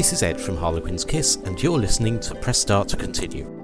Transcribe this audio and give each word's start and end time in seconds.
This 0.00 0.14
is 0.14 0.22
Ed 0.22 0.40
from 0.40 0.56
Harlequin's 0.56 1.04
Kiss, 1.04 1.36
and 1.44 1.62
you're 1.62 1.78
listening 1.78 2.18
to 2.20 2.34
Press 2.34 2.58
Start 2.58 2.88
to 2.88 2.96
Continue. 2.96 3.59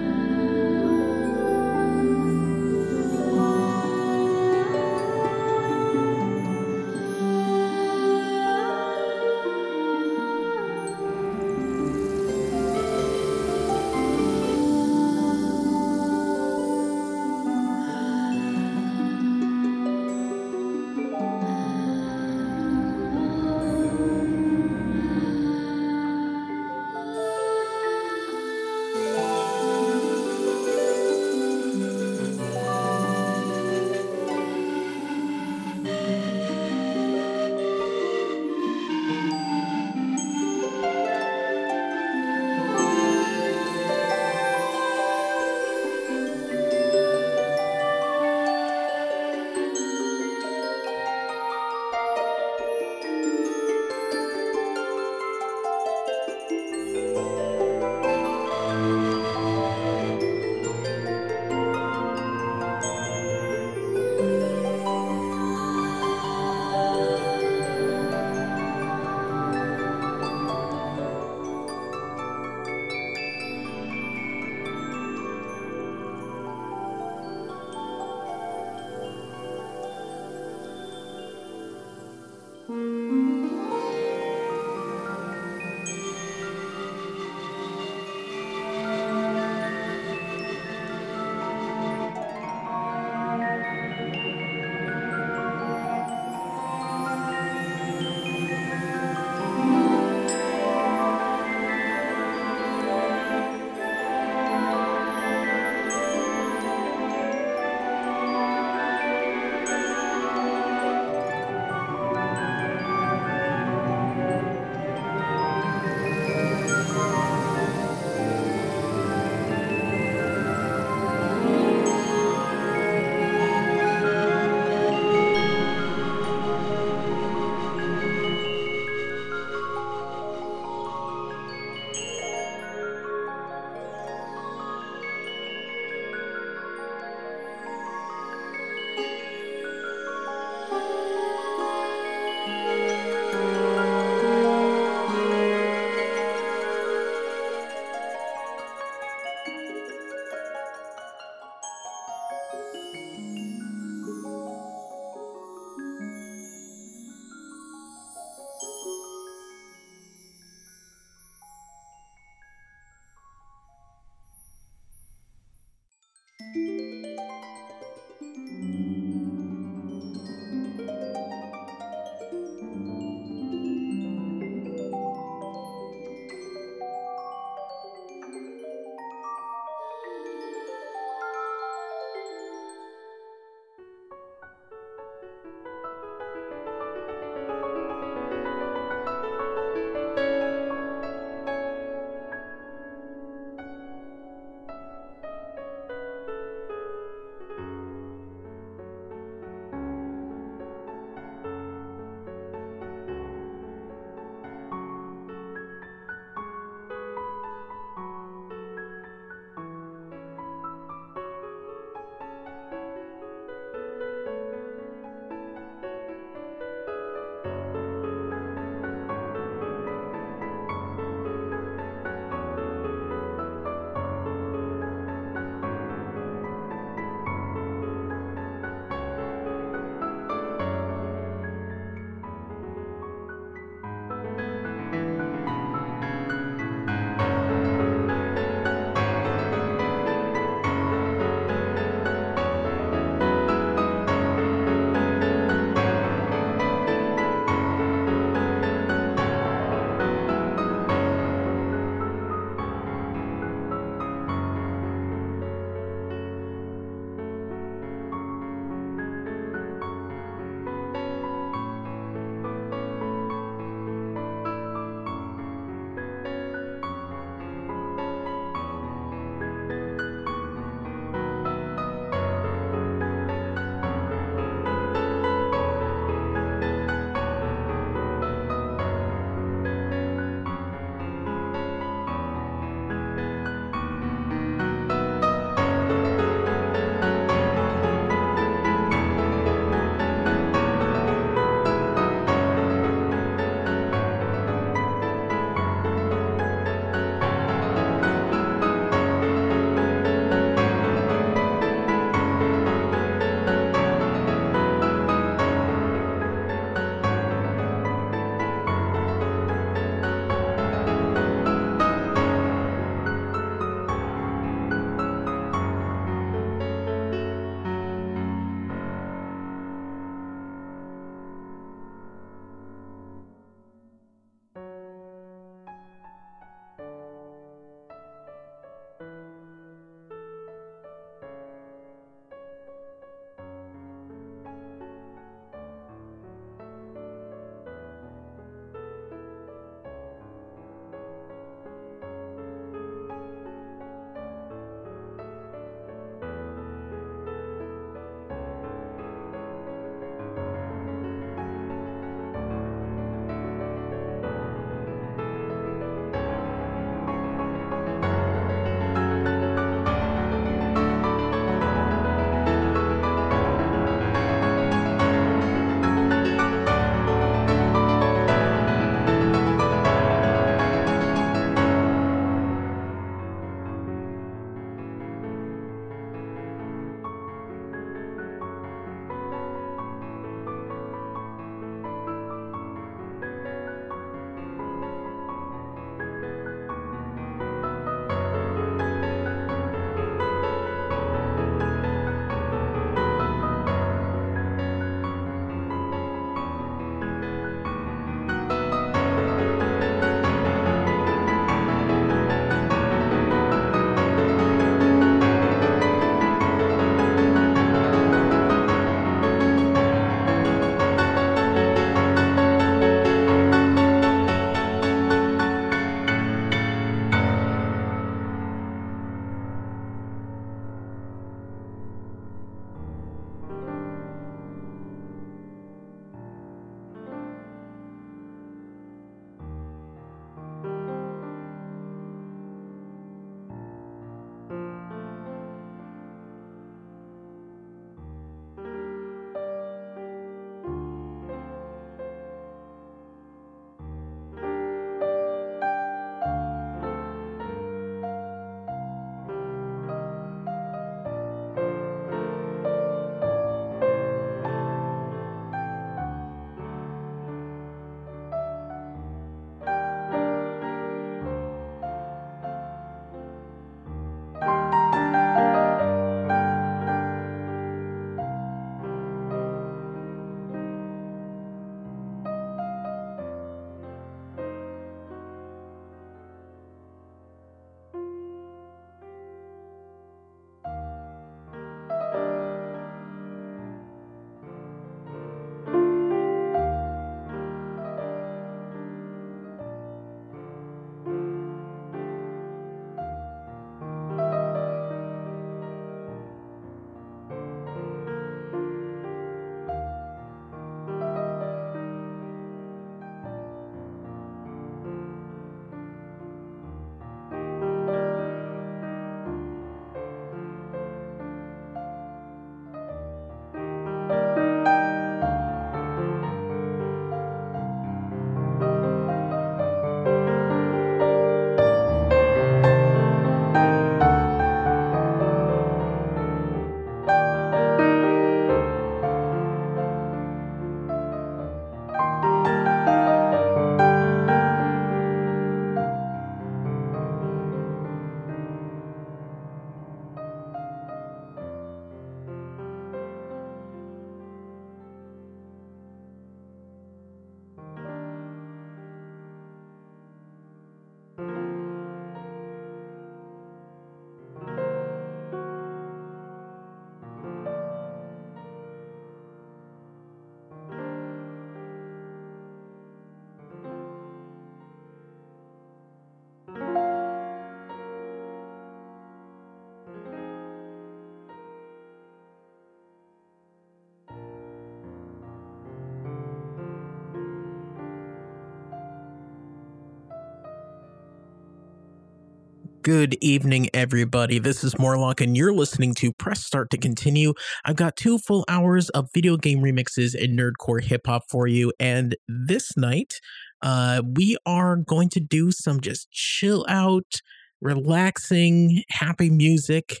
Good 582.88 583.18
evening, 583.20 583.68
everybody. 583.74 584.38
This 584.38 584.64
is 584.64 584.78
Morlock, 584.78 585.20
and 585.20 585.36
you're 585.36 585.52
listening 585.52 585.92
to 585.96 586.10
Press 586.10 586.42
Start 586.42 586.70
to 586.70 586.78
Continue. 586.78 587.34
I've 587.66 587.76
got 587.76 587.96
two 587.96 588.16
full 588.16 588.46
hours 588.48 588.88
of 588.88 589.10
video 589.12 589.36
game 589.36 589.58
remixes 589.58 590.14
and 590.14 590.38
nerdcore 590.38 590.82
hip 590.82 591.02
hop 591.06 591.24
for 591.28 591.46
you. 591.46 591.70
And 591.78 592.16
this 592.28 592.78
night, 592.78 593.20
uh, 593.60 594.00
we 594.16 594.38
are 594.46 594.76
going 594.76 595.10
to 595.10 595.20
do 595.20 595.50
some 595.50 595.82
just 595.82 596.10
chill 596.12 596.64
out, 596.66 597.20
relaxing, 597.60 598.84
happy 598.88 599.28
music. 599.28 600.00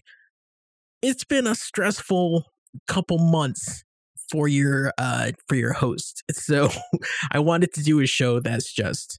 It's 1.02 1.24
been 1.24 1.46
a 1.46 1.54
stressful 1.54 2.46
couple 2.86 3.18
months 3.18 3.84
for 4.30 4.48
your 4.48 4.94
uh 4.96 5.32
for 5.46 5.56
your 5.56 5.74
host. 5.74 6.24
So 6.32 6.70
I 7.30 7.38
wanted 7.40 7.74
to 7.74 7.82
do 7.82 8.00
a 8.00 8.06
show 8.06 8.40
that's 8.40 8.72
just 8.72 9.18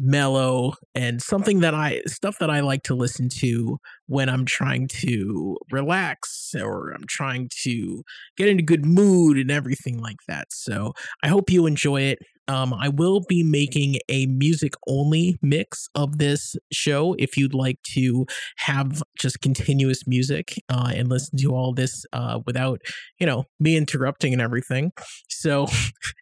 mellow 0.00 0.72
and 0.94 1.20
something 1.20 1.60
that 1.60 1.74
I 1.74 2.00
stuff 2.06 2.38
that 2.40 2.50
I 2.50 2.60
like 2.60 2.82
to 2.84 2.94
listen 2.94 3.28
to 3.40 3.78
when 4.06 4.28
I'm 4.28 4.46
trying 4.46 4.88
to 4.88 5.56
relax 5.70 6.54
or 6.54 6.90
I'm 6.90 7.04
trying 7.06 7.50
to 7.62 8.02
get 8.36 8.48
in 8.48 8.58
a 8.58 8.62
good 8.62 8.86
mood 8.86 9.36
and 9.36 9.50
everything 9.50 10.00
like 10.00 10.16
that. 10.26 10.48
So 10.52 10.94
I 11.22 11.28
hope 11.28 11.50
you 11.50 11.66
enjoy 11.66 12.02
it. 12.02 12.18
Um, 12.50 12.74
I 12.74 12.88
will 12.88 13.20
be 13.20 13.44
making 13.44 13.98
a 14.08 14.26
music 14.26 14.74
only 14.88 15.38
mix 15.40 15.88
of 15.94 16.18
this 16.18 16.56
show 16.72 17.14
if 17.16 17.36
you'd 17.36 17.54
like 17.54 17.80
to 17.94 18.26
have 18.56 19.04
just 19.16 19.40
continuous 19.40 20.04
music 20.04 20.60
uh, 20.68 20.90
and 20.92 21.08
listen 21.08 21.38
to 21.38 21.54
all 21.54 21.72
this 21.72 22.04
uh, 22.12 22.40
without, 22.46 22.80
you 23.20 23.26
know, 23.26 23.44
me 23.60 23.76
interrupting 23.76 24.32
and 24.32 24.42
everything. 24.42 24.90
So 25.28 25.68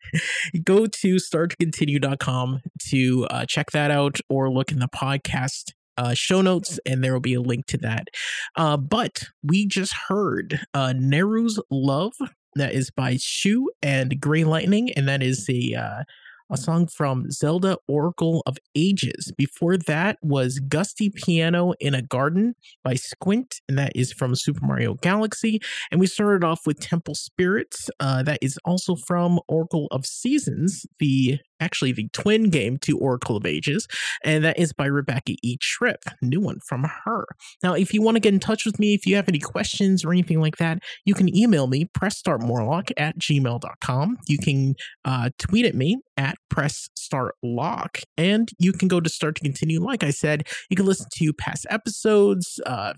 go 0.65 0.85
to 0.85 1.15
starttocontinue.com 1.17 2.61
to 2.91 3.27
uh, 3.31 3.47
check 3.47 3.71
that 3.71 3.91
out 3.91 4.19
or 4.29 4.53
look 4.53 4.71
in 4.71 4.81
the 4.81 4.89
podcast 4.89 5.73
uh, 5.97 6.13
show 6.13 6.43
notes, 6.43 6.79
and 6.87 7.03
there 7.03 7.13
will 7.15 7.21
be 7.21 7.35
a 7.35 7.41
link 7.41 7.67
to 7.67 7.79
that. 7.79 8.09
Uh, 8.55 8.77
but 8.77 9.25
we 9.43 9.67
just 9.67 9.95
heard 10.09 10.61
uh, 10.75 10.93
Nayru's 10.95 11.61
Love. 11.71 12.13
That 12.59 12.75
is 12.75 12.91
by 12.91 13.17
Shu 13.21 13.71
and 13.83 14.21
Gray 14.21 14.45
Lightning, 14.45 14.93
and 14.93 15.09
that 15.09 15.23
is 15.23 15.49
a 15.49 15.75
uh, 15.75 16.03
a 16.51 16.57
song 16.57 16.87
from 16.87 17.31
Zelda 17.31 17.77
Oracle 17.87 18.43
of 18.47 18.57
Ages. 18.75 19.33
Before 19.37 19.77
that 19.77 20.19
was 20.23 20.61
Gusty 20.61 21.11
Piano 21.11 21.75
in 21.79 21.95
a 21.95 22.03
Garden 22.03 22.55
by 22.83 22.95
Squint, 22.95 23.57
and 23.69 23.79
that 23.79 23.93
is 23.95 24.13
from 24.13 24.35
Super 24.35 24.65
Mario 24.65 24.95
Galaxy. 24.95 25.61
And 25.91 26.01
we 26.01 26.07
started 26.07 26.45
off 26.45 26.61
with 26.67 26.81
Temple 26.81 27.15
Spirits, 27.15 27.91
uh, 28.01 28.23
that 28.23 28.39
is 28.41 28.59
also 28.65 28.97
from 28.97 29.41
Oracle 29.47 29.89
of 29.91 30.07
Seasons, 30.07 30.87
the 30.99 31.39
actually 31.61 31.93
the 31.93 32.09
twin 32.13 32.51
game 32.51 32.79
to 32.79 32.99
Oracle 32.99 33.37
of 33.37 33.47
Ages, 33.47 33.87
and 34.25 34.45
that 34.45 34.59
is 34.59 34.73
by 34.73 34.87
Rebecca 34.87 35.35
E. 35.43 35.57
Tripp, 35.61 36.05
new 36.23 36.41
one 36.41 36.61
from 36.67 36.85
her. 37.05 37.27
Now, 37.63 37.75
if 37.75 37.93
you 37.93 38.03
want 38.03 38.17
to 38.17 38.21
get 38.21 38.35
in 38.35 38.41
touch 38.41 38.65
with 38.65 38.79
me, 38.79 38.95
if 38.95 39.07
you 39.07 39.17
have 39.17 39.29
any 39.29 39.39
questions 39.39 40.05
or 40.05 40.13
anything 40.13 40.41
like 40.41 40.57
that, 40.59 40.79
you 41.05 41.15
can 41.15 41.35
email 41.37 41.67
me, 41.67 41.89
pressstartmorlock 41.99 42.91
at 42.97 43.19
gmail.com. 43.19 44.19
You 44.27 44.39
can 44.39 44.75
uh, 45.05 45.31
tweet 45.39 45.67
at 45.67 45.75
me 45.75 45.99
at 46.17 46.37
pressstartlock, 46.53 48.03
and 48.17 48.49
you 48.59 48.73
can 48.73 48.89
go 48.89 49.01
to 49.01 49.09
Start 49.09 49.37
to 49.37 49.43
Continue. 49.43 49.81
Like 49.81 50.03
I 50.03 50.11
said, 50.11 50.47
you 50.71 50.77
can 50.77 50.87
listen 50.87 51.07
to 51.15 51.33
past 51.33 51.67
episodes, 51.71 52.61
uh, 52.67 52.95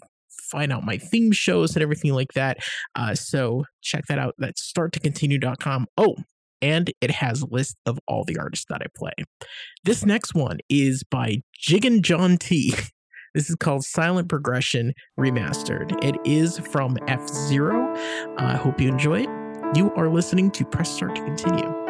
find 0.51 0.73
out 0.73 0.85
my 0.85 0.99
theme 0.99 1.33
shows 1.33 1.75
and 1.75 1.83
everything 1.83 2.13
like 2.13 2.33
that. 2.35 2.59
Uh, 2.95 3.15
so 3.15 3.65
check 3.83 4.05
that 4.09 4.19
out. 4.19 4.35
That's 4.39 4.71
starttocontinue.com. 4.73 5.87
Oh, 5.97 6.17
and 6.63 6.93
it 7.01 7.11
has 7.11 7.43
a 7.43 7.47
list 7.47 7.77
of 7.87 7.99
all 8.07 8.25
the 8.25 8.39
artists 8.39 8.67
that 8.69 8.83
I 8.83 8.87
play. 8.97 9.13
This 9.85 10.05
next 10.05 10.35
one 10.35 10.59
is 10.69 11.03
by 11.03 11.43
Jiggin 11.59 12.03
John 12.03 12.37
T. 12.37 12.75
This 13.33 13.49
is 13.49 13.55
called 13.55 13.85
Silent 13.85 14.29
Progression 14.29 14.93
Remastered. 15.17 16.03
It 16.05 16.17
is 16.25 16.59
from 16.59 16.99
F 17.07 17.29
Zero. 17.29 17.95
I 18.39 18.57
hope 18.57 18.81
you 18.81 18.89
enjoy 18.89 19.21
it. 19.21 19.29
You 19.77 19.93
are 19.95 20.09
listening 20.09 20.51
to 20.51 20.65
Press 20.65 20.91
Start 20.91 21.15
to 21.15 21.23
Continue. 21.23 21.90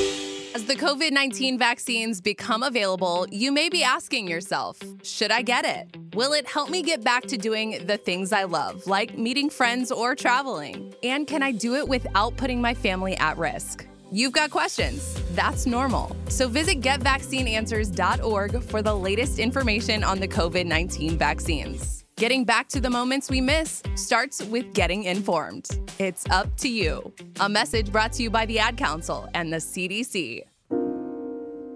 The 0.71 0.77
COVID 0.77 1.11
19 1.11 1.59
vaccines 1.59 2.21
become 2.21 2.63
available, 2.63 3.27
you 3.29 3.51
may 3.51 3.67
be 3.67 3.83
asking 3.83 4.29
yourself, 4.29 4.79
should 5.03 5.29
I 5.29 5.41
get 5.41 5.65
it? 5.65 5.97
Will 6.15 6.31
it 6.31 6.47
help 6.47 6.69
me 6.69 6.81
get 6.81 7.03
back 7.03 7.23
to 7.23 7.37
doing 7.37 7.85
the 7.87 7.97
things 7.97 8.31
I 8.31 8.45
love, 8.45 8.87
like 8.87 9.17
meeting 9.17 9.49
friends 9.49 9.91
or 9.91 10.15
traveling? 10.15 10.95
And 11.03 11.27
can 11.27 11.43
I 11.43 11.51
do 11.51 11.75
it 11.75 11.85
without 11.85 12.37
putting 12.37 12.61
my 12.61 12.73
family 12.73 13.17
at 13.17 13.37
risk? 13.37 13.85
You've 14.13 14.31
got 14.31 14.49
questions. 14.49 15.21
That's 15.31 15.65
normal. 15.65 16.15
So 16.29 16.47
visit 16.47 16.79
getvaccineanswers.org 16.79 18.63
for 18.63 18.81
the 18.81 18.95
latest 18.95 19.39
information 19.39 20.05
on 20.05 20.21
the 20.21 20.27
COVID 20.29 20.65
19 20.67 21.17
vaccines. 21.17 22.05
Getting 22.15 22.45
back 22.45 22.69
to 22.69 22.79
the 22.79 22.89
moments 22.89 23.29
we 23.29 23.41
miss 23.41 23.83
starts 23.95 24.41
with 24.41 24.73
getting 24.73 25.03
informed. 25.03 25.67
It's 25.99 26.23
up 26.29 26.55
to 26.59 26.69
you. 26.69 27.11
A 27.41 27.49
message 27.49 27.91
brought 27.91 28.13
to 28.13 28.23
you 28.23 28.29
by 28.29 28.45
the 28.45 28.59
Ad 28.59 28.77
Council 28.77 29.27
and 29.33 29.51
the 29.51 29.57
CDC. 29.57 30.43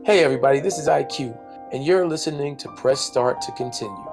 Hey, 0.06 0.24
everybody, 0.24 0.60
this 0.60 0.78
is 0.78 0.88
IQ, 0.88 1.36
and 1.72 1.84
you're 1.84 2.08
listening 2.08 2.58
to 2.58 2.70
Press 2.78 3.02
Start 3.02 3.42
to 3.42 3.52
Continue. 3.54 4.06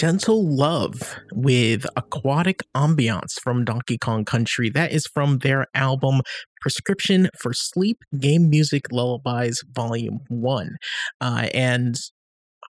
Gentle 0.00 0.48
Love 0.48 1.14
with 1.30 1.84
Aquatic 1.94 2.62
Ambiance 2.74 3.38
from 3.38 3.66
Donkey 3.66 3.98
Kong 3.98 4.24
Country. 4.24 4.70
That 4.70 4.92
is 4.92 5.06
from 5.06 5.40
their 5.40 5.66
album 5.74 6.22
Prescription 6.62 7.28
for 7.38 7.52
Sleep 7.52 7.98
Game 8.18 8.48
Music 8.48 8.90
Lullabies 8.90 9.62
Volume 9.74 10.20
1. 10.28 10.76
Uh, 11.20 11.48
and 11.52 11.96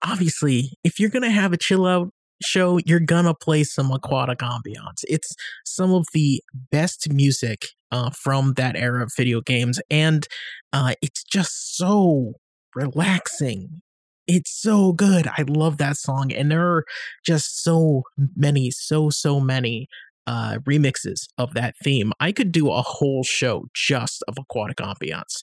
obviously, 0.04 0.72
if 0.84 1.00
you're 1.00 1.12
going 1.12 1.22
to 1.22 1.30
have 1.30 1.54
a 1.54 1.58
chill 1.58 1.86
out 1.86 2.10
show, 2.44 2.80
you're 2.88 3.00
going 3.00 3.26
to 3.26 3.36
play 3.36 3.64
some 3.64 3.92
Aquatic 3.92 4.40
Ambiance. 4.40 5.04
It's 5.08 5.36
some 5.64 5.94
of 5.94 6.08
the 6.16 6.42
best 6.72 7.14
music 7.14 7.68
uh, 7.92 8.10
from 8.10 8.54
that 8.54 8.76
era 8.76 9.04
of 9.04 9.12
video 9.16 9.40
games. 9.40 9.80
And 9.92 10.26
uh, 10.74 10.96
it's 11.04 11.24
just 11.24 11.78
so 11.78 12.34
relaxing 12.74 13.84
it's 14.30 14.62
so 14.62 14.94
good. 14.94 15.28
I 15.28 15.44
love 15.48 15.78
that 15.78 15.98
song. 15.98 16.32
And 16.32 16.52
there 16.52 16.66
are 16.66 16.86
just 17.26 17.64
so 17.64 18.04
many, 18.36 18.70
so, 18.70 19.10
so 19.10 19.40
many 19.40 19.88
uh, 20.28 20.60
remixes 20.60 21.28
of 21.40 21.56
that 21.56 21.74
theme. 21.84 22.14
I 22.20 22.32
could 22.32 22.52
do 22.52 22.70
a 22.70 22.84
whole 22.84 23.24
show 23.24 23.66
just 23.74 24.24
of 24.28 24.36
aquatic 24.40 24.78
ambiance. 24.78 25.42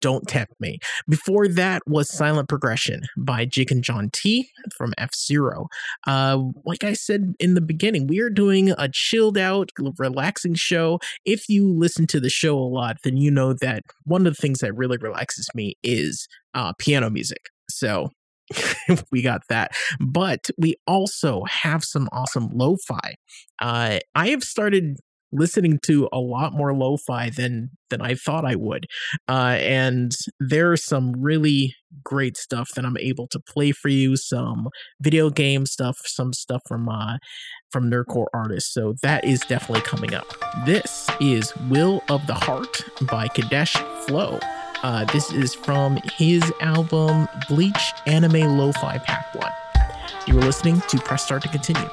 Don't 0.00 0.26
Tempt 0.26 0.54
Me. 0.60 0.78
Before 1.08 1.48
that 1.48 1.82
was 1.86 2.12
Silent 2.12 2.48
Progression 2.48 3.02
by 3.16 3.44
Jake 3.44 3.70
and 3.70 3.82
John 3.82 4.10
T 4.12 4.50
from 4.76 4.92
F 4.98 5.14
Zero. 5.14 5.68
Uh, 6.06 6.38
like 6.64 6.84
I 6.84 6.92
said 6.92 7.34
in 7.38 7.54
the 7.54 7.60
beginning, 7.60 8.06
we 8.06 8.20
are 8.20 8.30
doing 8.30 8.70
a 8.70 8.88
chilled 8.92 9.38
out, 9.38 9.70
relaxing 9.98 10.54
show. 10.54 10.98
If 11.24 11.48
you 11.48 11.68
listen 11.68 12.06
to 12.08 12.20
the 12.20 12.30
show 12.30 12.58
a 12.58 12.60
lot, 12.60 12.98
then 13.04 13.16
you 13.16 13.30
know 13.30 13.54
that 13.60 13.82
one 14.04 14.26
of 14.26 14.34
the 14.36 14.40
things 14.40 14.60
that 14.60 14.76
really 14.76 14.98
relaxes 14.98 15.48
me 15.54 15.74
is 15.82 16.28
uh, 16.54 16.72
piano 16.78 17.10
music. 17.10 17.40
So 17.68 18.10
we 19.12 19.22
got 19.22 19.42
that. 19.48 19.72
But 20.00 20.50
we 20.58 20.76
also 20.86 21.44
have 21.44 21.84
some 21.84 22.08
awesome 22.12 22.48
lo 22.52 22.76
fi. 22.86 23.14
Uh, 23.60 23.98
I 24.14 24.28
have 24.28 24.42
started 24.42 24.98
listening 25.32 25.78
to 25.84 26.08
a 26.12 26.18
lot 26.18 26.52
more 26.52 26.74
lo-fi 26.74 27.30
than 27.30 27.70
than 27.90 28.00
I 28.02 28.14
thought 28.14 28.44
I 28.44 28.54
would. 28.54 28.86
Uh, 29.28 29.56
and 29.60 30.12
there's 30.40 30.84
some 30.84 31.12
really 31.12 31.74
great 32.04 32.36
stuff 32.36 32.70
that 32.76 32.84
I'm 32.84 32.98
able 32.98 33.26
to 33.28 33.40
play 33.40 33.72
for 33.72 33.88
you, 33.88 34.16
some 34.16 34.68
video 35.00 35.30
game 35.30 35.64
stuff, 35.66 35.98
some 36.04 36.32
stuff 36.32 36.62
from 36.66 36.88
uh 36.88 37.18
from 37.70 37.90
nerdcore 37.90 38.26
artists. 38.32 38.72
So 38.72 38.94
that 39.02 39.24
is 39.24 39.40
definitely 39.40 39.82
coming 39.82 40.14
up. 40.14 40.26
This 40.64 41.08
is 41.20 41.54
Will 41.68 42.02
of 42.08 42.26
the 42.26 42.34
Heart 42.34 42.84
by 43.10 43.28
Kadesh 43.28 43.74
Flow. 44.06 44.38
Uh, 44.82 45.04
this 45.06 45.32
is 45.32 45.54
from 45.54 45.98
his 46.16 46.52
album 46.60 47.28
Bleach 47.48 47.92
Anime 48.06 48.56
Lo-Fi 48.56 48.98
Pack 48.98 49.34
1. 49.34 49.52
You 50.28 50.38
are 50.38 50.42
listening 50.42 50.80
to 50.88 50.98
Press 50.98 51.24
Start 51.24 51.42
to 51.42 51.48
Continue. 51.48 51.88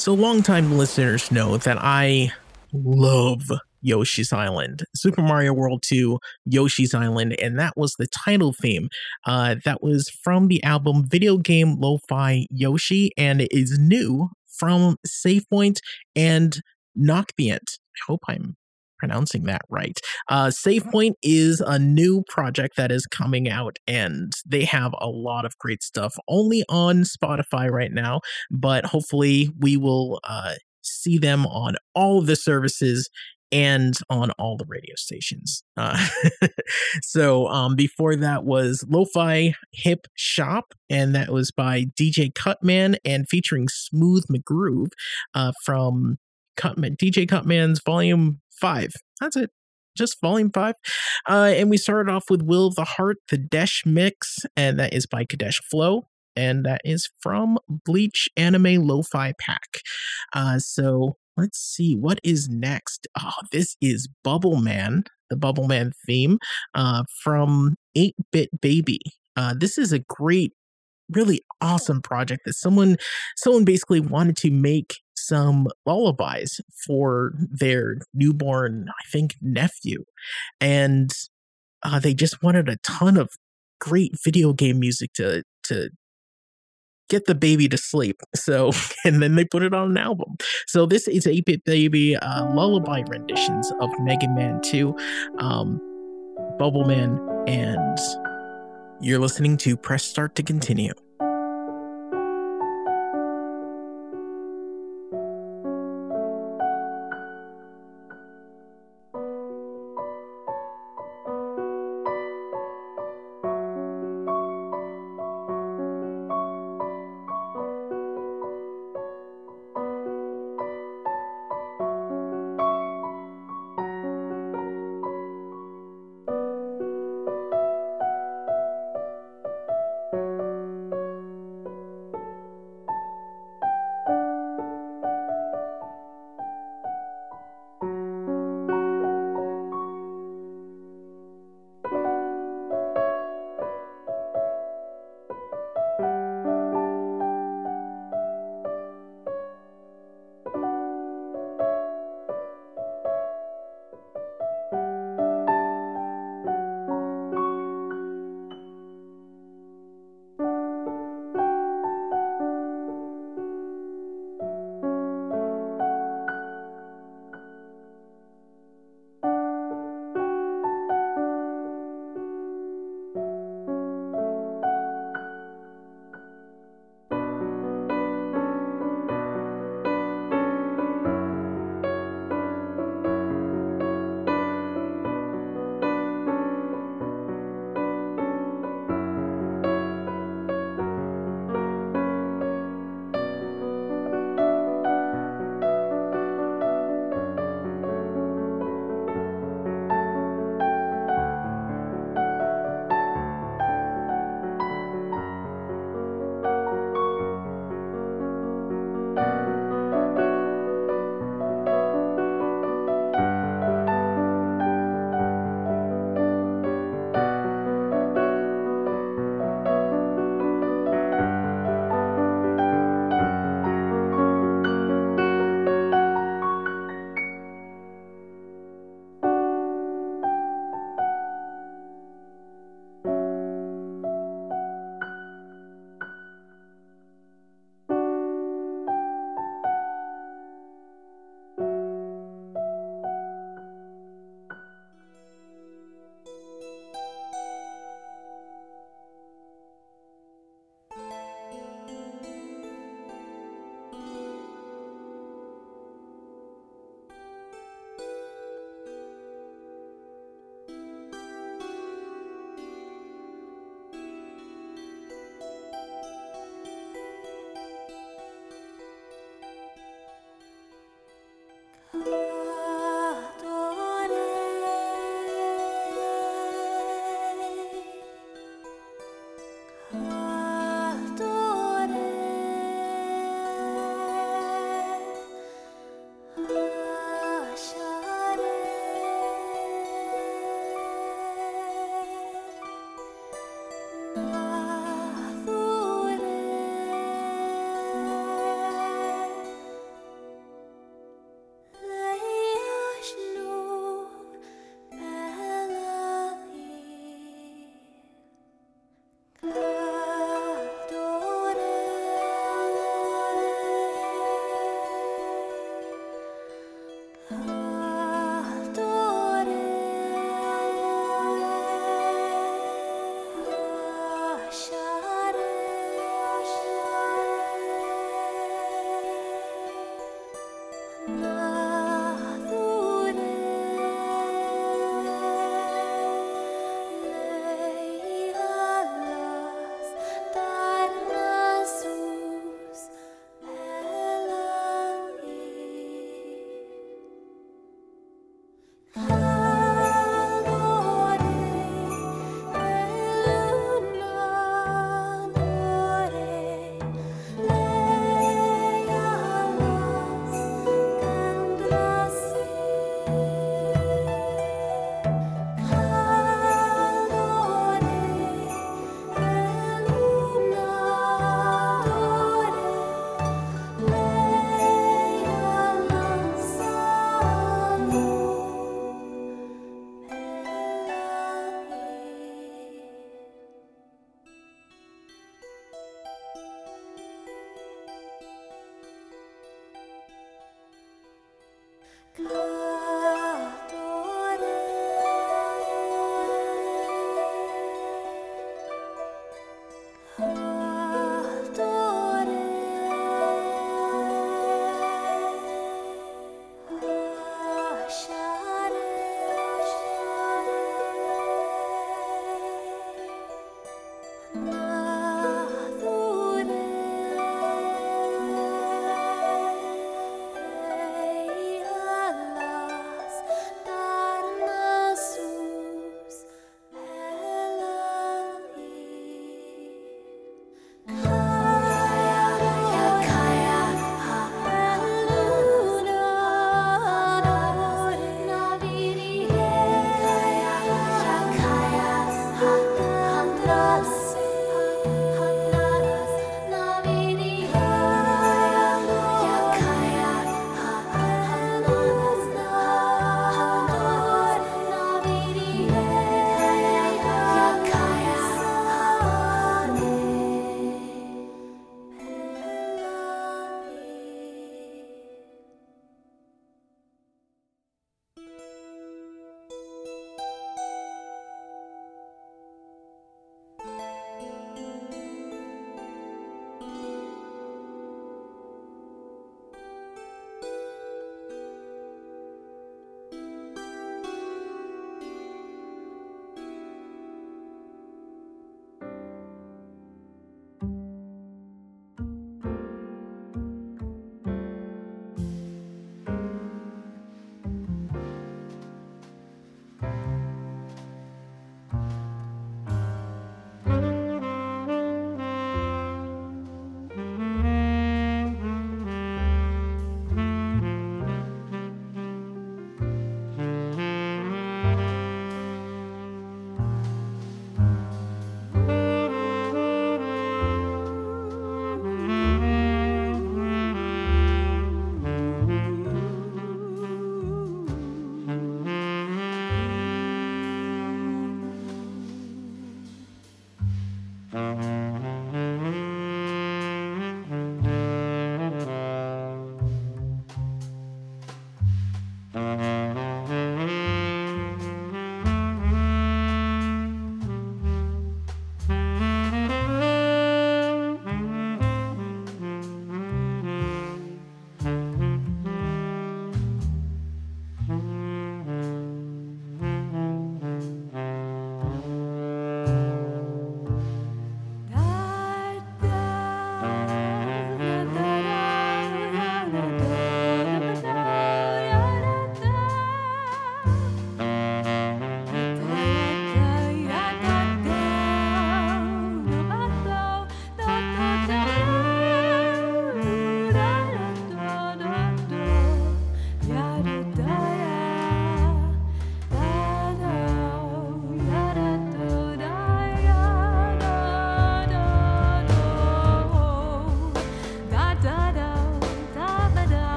So, 0.00 0.14
longtime 0.14 0.78
listeners 0.78 1.30
know 1.30 1.58
that 1.58 1.76
I 1.78 2.32
love 2.72 3.42
Yoshi's 3.82 4.32
Island, 4.32 4.82
Super 4.96 5.20
Mario 5.20 5.52
World 5.52 5.82
2, 5.82 6.18
Yoshi's 6.46 6.94
Island, 6.94 7.38
and 7.38 7.58
that 7.58 7.76
was 7.76 7.96
the 7.98 8.06
title 8.06 8.54
theme. 8.54 8.88
Uh, 9.26 9.56
that 9.66 9.82
was 9.82 10.08
from 10.08 10.48
the 10.48 10.64
album 10.64 11.04
Video 11.06 11.36
Game 11.36 11.76
Lo-Fi 11.78 12.46
Yoshi, 12.48 13.10
and 13.18 13.42
it 13.42 13.48
is 13.50 13.78
new 13.78 14.30
from 14.48 14.96
SavePoint 15.06 15.80
and 16.16 16.62
Nocbient. 16.98 17.58
I 17.58 18.00
hope 18.06 18.20
I'm 18.26 18.56
pronouncing 19.00 19.44
that 19.44 19.62
right. 19.70 19.98
Uh, 20.28 20.46
SavePoint 20.46 21.14
is 21.22 21.60
a 21.60 21.78
new 21.78 22.22
project 22.28 22.76
that 22.76 22.92
is 22.92 23.06
coming 23.06 23.48
out, 23.48 23.78
and 23.86 24.32
they 24.46 24.64
have 24.64 24.92
a 25.00 25.08
lot 25.08 25.44
of 25.44 25.56
great 25.58 25.82
stuff 25.82 26.14
only 26.28 26.62
on 26.68 27.02
Spotify 27.02 27.70
right 27.70 27.92
now, 27.92 28.20
but 28.50 28.84
hopefully 28.84 29.50
we 29.58 29.76
will 29.76 30.20
uh, 30.24 30.54
see 30.82 31.18
them 31.18 31.46
on 31.46 31.76
all 31.94 32.18
of 32.18 32.26
the 32.26 32.36
services 32.36 33.08
and 33.52 33.94
on 34.08 34.30
all 34.32 34.56
the 34.56 34.66
radio 34.68 34.94
stations. 34.96 35.62
Uh, 35.76 36.06
so 37.02 37.48
um, 37.48 37.74
before 37.74 38.16
that 38.16 38.44
was 38.44 38.84
Lo-Fi 38.88 39.54
Hip 39.72 40.06
Shop, 40.14 40.72
and 40.88 41.14
that 41.14 41.32
was 41.32 41.50
by 41.50 41.86
DJ 41.98 42.32
Cutman 42.34 42.96
and 43.04 43.28
featuring 43.28 43.68
Smooth 43.68 44.24
McGroove 44.30 44.90
uh, 45.34 45.52
from 45.64 46.18
Cutman, 46.56 46.96
DJ 46.96 47.28
Cutman's 47.28 47.80
Volume 47.84 48.40
Five. 48.60 48.90
That's 49.20 49.36
it. 49.36 49.50
Just 49.96 50.20
volume 50.20 50.50
five. 50.52 50.74
Uh, 51.28 51.52
and 51.54 51.68
we 51.70 51.76
started 51.76 52.10
off 52.10 52.30
with 52.30 52.42
Will 52.42 52.66
of 52.66 52.74
the 52.76 52.84
Heart, 52.84 53.18
the 53.30 53.38
Desh 53.38 53.82
mix, 53.84 54.38
and 54.56 54.78
that 54.78 54.94
is 54.94 55.06
by 55.06 55.24
Kadesh 55.24 55.60
Flow 55.70 56.06
and 56.36 56.64
that 56.64 56.80
is 56.84 57.10
from 57.20 57.58
Bleach 57.68 58.28
Anime 58.36 58.86
Lo-Fi 58.86 59.32
Pack. 59.38 59.80
Uh, 60.34 60.58
so 60.58 61.16
let's 61.36 61.58
see 61.58 61.94
what 61.96 62.18
is 62.24 62.48
next. 62.48 63.06
Oh, 63.20 63.32
this 63.52 63.76
is 63.80 64.08
Bubble 64.24 64.56
Man, 64.56 65.04
the 65.28 65.36
Bubble 65.36 65.66
Man 65.66 65.92
theme 66.06 66.38
uh, 66.74 67.04
from 67.22 67.76
8 67.94 68.14
Bit 68.32 68.60
Baby. 68.60 69.00
Uh, 69.36 69.54
this 69.58 69.78
is 69.78 69.92
a 69.92 70.00
great 70.00 70.52
really 71.12 71.40
awesome 71.60 72.00
project 72.00 72.42
that 72.44 72.54
someone 72.54 72.96
someone 73.36 73.64
basically 73.64 73.98
wanted 73.98 74.36
to 74.36 74.48
make 74.48 74.98
some 75.26 75.68
lullabies 75.86 76.60
for 76.86 77.32
their 77.50 77.98
newborn 78.14 78.88
i 78.88 79.10
think 79.10 79.34
nephew 79.40 80.04
and 80.60 81.10
uh, 81.82 81.98
they 81.98 82.14
just 82.14 82.42
wanted 82.42 82.68
a 82.68 82.76
ton 82.82 83.16
of 83.16 83.30
great 83.80 84.12
video 84.22 84.52
game 84.52 84.78
music 84.78 85.12
to 85.14 85.42
to 85.62 85.90
get 87.10 87.26
the 87.26 87.34
baby 87.34 87.68
to 87.68 87.76
sleep. 87.76 88.22
So, 88.36 88.70
and 89.04 89.22
then 89.22 89.34
they 89.34 89.44
put 89.44 89.62
it 89.62 89.74
on 89.74 89.90
an 89.90 89.96
album. 89.98 90.36
So 90.66 90.86
this 90.86 91.06
is 91.06 91.26
8-Bit 91.26 91.64
Baby 91.64 92.16
uh, 92.16 92.50
lullaby 92.54 93.02
renditions 93.08 93.70
of 93.80 93.90
Mega 94.00 94.28
Man 94.28 94.60
2, 94.62 94.96
um, 95.38 95.78
Bubble 96.58 96.84
Man, 96.84 97.20
and 97.46 97.98
you're 99.00 99.18
listening 99.18 99.56
to 99.58 99.76
Press 99.76 100.04
Start 100.04 100.36
to 100.36 100.42
Continue. 100.42 100.92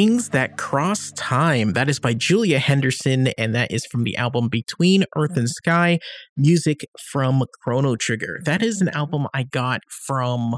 Wings 0.00 0.30
That 0.30 0.56
Cross 0.56 1.12
Time. 1.12 1.74
That 1.74 1.90
is 1.90 2.00
by 2.00 2.14
Julia 2.14 2.58
Henderson, 2.58 3.26
and 3.36 3.54
that 3.54 3.70
is 3.70 3.84
from 3.84 4.04
the 4.04 4.16
album 4.16 4.48
Between 4.48 5.04
Earth 5.14 5.36
and 5.36 5.46
Sky, 5.46 5.98
music 6.38 6.86
from 7.12 7.44
Chrono 7.60 7.96
Trigger. 7.96 8.40
That 8.46 8.62
is 8.62 8.80
an 8.80 8.88
album 8.88 9.26
I 9.34 9.42
got 9.42 9.82
from 9.90 10.56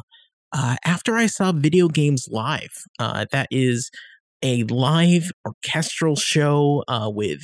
uh, 0.53 0.76
after 0.84 1.16
I 1.16 1.26
saw 1.26 1.51
Video 1.51 1.88
Games 1.88 2.28
Live. 2.30 2.70
Uh, 3.01 3.26
that 3.32 3.49
is 3.51 3.90
a 4.45 4.62
live 4.62 5.32
orchestral 5.45 6.14
show 6.14 6.84
uh, 6.86 7.11
with 7.12 7.40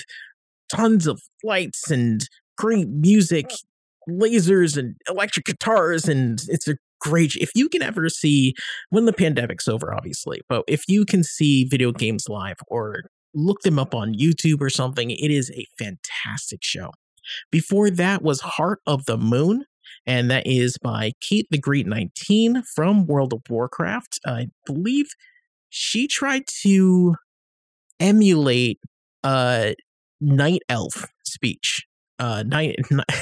tons 0.72 1.08
of 1.08 1.20
lights 1.42 1.90
and 1.90 2.20
great 2.56 2.88
music, 2.88 3.50
lasers 4.08 4.76
and 4.76 4.94
electric 5.08 5.46
guitars, 5.46 6.04
and 6.04 6.42
it's 6.46 6.68
a 6.68 6.76
great. 7.00 7.36
If 7.36 7.50
you 7.54 7.68
can 7.68 7.82
ever 7.82 8.08
see 8.08 8.54
when 8.90 9.04
the 9.04 9.12
pandemic's 9.12 9.68
over, 9.68 9.94
obviously, 9.94 10.40
but 10.48 10.64
if 10.68 10.84
you 10.88 11.04
can 11.04 11.22
see 11.22 11.64
video 11.64 11.92
games 11.92 12.28
live 12.28 12.56
or 12.68 13.02
look 13.34 13.60
them 13.62 13.78
up 13.78 13.94
on 13.94 14.14
YouTube 14.14 14.60
or 14.60 14.70
something, 14.70 15.10
it 15.10 15.30
is 15.30 15.50
a 15.52 15.66
fantastic 15.78 16.60
show. 16.62 16.90
Before 17.50 17.90
that 17.90 18.22
was 18.22 18.40
Heart 18.40 18.80
of 18.86 19.04
the 19.04 19.18
Moon, 19.18 19.64
and 20.06 20.30
that 20.30 20.46
is 20.46 20.76
by 20.82 21.12
Kate 21.20 21.46
the 21.50 21.58
Great 21.58 21.86
19 21.86 22.62
from 22.74 23.06
World 23.06 23.32
of 23.32 23.42
Warcraft. 23.48 24.20
I 24.26 24.48
believe 24.66 25.08
she 25.70 26.06
tried 26.06 26.44
to 26.62 27.14
emulate 28.00 28.78
uh 29.24 29.72
night 30.20 30.62
elf 30.68 31.04
speech 31.24 31.84
uh 32.20 32.44
night 32.46 32.76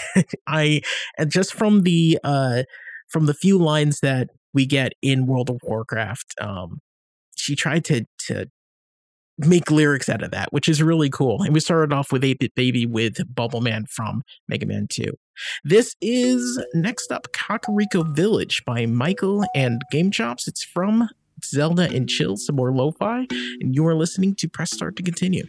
i 0.46 0.80
just 1.28 1.54
from 1.54 1.82
the 1.82 2.18
uh 2.24 2.62
from 3.08 3.26
the 3.26 3.34
few 3.34 3.58
lines 3.58 4.00
that 4.00 4.30
we 4.52 4.66
get 4.66 4.92
in 5.02 5.26
World 5.26 5.50
of 5.50 5.58
Warcraft, 5.62 6.34
um, 6.40 6.80
she 7.36 7.54
tried 7.54 7.84
to 7.86 8.04
to 8.26 8.46
make 9.38 9.70
lyrics 9.70 10.08
out 10.08 10.22
of 10.22 10.30
that, 10.30 10.52
which 10.52 10.68
is 10.68 10.82
really 10.82 11.10
cool. 11.10 11.42
And 11.42 11.52
we 11.52 11.60
started 11.60 11.92
off 11.92 12.10
with 12.10 12.24
8 12.24 12.38
Bit 12.38 12.54
Baby 12.54 12.86
with 12.86 13.18
Bubble 13.34 13.60
Man 13.60 13.84
from 13.86 14.22
Mega 14.48 14.66
Man 14.66 14.86
2. 14.90 15.04
This 15.62 15.94
is 16.00 16.62
next 16.74 17.12
up 17.12 17.28
Kakariko 17.32 18.14
Village 18.14 18.62
by 18.64 18.86
Mikel 18.86 19.44
and 19.54 19.82
Game 19.90 20.10
Chops. 20.10 20.48
It's 20.48 20.64
from 20.64 21.10
Zelda 21.44 21.82
and 21.82 22.08
Chill, 22.08 22.36
some 22.36 22.56
more 22.56 22.72
lo 22.72 22.92
fi. 22.92 23.26
And 23.60 23.74
you 23.74 23.86
are 23.86 23.94
listening 23.94 24.34
to 24.36 24.48
Press 24.48 24.70
Start 24.70 24.96
to 24.96 25.02
continue. 25.02 25.44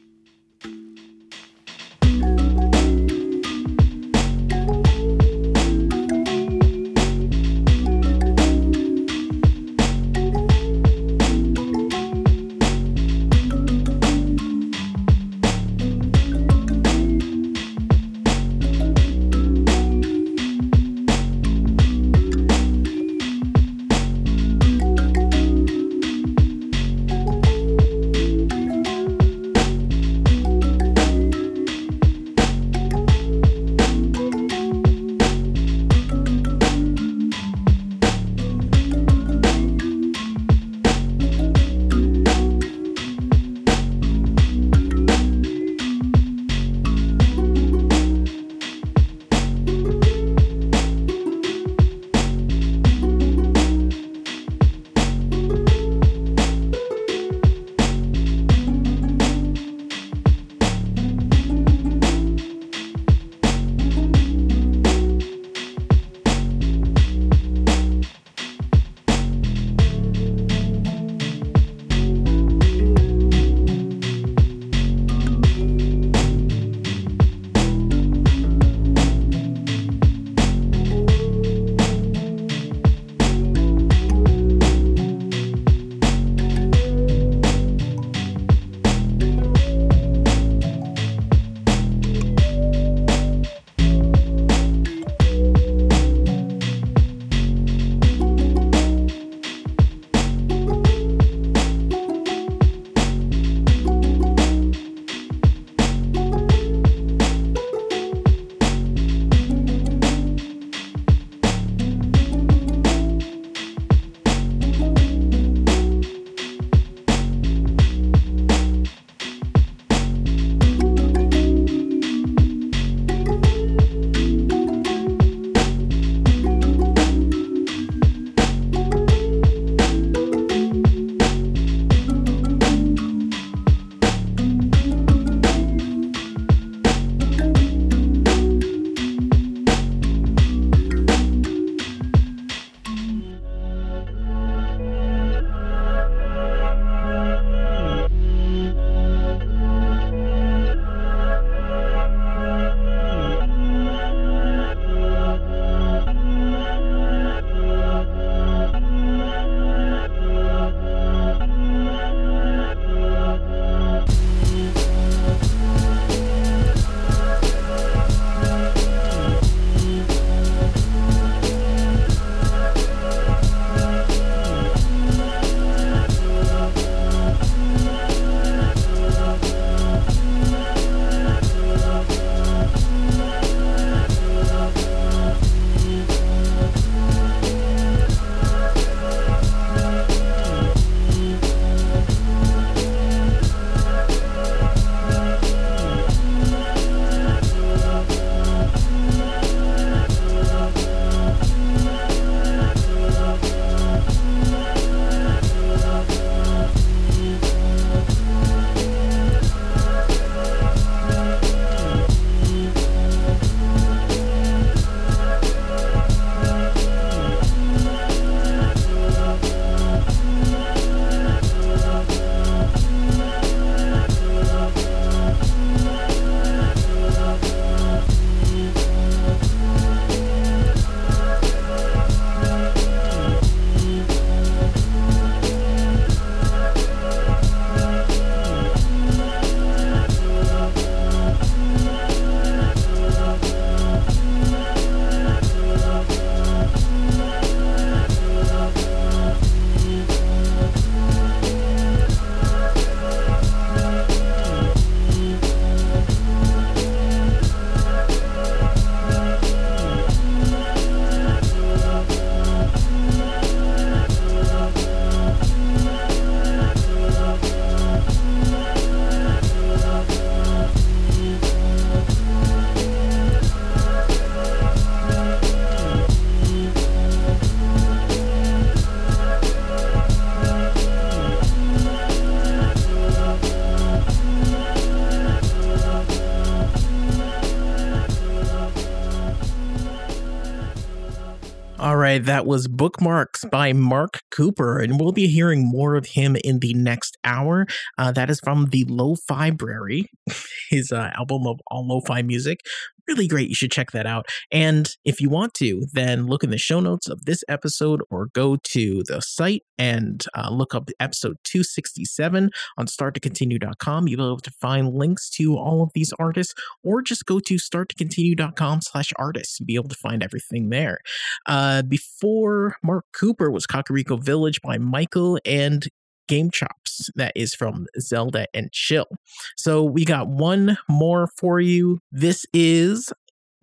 All 291.79 291.95
right, 291.95 292.25
that 292.25 292.47
was 292.47 292.67
Bookmarks 292.67 293.45
by 293.51 293.71
Mark 293.71 294.21
Cooper, 294.31 294.79
and 294.79 294.99
we'll 294.99 295.11
be 295.11 295.27
hearing 295.27 295.69
more 295.69 295.95
of 295.95 296.07
him 296.07 296.35
in 296.43 296.57
the 296.57 296.73
next 296.73 297.17
hour. 297.23 297.67
Uh, 297.99 298.11
that 298.13 298.31
is 298.31 298.39
from 298.39 298.69
the 298.71 298.83
Lo-Fi 298.89 299.51
Brary, 299.51 300.05
his 300.71 300.91
uh, 300.91 301.11
album 301.15 301.45
of 301.45 301.59
all 301.67 301.87
lo-fi 301.87 302.23
music. 302.23 302.61
Really 303.07 303.27
great. 303.27 303.47
You 303.47 303.55
should 303.55 303.71
check 303.71 303.91
that 303.91 304.05
out. 304.05 304.25
And 304.51 304.89
if 305.05 305.21
you 305.21 305.29
want 305.29 305.53
to, 305.55 305.85
then 305.93 306.25
look 306.25 306.43
in 306.43 306.49
the 306.49 306.57
show 306.57 306.81
notes 306.81 307.07
of 307.07 307.23
this 307.23 307.41
episode 307.47 308.01
or 308.09 308.27
go 308.33 308.57
to 308.61 309.01
the 309.05 309.21
site 309.21 309.63
and 309.77 310.25
uh, 310.35 310.49
look 310.51 310.75
up 310.75 310.89
episode 310.99 311.37
267 311.45 312.49
on 312.77 312.85
starttocontinue.com. 312.85 314.07
You'll 314.07 314.17
be 314.17 314.23
able 314.23 314.39
to 314.39 314.51
find 314.51 314.93
links 314.93 315.29
to 315.31 315.55
all 315.55 315.83
of 315.83 315.91
these 315.93 316.11
artists, 316.19 316.53
or 316.83 317.01
just 317.01 317.25
go 317.25 317.39
to 317.39 317.55
starttocontinue.com 317.55 318.81
slash 318.81 319.13
artists 319.17 319.59
and 319.59 319.67
be 319.67 319.75
able 319.75 319.89
to 319.89 319.95
find 319.95 320.21
everything 320.21 320.69
there. 320.69 320.99
Uh, 321.45 321.66
before 321.87 322.75
Mark 322.83 323.05
Cooper 323.13 323.51
was 323.51 323.65
Kakariko 323.65 324.21
Village 324.21 324.61
by 324.61 324.77
Mikel 324.77 325.39
and 325.45 325.87
Game 326.27 326.51
Chops 326.51 327.09
that 327.15 327.31
is 327.35 327.53
from 327.53 327.87
Zelda 327.99 328.47
and 328.53 328.71
Chill. 328.71 329.07
So 329.55 329.83
we 329.83 330.05
got 330.05 330.27
one 330.27 330.77
more 330.89 331.27
for 331.37 331.59
you. 331.59 331.99
This 332.11 332.45
is 332.53 333.11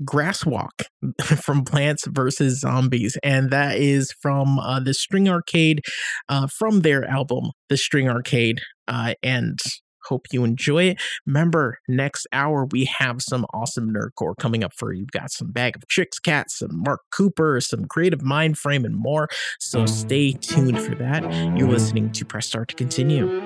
Grasswalk 0.02 0.84
from 1.22 1.64
Plants 1.64 2.06
vs. 2.06 2.60
Zombies, 2.60 3.16
and 3.22 3.50
that 3.50 3.78
is 3.78 4.12
from 4.20 4.58
uh, 4.58 4.80
the 4.80 4.94
String 4.94 5.28
Arcade 5.28 5.82
uh, 6.28 6.46
from 6.46 6.80
their 6.80 7.04
album, 7.04 7.50
The 7.68 7.76
String 7.76 8.08
Arcade. 8.08 8.60
Uh, 8.86 9.14
and 9.22 9.58
hope 10.06 10.26
you 10.32 10.44
enjoy 10.44 10.84
it. 10.84 11.00
Remember, 11.26 11.78
next 11.88 12.26
hour 12.32 12.66
we 12.70 12.90
have 12.98 13.20
some 13.20 13.46
awesome 13.52 13.92
nerdcore 13.92 14.36
coming 14.38 14.64
up 14.64 14.72
for 14.76 14.92
you. 14.92 15.00
You've 15.00 15.10
got 15.10 15.30
some 15.30 15.50
Bag 15.50 15.76
of 15.76 15.86
Tricks 15.88 16.18
Cats, 16.18 16.58
some 16.58 16.82
Mark 16.82 17.00
Cooper, 17.12 17.60
some 17.60 17.84
Creative 17.86 18.22
Mind 18.22 18.58
Frame, 18.58 18.84
and 18.84 18.96
more. 18.96 19.28
So 19.60 19.86
stay 19.86 20.32
tuned 20.32 20.80
for 20.80 20.94
that. 20.94 21.22
You're 21.56 21.68
listening 21.68 22.10
to 22.12 22.24
Press 22.24 22.46
Start 22.46 22.68
to 22.68 22.74
continue. 22.74 23.42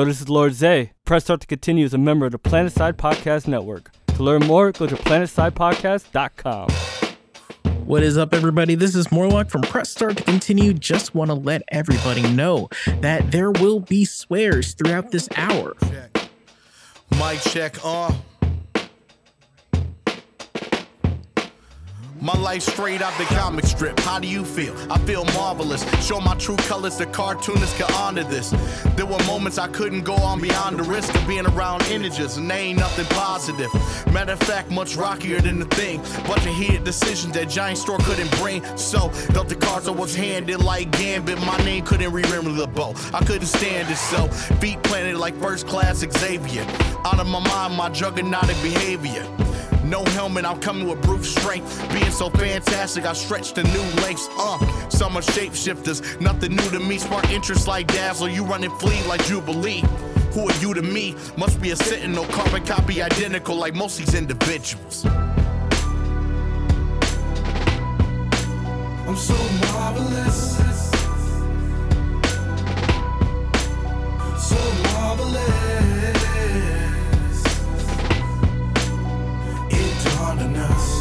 Yo, 0.00 0.06
this 0.06 0.22
is 0.22 0.30
Lord 0.30 0.54
Zay. 0.54 0.92
Press 1.04 1.24
Start 1.24 1.42
to 1.42 1.46
Continue 1.46 1.84
is 1.84 1.92
a 1.92 1.98
member 1.98 2.24
of 2.24 2.32
the 2.32 2.38
Planetside 2.38 2.94
Podcast 2.94 3.46
Network. 3.46 3.90
To 4.06 4.22
learn 4.22 4.40
more, 4.46 4.72
go 4.72 4.86
to 4.86 4.96
planetsidepodcast.com. 4.96 6.70
What 7.84 8.02
is 8.02 8.16
up, 8.16 8.32
everybody? 8.32 8.76
This 8.76 8.94
is 8.94 9.12
Morlock 9.12 9.50
from 9.50 9.60
Press 9.60 9.90
Start 9.90 10.16
to 10.16 10.22
Continue. 10.22 10.72
Just 10.72 11.14
want 11.14 11.28
to 11.28 11.34
let 11.34 11.60
everybody 11.68 12.22
know 12.32 12.70
that 13.02 13.30
there 13.30 13.50
will 13.50 13.80
be 13.80 14.06
swears 14.06 14.72
throughout 14.72 15.10
this 15.10 15.28
hour. 15.36 15.76
Check. 15.90 16.30
Mic 17.18 17.40
check 17.42 17.84
on. 17.84 18.16
My 22.22 22.36
life 22.36 22.62
straight 22.62 23.00
out 23.00 23.16
the 23.16 23.24
comic 23.34 23.64
strip. 23.64 23.98
How 24.00 24.18
do 24.18 24.28
you 24.28 24.44
feel? 24.44 24.76
I 24.92 24.98
feel 25.00 25.24
marvelous. 25.36 25.82
Show 26.06 26.20
my 26.20 26.34
true 26.34 26.56
colors, 26.56 26.98
the 26.98 27.06
cartoonists 27.06 27.76
can 27.78 27.90
honor 27.94 28.24
this. 28.24 28.50
There 28.94 29.06
were 29.06 29.18
moments 29.24 29.56
I 29.56 29.68
couldn't 29.68 30.04
go 30.04 30.14
on 30.16 30.38
beyond 30.38 30.78
the 30.78 30.82
risk 30.82 31.14
of 31.14 31.26
being 31.26 31.46
around 31.46 31.82
integers, 31.84 32.36
and 32.36 32.50
they 32.50 32.58
ain't 32.58 32.78
nothing 32.78 33.06
positive. 33.06 33.72
Matter 34.12 34.32
of 34.32 34.40
fact, 34.40 34.70
much 34.70 34.96
rockier 34.96 35.40
than 35.40 35.60
the 35.60 35.64
thing. 35.64 36.02
Bunch 36.26 36.44
of 36.44 36.54
heated 36.54 36.84
decisions 36.84 37.32
that 37.32 37.48
Giant 37.48 37.78
Store 37.78 37.98
couldn't 38.00 38.30
bring. 38.38 38.62
So, 38.76 39.10
dealt 39.32 39.48
the 39.48 39.56
cards 39.56 39.88
I 39.88 39.92
was 39.92 40.14
handed 40.14 40.62
like 40.62 40.90
Gambit. 40.90 41.40
My 41.40 41.56
name 41.64 41.86
couldn't 41.86 42.12
remember 42.12 42.52
the 42.52 42.66
bow. 42.66 42.94
I 43.14 43.24
couldn't 43.24 43.46
stand 43.46 43.90
it, 43.90 43.96
so 43.96 44.28
feet 44.60 44.82
planted 44.82 45.16
like 45.16 45.34
first 45.36 45.66
class 45.66 45.98
Xavier. 46.00 46.66
Out 47.06 47.18
of 47.18 47.26
my 47.26 47.40
mind, 47.40 47.76
my 47.76 47.88
juggernautic 47.88 48.60
behavior. 48.62 49.26
No 49.84 50.04
helmet, 50.04 50.44
I'm 50.44 50.60
coming 50.60 50.86
with 50.88 51.00
brute 51.02 51.24
strength. 51.24 51.90
Being 51.92 52.10
so 52.10 52.30
fantastic, 52.30 53.04
I 53.06 53.12
stretched 53.12 53.54
to 53.56 53.62
new 53.62 53.82
lengths. 54.02 54.28
Uh, 54.38 54.58
some 54.88 55.16
are 55.16 55.22
shapeshifters, 55.22 56.20
nothing 56.20 56.54
new 56.54 56.70
to 56.70 56.80
me. 56.80 56.98
Spark 56.98 57.30
interest 57.30 57.66
like 57.66 57.86
Dazzle, 57.88 58.28
you 58.28 58.44
running 58.44 58.70
flee 58.78 59.02
like 59.08 59.24
Jubilee. 59.24 59.82
Who 60.32 60.48
are 60.48 60.56
you 60.58 60.74
to 60.74 60.82
me? 60.82 61.16
Must 61.36 61.60
be 61.60 61.72
a 61.72 61.76
sentinel, 61.76 62.24
carbon 62.26 62.64
copy 62.64 63.02
identical 63.02 63.56
like 63.56 63.74
most 63.74 63.98
these 63.98 64.14
individuals. 64.14 65.04
I'm 69.06 69.16
so 69.16 69.34
marvelous. 69.72 70.58
So 74.38 74.56
marvelous. 74.92 75.99
On 80.40 80.56
us 80.56 80.99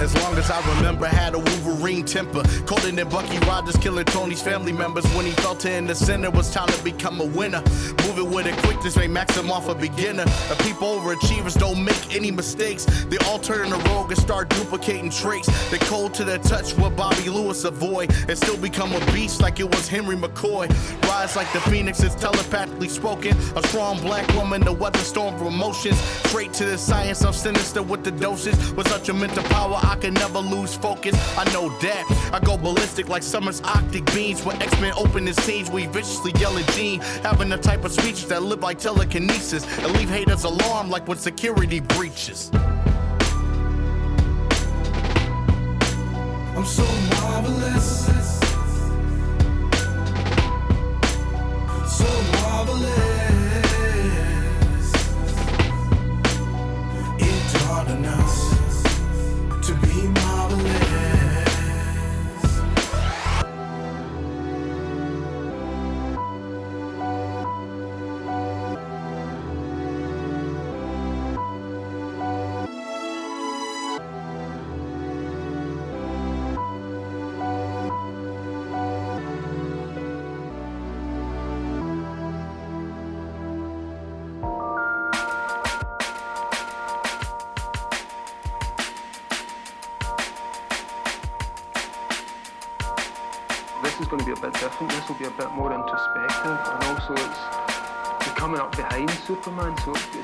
As 0.00 0.14
long 0.22 0.36
as 0.38 0.48
I 0.48 0.76
remember, 0.76 1.06
had 1.06 1.34
a 1.34 1.40
Wolverine 1.40 2.04
temper. 2.04 2.42
Colder 2.66 2.92
than 2.92 3.08
Bucky 3.08 3.38
Rogers 3.46 3.76
killing 3.76 4.04
Tony's 4.04 4.40
family 4.40 4.72
members. 4.72 5.04
When 5.16 5.26
he 5.26 5.32
felt 5.32 5.64
it 5.64 5.72
in 5.72 5.86
the 5.88 5.94
center, 5.94 6.30
was 6.30 6.52
time 6.52 6.68
to 6.68 6.84
become 6.84 7.20
a 7.20 7.24
winner. 7.24 7.62
Moving 8.06 8.30
with 8.30 8.46
a 8.46 8.52
quickness 8.62 8.96
Maximoff 8.96 9.68
a 9.68 9.74
beginner. 9.74 10.24
The 10.48 10.56
people 10.62 10.86
overachievers 10.86 11.58
don't 11.58 11.84
make 11.84 12.14
any 12.14 12.30
mistakes. 12.30 12.84
They 13.06 13.18
all 13.26 13.40
turn 13.40 13.70
the 13.70 13.76
rogue 13.90 14.12
and 14.12 14.20
start 14.20 14.50
duplicating 14.50 15.10
traits. 15.10 15.48
They 15.70 15.78
cold 15.78 16.14
to 16.14 16.24
the 16.24 16.38
touch 16.38 16.76
what 16.76 16.94
Bobby 16.94 17.28
Lewis 17.28 17.64
avoid. 17.64 18.14
And 18.28 18.38
still 18.38 18.56
become 18.56 18.92
a 18.92 19.04
beast 19.12 19.40
like 19.40 19.58
it 19.58 19.68
was 19.68 19.88
Henry 19.88 20.14
McCoy. 20.14 20.68
Rise 21.08 21.34
like 21.34 21.52
the 21.52 21.60
phoenix 21.62 22.04
is 22.04 22.14
telepathically 22.14 22.88
spoken. 22.88 23.36
A 23.56 23.66
strong 23.66 24.00
black 24.00 24.28
woman, 24.34 24.60
the 24.60 24.72
weather 24.72 25.00
storm 25.00 25.34
of 25.34 25.42
emotions. 25.42 25.98
Straight 26.28 26.52
to 26.54 26.64
the 26.66 26.78
science, 26.78 27.24
I'm 27.24 27.32
sinister 27.32 27.82
with 27.82 28.04
the 28.04 28.12
doses. 28.12 28.72
With 28.74 28.86
such 28.86 29.08
a 29.08 29.14
mental 29.14 29.42
power, 29.44 29.80
I 29.88 29.96
can 29.96 30.12
never 30.12 30.40
lose 30.40 30.76
focus. 30.76 31.14
I 31.38 31.44
know 31.52 31.70
that. 31.80 32.30
I 32.32 32.40
go 32.40 32.58
ballistic 32.58 33.08
like 33.08 33.22
Summers' 33.22 33.62
optic 33.62 34.04
beams. 34.12 34.44
When 34.44 34.60
X-Men 34.60 34.92
open 34.96 35.24
the 35.24 35.32
scenes, 35.32 35.70
we 35.70 35.86
viciously 35.86 36.32
yell 36.38 36.56
at 36.58 36.68
Jean. 36.72 37.00
Having 37.22 37.48
the 37.48 37.56
type 37.56 37.84
of 37.84 37.92
speech 37.92 38.26
that 38.26 38.42
live 38.42 38.60
like 38.60 38.78
telekinesis. 38.78 39.64
And 39.78 39.92
leave 39.94 40.10
haters 40.10 40.44
alarmed 40.44 40.90
like 40.90 41.08
when 41.08 41.16
security 41.16 41.80
breaches. 41.80 42.50
I'm 46.54 46.66
so 46.66 46.84
marvelous. 47.12 48.17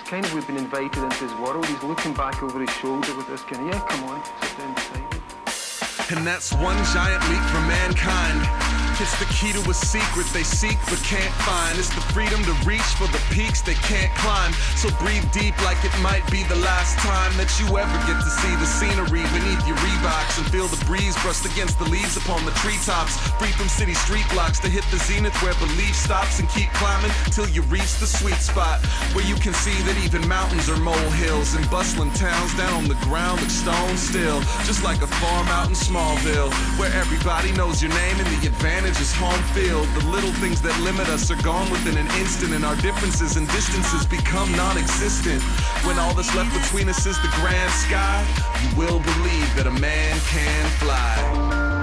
Kind 0.04 0.24
of 0.24 0.34
we've 0.34 0.46
been 0.46 0.56
invited 0.56 1.02
into 1.02 1.16
his 1.16 1.34
world. 1.34 1.64
He's 1.66 1.82
looking 1.82 2.12
back 2.12 2.42
over 2.42 2.60
his 2.60 2.70
shoulder 2.70 3.16
with 3.16 3.26
this 3.26 3.42
kind 3.42 3.68
of 3.68 3.74
yeah, 3.74 3.80
come 3.88 4.04
on, 4.04 4.22
sit 4.42 4.58
down 4.58 4.74
beside 4.74 5.12
me. 5.12 6.16
And 6.16 6.26
that's 6.26 6.52
one 6.52 6.76
giant 6.92 7.22
leap 7.30 7.42
for 7.50 7.60
mankind. 7.60 8.83
It's 9.00 9.18
the 9.18 9.26
key 9.34 9.50
to 9.50 9.58
a 9.66 9.74
secret 9.74 10.26
they 10.30 10.46
seek 10.46 10.78
but 10.86 11.02
can't 11.02 11.34
find. 11.42 11.74
It's 11.78 11.90
the 11.90 12.00
freedom 12.14 12.38
to 12.46 12.54
reach 12.62 12.86
for 12.94 13.10
the 13.10 13.18
peaks 13.34 13.58
they 13.58 13.74
can't 13.82 14.14
climb. 14.14 14.54
So 14.78 14.86
breathe 15.02 15.26
deep 15.34 15.58
like 15.66 15.82
it 15.82 15.90
might 15.98 16.22
be 16.30 16.46
the 16.46 16.54
last 16.62 16.94
time 17.02 17.34
that 17.34 17.50
you 17.58 17.66
ever 17.74 17.98
get 18.06 18.22
to 18.22 18.30
see 18.30 18.54
the 18.54 18.70
scenery 18.70 19.26
beneath 19.34 19.66
your 19.66 19.74
Reeboks 19.82 20.38
and 20.38 20.46
feel 20.46 20.70
the 20.70 20.78
breeze 20.86 21.18
brushed 21.26 21.42
against 21.42 21.82
the 21.82 21.90
leaves 21.90 22.14
upon 22.16 22.46
the 22.46 22.54
treetops. 22.62 23.18
Free 23.34 23.50
from 23.58 23.66
city 23.66 23.94
street 23.98 24.26
blocks 24.30 24.62
to 24.62 24.70
hit 24.70 24.86
the 24.94 25.02
zenith 25.02 25.34
where 25.42 25.58
belief 25.58 25.98
stops 25.98 26.38
and 26.38 26.46
keep 26.54 26.70
climbing 26.78 27.10
till 27.34 27.50
you 27.50 27.66
reach 27.66 27.98
the 27.98 28.06
sweet 28.06 28.38
spot 28.38 28.78
where 29.10 29.26
you 29.26 29.34
can 29.42 29.54
see 29.58 29.74
that 29.90 29.98
even 30.06 30.22
mountains 30.30 30.70
are 30.70 30.78
molehills 30.78 31.58
and 31.58 31.66
bustling 31.66 32.14
towns 32.14 32.54
down 32.54 32.72
on 32.78 32.86
the 32.86 32.98
ground 33.02 33.42
look 33.42 33.50
stone 33.50 33.96
still. 33.98 34.38
Just 34.70 34.86
like 34.86 35.02
a 35.02 35.10
farm 35.18 35.50
out 35.50 35.66
in 35.66 35.74
Smallville 35.74 36.54
where 36.78 36.94
everybody 36.94 37.50
knows 37.58 37.82
your 37.82 37.90
name 37.90 38.22
and 38.22 38.30
the 38.38 38.46
advantage 38.46 38.83
is 38.90 39.14
home 39.14 39.42
field. 39.54 39.88
The 39.94 40.06
little 40.10 40.32
things 40.32 40.60
that 40.62 40.78
limit 40.80 41.08
us 41.08 41.30
are 41.30 41.40
gone 41.42 41.70
within 41.70 41.96
an 41.96 42.06
instant, 42.20 42.52
and 42.52 42.64
our 42.64 42.76
differences 42.76 43.36
and 43.36 43.48
distances 43.48 44.04
become 44.04 44.52
non 44.52 44.76
existent. 44.76 45.42
When 45.86 45.98
all 45.98 46.12
that's 46.14 46.34
left 46.34 46.52
between 46.52 46.88
us 46.88 47.06
is 47.06 47.20
the 47.22 47.28
grand 47.40 47.72
sky, 47.72 48.24
you 48.62 48.76
will 48.76 49.00
believe 49.00 49.48
that 49.56 49.66
a 49.66 49.80
man 49.80 50.20
can 50.28 50.68
fly. 50.78 51.73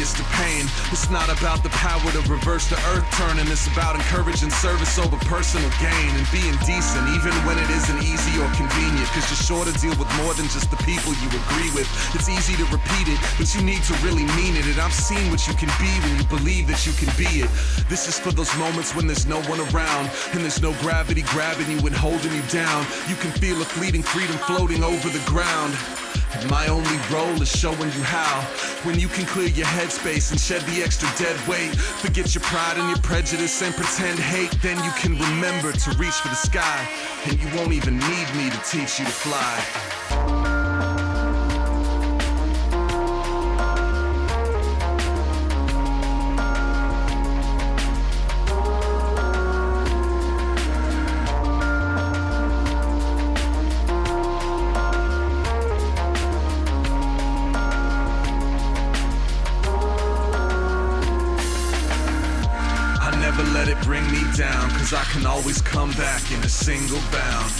Impervious 0.00 0.12
to 0.14 0.24
pain. 0.36 0.64
It's 0.92 1.10
not 1.10 1.28
about 1.28 1.62
the 1.62 1.68
power 1.70 2.00
to 2.12 2.20
reverse 2.30 2.68
the 2.68 2.76
earth 2.92 3.06
turning. 3.12 3.46
It's 3.48 3.66
about 3.68 3.96
encouraging 3.96 4.50
service 4.50 4.98
over 4.98 5.16
personal 5.28 5.68
gain 5.80 6.10
and 6.16 6.26
being 6.32 6.56
decent, 6.64 7.08
even 7.16 7.32
when 7.44 7.58
it 7.58 7.68
isn't 7.70 8.02
easy 8.02 8.40
or 8.40 8.48
convenient. 8.56 9.06
Cause 9.12 9.28
you're 9.28 9.44
sure 9.44 9.64
to 9.64 9.74
deal 9.80 9.94
with 10.00 10.08
more 10.22 10.34
than 10.34 10.46
just 10.48 10.70
the 10.70 10.80
people 10.88 11.12
you 11.20 11.28
agree 11.28 11.70
with. 11.76 11.88
It's 12.14 12.28
easy 12.28 12.56
to 12.56 12.64
repeat 12.72 13.08
it, 13.08 13.20
but 13.36 13.52
you 13.54 13.62
need 13.62 13.82
to 13.84 13.94
really 14.00 14.24
mean 14.36 14.56
it. 14.56 14.64
And 14.66 14.80
I've 14.80 14.94
seen 14.94 15.30
what 15.30 15.46
you 15.46 15.54
can 15.54 15.70
be 15.78 15.90
when 16.06 16.16
you 16.16 16.24
believe 16.28 16.66
that 16.68 16.86
you 16.86 16.92
can 16.96 17.10
be 17.16 17.44
it. 17.44 17.50
This 17.88 18.08
is 18.08 18.18
for 18.18 18.32
those 18.32 18.52
moments 18.56 18.94
when 18.94 19.06
there's 19.06 19.26
no 19.26 19.40
one 19.52 19.60
around 19.72 20.10
and 20.32 20.40
there's 20.40 20.62
no 20.62 20.72
gravity 20.80 21.22
grabbing 21.28 21.70
you 21.70 21.78
and 21.86 21.94
holding 21.94 22.32
you 22.32 22.42
down. 22.48 22.86
You 23.08 23.16
can 23.16 23.32
feel 23.32 23.60
a 23.60 23.64
fleeting 23.64 24.02
freedom 24.02 24.36
floating 24.48 24.82
over 24.82 25.08
the 25.08 25.22
ground. 25.26 25.74
My 26.48 26.68
only 26.68 26.98
role 27.12 27.40
is 27.42 27.50
showing 27.50 27.78
you 27.78 28.02
how. 28.02 28.42
When 28.84 28.98
you 28.98 29.08
can 29.08 29.26
clear 29.26 29.48
your 29.48 29.66
headspace 29.66 30.30
and 30.30 30.40
shed 30.40 30.62
the 30.62 30.82
extra 30.82 31.08
dead 31.18 31.36
weight, 31.46 31.74
forget 31.76 32.34
your 32.34 32.42
pride 32.42 32.78
and 32.78 32.88
your 32.88 32.98
prejudice 32.98 33.62
and 33.62 33.74
pretend 33.74 34.18
hate, 34.18 34.50
then 34.62 34.82
you 34.84 34.90
can 34.92 35.18
remember 35.18 35.72
to 35.72 35.90
reach 35.98 36.14
for 36.14 36.28
the 36.28 36.34
sky. 36.34 36.88
And 37.26 37.38
you 37.40 37.48
won't 37.56 37.72
even 37.72 37.98
need 37.98 38.34
me 38.36 38.50
to 38.50 38.60
teach 38.70 38.98
you 38.98 39.04
to 39.04 39.10
fly. 39.10 40.49
Single 66.60 67.00
bound. 67.10 67.50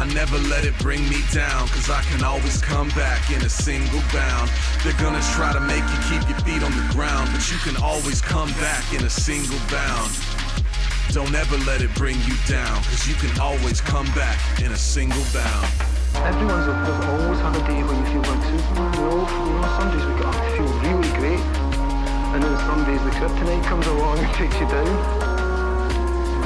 I 0.00 0.08
never 0.14 0.38
let 0.48 0.64
it 0.64 0.72
bring 0.78 1.06
me 1.10 1.20
down, 1.36 1.68
cause 1.68 1.90
I 1.90 2.00
can 2.08 2.24
always 2.24 2.56
come 2.62 2.88
back 2.96 3.30
in 3.30 3.44
a 3.44 3.48
single 3.48 4.00
bound. 4.10 4.48
They're 4.82 4.96
gonna 4.96 5.20
try 5.36 5.52
to 5.52 5.60
make 5.60 5.84
you 5.84 5.98
keep 6.08 6.24
your 6.24 6.40
feet 6.40 6.64
on 6.64 6.72
the 6.72 6.86
ground, 6.96 7.28
but 7.28 7.44
you 7.52 7.58
can 7.60 7.76
always 7.76 8.22
come 8.22 8.48
back 8.56 8.88
in 8.96 9.04
a 9.04 9.10
single 9.10 9.60
bound. 9.68 10.16
Don't 11.12 11.34
ever 11.34 11.58
let 11.68 11.82
it 11.82 11.92
bring 11.94 12.16
you 12.24 12.32
down, 12.48 12.80
cause 12.88 13.04
you 13.06 13.14
can 13.20 13.38
always 13.38 13.82
come 13.82 14.06
back 14.16 14.40
in 14.64 14.72
a 14.72 14.80
single 14.80 15.24
bound. 15.36 15.68
everyone's 16.24 16.72
there's 16.72 17.04
always 17.04 17.40
had 17.44 17.52
a 17.52 17.62
day 17.68 17.84
when 17.84 18.00
you 18.00 18.06
feel 18.16 18.24
like 18.32 18.42
Superman. 18.48 18.96
You 18.96 19.04
know, 19.04 19.28
you 19.28 19.52
know 19.60 19.68
some 19.76 19.88
days 19.92 20.04
we 20.08 20.12
get 20.16 20.24
up 20.24 20.40
to 20.40 20.48
feel 20.56 20.72
really 20.88 21.12
great, 21.20 21.44
and 22.32 22.40
then 22.40 22.56
some 22.64 22.80
days 22.88 23.02
the 23.04 23.12
kryptonite 23.20 23.64
comes 23.68 23.86
along 23.92 24.24
and 24.24 24.32
takes 24.40 24.56
you 24.56 24.68
down. 24.72 24.88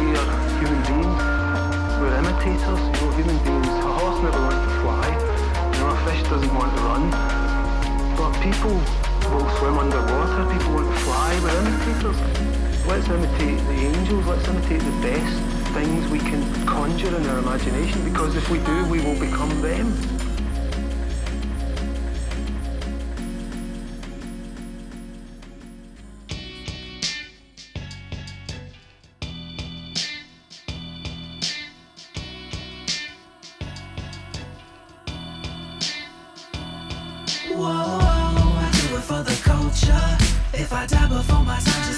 We 0.02 0.18
are 0.18 0.34
human 0.59 0.82
beings. 0.82 1.34
We're 2.05 2.18
imitators. 2.18 2.61
You 2.61 3.00
know, 3.00 3.11
human 3.16 3.38
beings. 3.44 3.66
A 3.66 3.92
horse 3.96 4.20
never 4.22 4.38
wants 4.38 4.61
to 4.61 4.72
fly. 4.84 5.09
You 5.72 5.80
know, 5.80 5.88
a 5.88 5.96
fish 6.05 6.22
doesn't 6.28 6.55
want 6.55 6.76
to 6.76 6.82
run. 6.82 7.09
But 8.14 8.32
people 8.44 8.76
will 9.32 9.48
swim 9.57 9.78
underwater. 9.78 10.44
People 10.52 10.74
want 10.74 10.92
to 10.92 11.00
fly. 11.00 11.32
We're 11.40 11.57
imitators. 11.64 12.20
Let's 12.84 13.09
imitate 13.09 13.57
the 13.57 13.78
angels. 13.88 14.26
Let's 14.26 14.46
imitate 14.46 14.82
the 14.82 15.00
best 15.00 15.72
things 15.72 16.07
we 16.11 16.18
can 16.18 16.44
conjure 16.66 17.16
in 17.16 17.26
our 17.26 17.38
imagination. 17.38 18.05
Because 18.05 18.36
if 18.36 18.50
we 18.50 18.59
do, 18.59 18.84
we 18.84 19.00
will 19.00 19.18
become 19.18 19.62
them. 19.62 19.88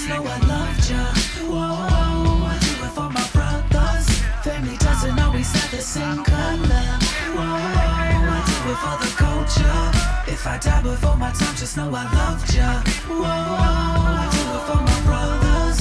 Know 0.07 0.23
I 0.23 0.37
loved 0.47 0.89
ya. 0.89 1.03
Whoa, 1.51 2.47
I 2.47 2.57
do 2.63 2.73
it 2.85 2.91
for 2.95 3.09
my 3.11 3.25
brothers. 3.35 4.07
Family 4.43 4.77
doesn't 4.77 5.19
always 5.19 5.51
have 5.51 5.71
the 5.71 5.81
same 5.81 6.23
color. 6.23 6.87
Whoa, 7.35 7.43
I 7.43 8.39
do 8.47 8.57
it 8.71 8.79
for 8.83 8.95
the 9.03 9.11
culture. 9.25 9.83
If 10.31 10.47
I 10.47 10.57
die 10.57 10.81
before 10.81 11.17
my 11.17 11.31
time, 11.31 11.55
just 11.55 11.75
know 11.77 11.89
I 11.93 12.03
loved 12.19 12.53
ya. 12.53 12.81
Whoa, 13.07 13.25
I 13.25 14.25
do 14.35 14.43
it 14.57 14.63
for 14.67 14.81
my 14.89 14.99
brothers. 15.07 15.79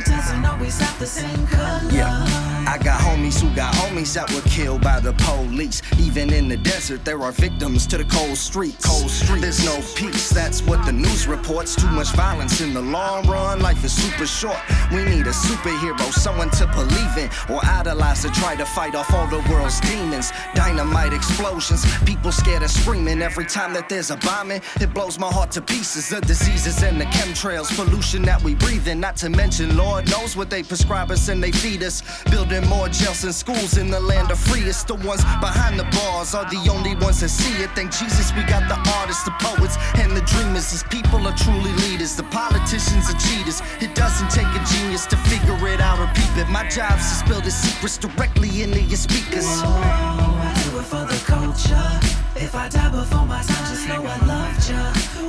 Doesn't 0.00 0.44
always 0.44 0.78
have 0.80 0.98
the 0.98 1.06
same 1.06 1.46
color. 1.46 1.90
Yeah. 1.90 2.52
I 2.66 2.78
got 2.78 3.00
homies 3.00 3.40
who 3.40 3.54
got 3.54 3.74
homies 3.74 4.14
that 4.14 4.32
were 4.32 4.40
killed 4.48 4.82
by 4.82 5.00
the 5.00 5.12
police. 5.14 5.82
Even 5.98 6.32
in 6.32 6.48
the 6.48 6.56
desert, 6.56 7.04
there 7.04 7.20
are 7.20 7.32
victims 7.32 7.86
to 7.88 7.98
the 7.98 8.04
cold 8.04 8.36
streets. 8.36 8.86
Cold 8.86 9.10
streets. 9.10 9.42
There's 9.42 9.64
no 9.64 9.76
peace, 9.94 10.30
that's 10.30 10.62
what 10.62 10.84
the 10.86 10.92
news 10.92 11.26
reports. 11.26 11.76
Too 11.76 11.90
much 11.90 12.12
violence 12.12 12.60
in 12.60 12.72
the 12.72 12.80
long 12.80 13.26
run, 13.28 13.60
life 13.60 13.84
is 13.84 13.92
super 13.92 14.26
short. 14.26 14.56
We 14.90 15.04
need 15.04 15.26
a 15.26 15.32
superhero, 15.32 16.12
someone 16.12 16.50
to 16.50 16.66
believe 16.68 17.16
in 17.18 17.28
or 17.52 17.60
idolize 17.64 18.22
to 18.22 18.30
try 18.30 18.56
to 18.56 18.64
fight 18.64 18.94
off 18.94 19.12
all 19.12 19.26
the 19.26 19.44
world's 19.50 19.80
demons. 19.80 20.32
Dynamite 20.54 21.12
explosions, 21.12 21.84
people 22.04 22.32
scared 22.32 22.62
of 22.62 22.70
screaming 22.70 23.20
every 23.22 23.44
time 23.44 23.74
that 23.74 23.88
there's 23.88 24.10
a 24.10 24.16
bombing. 24.18 24.62
It 24.80 24.94
blows 24.94 25.18
my 25.18 25.30
heart 25.30 25.50
to 25.52 25.60
pieces. 25.60 26.08
The 26.08 26.20
diseases 26.20 26.82
and 26.82 27.00
the 27.00 27.06
chemtrails, 27.06 27.74
pollution 27.76 28.22
that 28.22 28.42
we 28.42 28.54
breathe 28.54 28.88
in. 28.88 29.00
Not 29.00 29.16
to 29.18 29.28
mention, 29.28 29.76
Lord 29.82 30.08
knows 30.10 30.36
what 30.36 30.48
they 30.48 30.62
prescribe 30.62 31.10
us 31.10 31.28
and 31.28 31.42
they 31.42 31.50
feed 31.50 31.82
us. 31.82 32.02
Building 32.30 32.64
more 32.68 32.88
jails 32.88 33.24
and 33.24 33.34
schools 33.34 33.76
in 33.76 33.90
the 33.90 34.00
land 34.00 34.30
of 34.30 34.38
free. 34.38 34.62
It's 34.62 34.84
the 34.84 34.94
ones 34.94 35.24
behind 35.40 35.78
the 35.78 35.88
bars 35.96 36.34
are 36.34 36.48
the 36.48 36.62
only 36.70 36.94
ones 36.96 37.20
that 37.20 37.30
see 37.30 37.62
it. 37.62 37.70
Thank 37.74 37.90
Jesus 37.92 38.32
we 38.36 38.42
got 38.44 38.68
the 38.68 38.78
artists, 39.00 39.24
the 39.24 39.34
poets, 39.40 39.76
and 40.02 40.16
the 40.16 40.22
dreamers. 40.22 40.70
These 40.70 40.84
people 40.84 41.26
are 41.26 41.36
truly 41.36 41.72
leaders. 41.84 42.14
The 42.14 42.28
politicians 42.30 43.10
are 43.10 43.18
cheaters. 43.18 43.60
It 43.80 43.94
doesn't 43.94 44.30
take 44.30 44.46
a 44.46 44.62
genius 44.72 45.04
to 45.06 45.16
figure 45.16 45.58
it 45.68 45.80
out 45.80 45.98
or 45.98 46.08
peep 46.14 46.34
it. 46.36 46.48
My 46.48 46.64
job's 46.68 47.02
to 47.10 47.14
spill 47.22 47.40
the 47.40 47.50
secrets 47.50 47.98
directly 47.98 48.62
into 48.62 48.80
your 48.80 49.02
speakers. 49.08 49.44
Whoa, 49.44 50.70
do 50.70 50.78
it 50.78 50.86
for 50.92 51.04
the 51.10 51.20
culture. 51.26 51.90
If 52.36 52.54
I 52.54 52.68
die 52.68 52.90
before 52.90 53.26
my 53.26 53.42
time, 53.42 53.64
just 53.70 53.88
know 53.88 54.02
I 54.04 54.18
loved. 54.26 54.70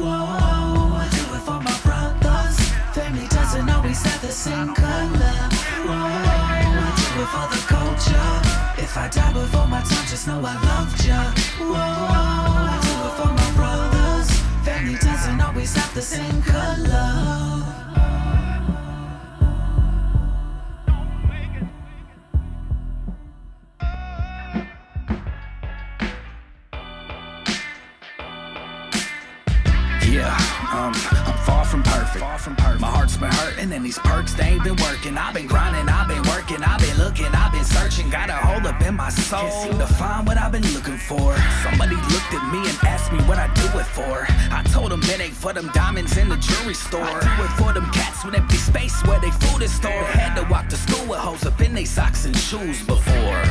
Whoa, 0.02 0.63
always 3.94 4.12
have 4.12 4.22
the 4.22 4.32
same 4.32 4.74
color. 4.74 5.50
Whoa, 5.86 5.94
I 5.94 6.94
do 6.98 7.22
it 7.22 7.30
for 7.34 7.48
the 7.54 7.62
culture. 7.68 8.82
If 8.82 8.98
I 8.98 9.08
die 9.08 9.34
before 9.34 9.68
my 9.68 9.82
time, 9.82 10.08
just 10.08 10.28
know 10.28 10.42
I 10.44 10.56
loved 10.66 11.06
ya. 11.06 11.32
Whoa, 11.60 11.76
I 11.76 12.80
do 12.82 12.94
it 13.08 13.14
for 13.20 13.32
my 13.40 13.50
brothers. 13.56 14.30
Family 14.66 14.98
doesn't 14.98 15.42
always 15.42 15.76
have 15.76 15.94
the 15.94 16.02
same 16.02 16.42
color. 16.42 17.70
Yeah, 30.10 30.38
um, 30.72 31.23
from 31.74 31.82
perfect. 31.82 32.20
Far 32.20 32.38
from 32.38 32.56
perfect. 32.56 32.82
My 32.82 32.92
heart's 32.92 33.18
been 33.18 33.32
hurting, 33.32 33.74
and 33.74 33.84
these 33.84 33.98
perks 33.98 34.34
they 34.36 34.44
ain't 34.54 34.64
been 34.64 34.76
working. 34.76 35.18
I've 35.18 35.34
been 35.34 35.48
grinding, 35.48 35.90
I've 35.90 36.08
been 36.08 36.22
working, 36.30 36.62
I've 36.62 36.80
been 36.80 36.98
looking, 36.98 37.26
I've 37.34 37.52
been 37.52 37.66
searching. 37.66 38.12
Got 38.12 38.30
a 38.30 38.34
hole 38.34 38.62
up 38.68 38.80
in 38.84 38.94
my 38.94 39.10
soul. 39.10 39.40
Can't 39.40 39.64
seem 39.64 39.80
to 39.80 39.88
find 39.88 40.28
what 40.28 40.38
I've 40.38 40.52
been 40.52 40.68
looking 40.78 40.98
for. 40.98 41.36
Somebody 41.64 41.96
looked 42.14 42.32
at 42.38 42.46
me 42.54 42.60
and 42.60 42.78
asked 42.86 43.12
me 43.12 43.18
what 43.26 43.40
I 43.40 43.48
do 43.56 43.66
it 43.80 43.88
for. 43.98 44.28
I 44.54 44.62
told 44.72 44.92
them 44.92 45.02
it 45.02 45.20
ain't 45.20 45.34
for 45.34 45.52
them 45.52 45.72
diamonds 45.74 46.16
in 46.16 46.30
the 46.30 46.38
jewelry 46.38 46.76
store. 46.76 47.02
I 47.02 47.38
do 47.38 47.44
it 47.44 47.54
for 47.58 47.74
them 47.74 47.90
cats 47.90 48.24
with 48.24 48.36
empty 48.36 48.58
space 48.58 49.02
where 49.08 49.20
they 49.20 49.32
food 49.32 49.64
is 49.64 49.74
stored. 49.74 50.06
Had 50.14 50.36
to 50.36 50.48
walk 50.52 50.70
to 50.70 50.78
school 50.78 51.04
with 51.08 51.18
holes 51.18 51.44
up 51.44 51.60
in 51.60 51.74
they 51.74 51.86
socks 51.86 52.26
and 52.26 52.38
shoes 52.38 52.86
before. 52.86 53.42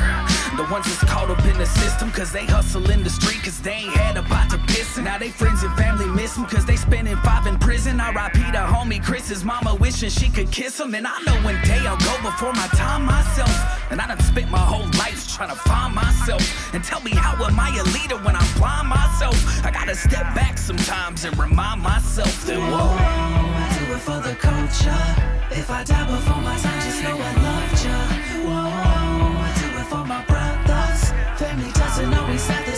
The 0.56 0.64
ones 0.64 0.84
that's 0.84 1.02
caught 1.10 1.30
up 1.30 1.42
in 1.46 1.56
the 1.56 1.64
system, 1.64 2.10
cause 2.10 2.30
they 2.30 2.44
hustle 2.44 2.90
in 2.90 3.02
the 3.02 3.08
street, 3.08 3.42
cause 3.42 3.60
they 3.60 3.72
ain't 3.72 3.94
had 3.94 4.18
a 4.18 4.22
pot 4.22 4.50
to 4.50 4.58
piss. 4.58 4.98
Now 4.98 5.16
they 5.16 5.30
friends 5.30 5.62
and 5.62 5.74
family 5.76 6.06
miss 6.06 6.34
them, 6.34 6.44
cause 6.44 6.66
they 6.66 6.76
spending 6.76 7.16
five 7.18 7.46
in 7.46 7.58
prison. 7.58 7.98
R.I.P. 8.00 8.38
to 8.52 8.58
homie 8.58 9.02
Chris's 9.02 9.44
mama 9.44 9.74
wishing 9.74 10.10
she 10.10 10.28
could 10.28 10.50
kiss 10.50 10.78
him. 10.78 10.94
And 10.94 11.06
I 11.06 11.18
know 11.22 11.34
one 11.36 11.60
day 11.62 11.78
I'll 11.86 11.96
go 11.96 12.30
before 12.30 12.52
my 12.52 12.66
time 12.74 13.06
myself. 13.06 13.50
And 13.90 13.98
I 13.98 14.06
done 14.06 14.20
spent 14.20 14.50
my 14.50 14.58
whole 14.58 14.86
life 14.98 15.26
trying 15.26 15.48
to 15.48 15.56
find 15.56 15.94
myself. 15.94 16.42
And 16.74 16.84
tell 16.84 17.00
me 17.00 17.12
how 17.12 17.42
am 17.42 17.58
I 17.58 17.70
a 17.78 17.84
leader 17.96 18.18
when 18.18 18.36
I'm 18.36 18.58
blind 18.58 18.88
myself? 18.88 19.36
I 19.64 19.70
gotta 19.70 19.94
step 19.94 20.34
back 20.34 20.58
sometimes 20.58 21.24
and 21.24 21.36
remind 21.38 21.82
myself 21.82 22.44
that 22.46 22.58
whoa. 22.58 22.96
I 22.98 23.86
do 23.86 23.94
it 23.94 24.00
for 24.00 24.20
the 24.20 24.34
culture. 24.36 25.32
If 25.50 25.70
I 25.70 25.82
die 25.84 26.06
before 26.06 26.42
my 26.42 26.56
time, 26.58 26.80
just 26.82 27.02
know 27.02 27.16
I 27.16 27.42
loved 27.42 27.51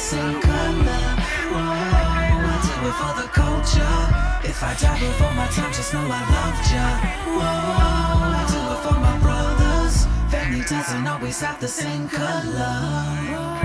same 0.05 0.39
color. 0.43 1.07
Whoa, 1.53 1.65
I 2.53 2.59
do 2.67 2.75
it 2.89 2.97
for 3.01 3.13
the 3.21 3.29
culture. 3.43 4.01
If 4.51 4.63
I 4.63 4.75
die 4.75 5.01
before 5.01 5.33
my 5.33 5.47
time, 5.47 5.73
just 5.73 5.95
know 5.95 6.05
I 6.05 6.23
loved 6.37 6.65
ya. 6.75 6.89
Whoa, 7.39 8.39
I 8.39 8.45
do 8.53 8.61
it 8.75 8.81
for 8.85 8.99
my 9.01 9.17
brothers. 9.25 10.05
Family 10.31 10.63
doesn't 10.69 11.07
always 11.07 11.41
have 11.41 11.59
the 11.59 11.69
same 11.69 12.07
color. 12.11 13.64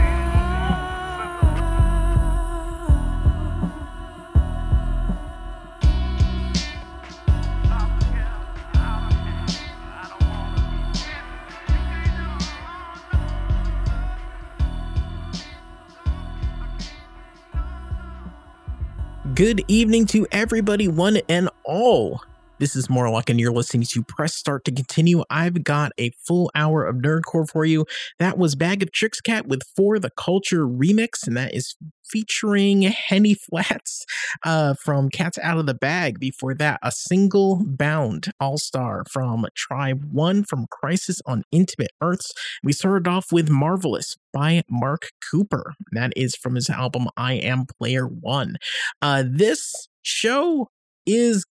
Good 19.39 19.63
evening 19.69 20.05
to 20.07 20.27
everybody, 20.33 20.89
one 20.89 21.21
and 21.29 21.49
all. 21.63 22.21
This 22.57 22.75
is 22.75 22.89
Morlock, 22.89 23.29
and 23.29 23.39
you're 23.39 23.53
listening 23.53 23.83
to 23.83 24.03
Press 24.03 24.33
Start 24.33 24.65
to 24.65 24.71
Continue. 24.73 25.23
I've 25.29 25.63
got 25.63 25.93
a 25.97 26.09
full 26.27 26.51
hour 26.55 26.83
of 26.85 26.97
Nerdcore 26.97 27.49
for 27.49 27.63
you. 27.63 27.85
That 28.17 28.37
was 28.37 28.55
Bag 28.55 28.83
of 28.83 28.91
Tricks 28.91 29.21
Cat 29.21 29.47
with 29.47 29.61
For 29.77 29.97
the 29.97 30.09
Culture 30.09 30.67
remix, 30.67 31.25
and 31.25 31.37
that 31.37 31.55
is 31.55 31.77
featuring 32.09 32.83
Henny 32.83 33.33
Flats 33.33 34.05
uh, 34.43 34.73
from 34.83 35.09
Cats 35.09 35.37
Out 35.41 35.57
of 35.57 35.65
the 35.65 35.73
Bag. 35.73 36.19
Before 36.19 36.53
that, 36.55 36.79
a 36.83 36.91
single 36.91 37.61
bound 37.65 38.31
all 38.39 38.57
star 38.57 39.03
from 39.09 39.45
Tribe 39.55 40.05
One 40.11 40.43
from 40.43 40.65
Crisis 40.69 41.21
on 41.25 41.43
Intimate 41.51 41.91
Earths. 42.01 42.33
We 42.63 42.73
started 42.73 43.07
off 43.07 43.31
with 43.31 43.49
Marvelous 43.49 44.15
by 44.33 44.63
Mark 44.69 45.09
Cooper. 45.29 45.73
That 45.91 46.13
is 46.15 46.35
from 46.35 46.55
his 46.55 46.69
album 46.69 47.07
I 47.17 47.33
Am 47.33 47.65
Player 47.65 48.05
One. 48.05 48.57
Uh, 49.01 49.23
this 49.27 49.87
show 50.01 50.67
is 51.05 51.45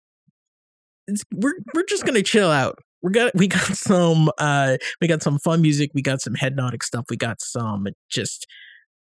we're 1.33 1.55
we're 1.75 1.85
just 1.85 2.05
gonna 2.05 2.23
chill 2.23 2.51
out. 2.51 2.79
We 3.03 3.13
got 3.13 3.35
we 3.35 3.49
got 3.49 3.61
some 3.76 4.30
uh 4.39 4.76
we 5.01 5.09
got 5.09 5.22
some 5.22 5.39
fun 5.39 5.63
music. 5.63 5.91
We 5.95 6.03
got 6.03 6.21
some 6.21 6.35
hypnotic 6.35 6.83
stuff. 6.83 7.07
We 7.11 7.17
got 7.17 7.41
some 7.41 7.87
just 8.11 8.47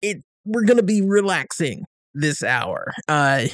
it. 0.02 0.24
We're 0.46 0.66
gonna 0.66 0.84
be 0.84 1.02
relaxing 1.02 1.84
this 2.14 2.44
hour. 2.44 2.94
Uh, 3.08 3.48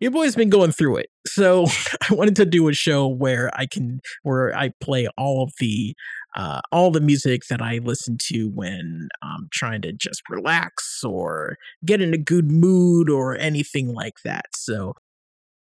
your 0.00 0.10
boy's 0.10 0.36
been 0.36 0.50
going 0.50 0.72
through 0.72 0.98
it. 0.98 1.06
So 1.26 1.66
I 2.10 2.14
wanted 2.14 2.36
to 2.36 2.46
do 2.46 2.68
a 2.68 2.74
show 2.74 3.08
where 3.08 3.50
I 3.54 3.66
can 3.66 4.00
where 4.22 4.56
I 4.56 4.70
play 4.80 5.08
all 5.16 5.42
of 5.44 5.52
the 5.58 5.94
uh, 6.36 6.60
all 6.72 6.90
the 6.90 7.00
music 7.00 7.42
that 7.48 7.62
I 7.62 7.78
listen 7.82 8.18
to 8.26 8.50
when 8.52 9.08
I'm 9.22 9.48
trying 9.52 9.82
to 9.82 9.92
just 9.92 10.20
relax 10.28 11.02
or 11.04 11.56
get 11.86 12.02
in 12.02 12.12
a 12.12 12.18
good 12.18 12.50
mood 12.50 13.08
or 13.08 13.36
anything 13.36 13.94
like 13.94 14.14
that. 14.24 14.46
So 14.56 14.94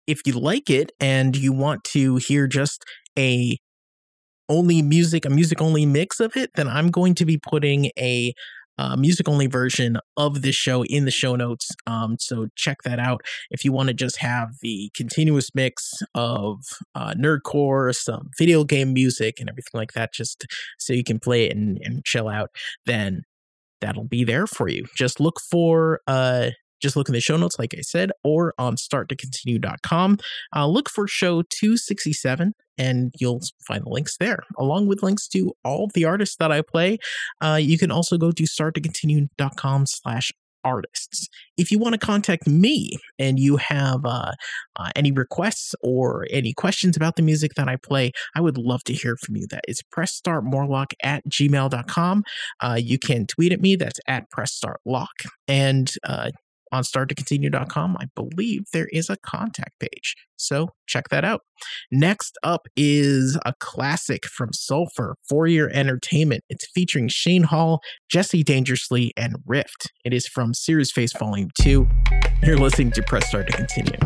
if 0.08 0.22
you 0.26 0.34
like 0.34 0.70
it 0.70 0.92
and 1.00 1.36
you 1.36 1.54
want 1.54 1.84
to 1.86 2.18
hear 2.18 2.48
just 2.48 2.84
a 3.18 3.58
only 4.50 4.82
music, 4.82 5.26
a 5.26 5.30
music 5.30 5.62
only 5.62 5.86
mix 5.86 6.20
of 6.20 6.36
it, 6.36 6.52
then 6.56 6.68
I'm 6.68 6.90
going 6.90 7.16
to 7.16 7.26
be 7.26 7.38
putting 7.38 7.92
a 7.98 8.34
uh, 8.78 8.96
music 8.96 9.28
only 9.28 9.48
version 9.48 9.98
of 10.16 10.42
this 10.42 10.56
show 10.56 10.84
in 10.86 11.06
the 11.06 11.12
show 11.12 11.36
notes. 11.36 11.70
Um, 11.86 12.18
so 12.20 12.48
check 12.56 12.84
that 12.84 13.00
out. 13.00 13.22
If 13.50 13.66
you 13.66 13.72
want 13.72 13.88
to 13.88 13.94
just 13.94 14.18
have 14.18 14.50
the 14.62 14.92
continuous 14.96 15.54
mix 15.56 15.94
of 16.16 16.60
uh, 16.96 17.14
nerdcore, 17.14 17.96
some 17.96 18.30
video 18.38 18.64
game 18.64 18.94
music, 18.94 19.40
and 19.40 19.50
everything 19.50 19.78
like 19.78 19.94
that, 19.94 20.14
just 20.14 20.46
so 20.78 20.94
you 20.94 21.04
can 21.04 21.20
play 21.20 21.46
it 21.46 21.56
and, 21.56 21.80
and 21.84 22.04
chill 22.06 22.28
out, 22.28 22.50
then 22.86 23.24
that'll 23.82 24.04
be 24.04 24.24
there 24.24 24.48
for 24.48 24.68
you. 24.68 24.86
Just 24.96 25.20
look 25.20 25.40
for 25.40 26.02
uh 26.08 26.50
just 26.82 26.96
look 26.96 27.10
in 27.10 27.14
the 27.14 27.22
show 27.22 27.38
notes, 27.38 27.58
like 27.60 27.74
I 27.78 27.82
said, 27.82 28.12
or 28.24 28.54
on 28.58 28.76
starttocontinue.com. 28.76 30.18
Uh, 30.56 30.68
look 30.68 30.90
for 30.90 31.08
show 31.08 31.42
267 31.42 32.54
and 32.78 33.14
you'll 33.20 33.42
find 33.66 33.84
the 33.84 33.90
links 33.90 34.18
there, 34.18 34.44
along 34.58 34.88
with 34.88 35.02
links 35.02 35.28
to 35.30 35.54
all 35.64 35.90
the 35.94 36.06
artists 36.06 36.36
that 36.38 36.52
I 36.52 36.62
play. 36.62 37.00
Uh, 37.42 37.60
you 37.62 37.78
can 37.78 37.92
also 37.92 38.18
go 38.18 38.32
to 38.32 38.44
starttocontinue.com 38.44 39.86
slash 39.88 40.32
artists. 40.64 41.30
If 41.56 41.72
you 41.72 41.80
want 41.80 41.94
to 41.94 42.00
contact 42.00 42.48
me 42.48 42.98
and 43.18 43.40
you 43.40 43.58
have 43.58 44.06
uh, 44.06 44.34
uh, 44.76 44.90
any 44.96 45.12
requests 45.12 45.74
or 45.82 46.28
any 46.30 46.54
questions 46.54 46.98
about 46.98 47.16
the 47.16 47.22
music 47.22 47.54
that 47.56 47.70
I 47.70 47.78
play, 47.78 48.12
I 48.36 48.42
would 48.42 48.58
love 48.58 48.84
to 48.86 48.94
hear 48.94 49.16
from 49.18 49.38
you. 49.38 49.48
That 49.50 49.64
is 49.68 49.82
pressstartmorlock 49.96 50.94
at 51.02 51.24
gmail.com. 51.30 52.24
Uh, 52.60 52.78
you 52.80 53.00
can 53.00 53.26
tweet 53.28 53.54
at 53.54 53.62
me, 53.62 53.76
that's 53.76 54.00
at 54.08 54.26
pressstartlock. 54.30 55.08
And 55.48 55.92
uh, 56.04 56.32
on 56.72 56.84
starttocontinue.com, 56.84 57.98
I 58.00 58.06
believe 58.16 58.66
there 58.74 58.88
is 58.92 59.10
a 59.10 59.18
contact 59.18 59.80
page. 59.80 60.16
So 60.36 60.70
check 60.88 61.10
that 61.10 61.24
out. 61.24 61.42
Next 61.92 62.38
up 62.44 62.68
is 62.76 63.38
a 63.46 63.54
classic 63.60 64.26
from 64.26 64.54
Sulfur, 64.54 65.16
For 65.28 65.48
Your 65.48 65.70
Entertainment. 65.70 66.44
It's 66.50 66.68
featuring 66.74 67.08
Shane 67.08 67.44
Hall, 67.44 67.82
Jesse 68.10 68.44
Dangerously, 68.44 69.14
and 69.18 69.36
Rift. 69.46 69.92
It 70.06 70.14
is 70.14 70.28
from 70.28 70.54
Series 70.54 70.92
Face 70.92 71.14
Volume 71.18 71.50
2. 71.62 71.88
You're 72.44 72.58
listening 72.58 72.92
to 72.92 73.04
Press 73.04 73.28
Start 73.28 73.48
to 73.48 73.54
Continue. 73.54 73.98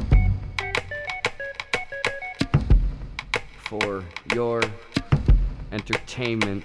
For 3.65 4.03
your 4.33 4.61
entertainment. 5.71 6.63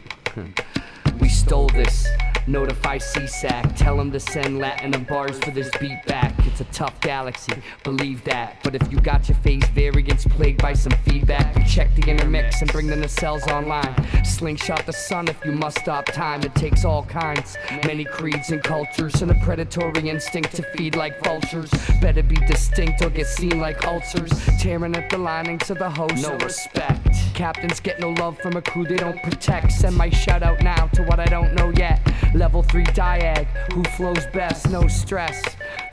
we 1.20 1.28
stole 1.28 1.68
this. 1.68 2.06
Notify 2.48 2.98
CSAC, 2.98 3.76
tell 3.76 3.96
them 3.96 4.12
to 4.12 4.20
send 4.20 4.58
Latin 4.58 4.94
and 4.94 5.04
bars 5.06 5.36
for 5.40 5.50
this 5.50 5.68
beat 5.80 6.04
back. 6.06 6.32
It's 6.46 6.60
a 6.60 6.64
tough 6.72 7.00
galaxy, 7.00 7.52
believe 7.82 8.22
that. 8.24 8.62
But 8.62 8.76
if 8.76 8.92
you 8.92 9.00
got 9.00 9.28
your 9.28 9.36
phase 9.38 9.66
variants 9.68 10.24
plagued 10.24 10.62
by 10.62 10.74
some 10.74 10.92
feedback, 11.04 11.66
check 11.66 11.92
the 11.96 12.08
intermix 12.08 12.62
and 12.62 12.70
bring 12.70 12.86
the 12.86 12.94
nacelles 12.94 13.46
online. 13.48 14.24
Slingshot 14.24 14.86
the 14.86 14.92
sun 14.92 15.26
if 15.26 15.44
you 15.44 15.52
must 15.52 15.80
stop 15.80 16.06
time. 16.06 16.42
It 16.42 16.54
takes 16.54 16.84
all 16.84 17.04
kinds, 17.04 17.56
many 17.84 18.04
creeds 18.04 18.50
and 18.50 18.62
cultures, 18.62 19.22
and 19.22 19.30
a 19.32 19.34
predatory 19.42 20.08
instinct 20.08 20.54
to 20.56 20.62
feed 20.62 20.94
like 20.94 21.22
vultures. 21.24 21.70
Better 22.00 22.22
be 22.22 22.36
distinct 22.36 23.02
or 23.02 23.10
get 23.10 23.26
seen 23.26 23.58
like 23.58 23.84
ulcers, 23.86 24.30
tearing 24.60 24.94
at 24.94 25.10
the 25.10 25.18
linings 25.18 25.68
of 25.70 25.78
the 25.78 25.90
host. 25.90 26.22
No 26.22 26.36
respect. 26.36 27.08
Captains 27.34 27.80
get 27.80 27.98
no 27.98 28.10
love 28.10 28.38
from 28.38 28.56
a 28.56 28.62
crew 28.62 28.84
they 28.84 28.96
don't 28.96 29.20
protect. 29.22 29.72
Send 29.72 29.96
my 29.96 30.10
shout 30.10 30.44
out 30.44 30.62
now 30.62 30.86
to 30.88 31.02
what 31.02 31.18
I 31.18 31.26
don't 31.26 31.54
know 31.54 31.72
yet. 31.76 32.00
Level 32.36 32.62
3 32.62 32.84
diag, 32.84 33.46
who 33.72 33.82
flows 33.96 34.26
best, 34.26 34.68
no 34.68 34.86
stress. 34.88 35.42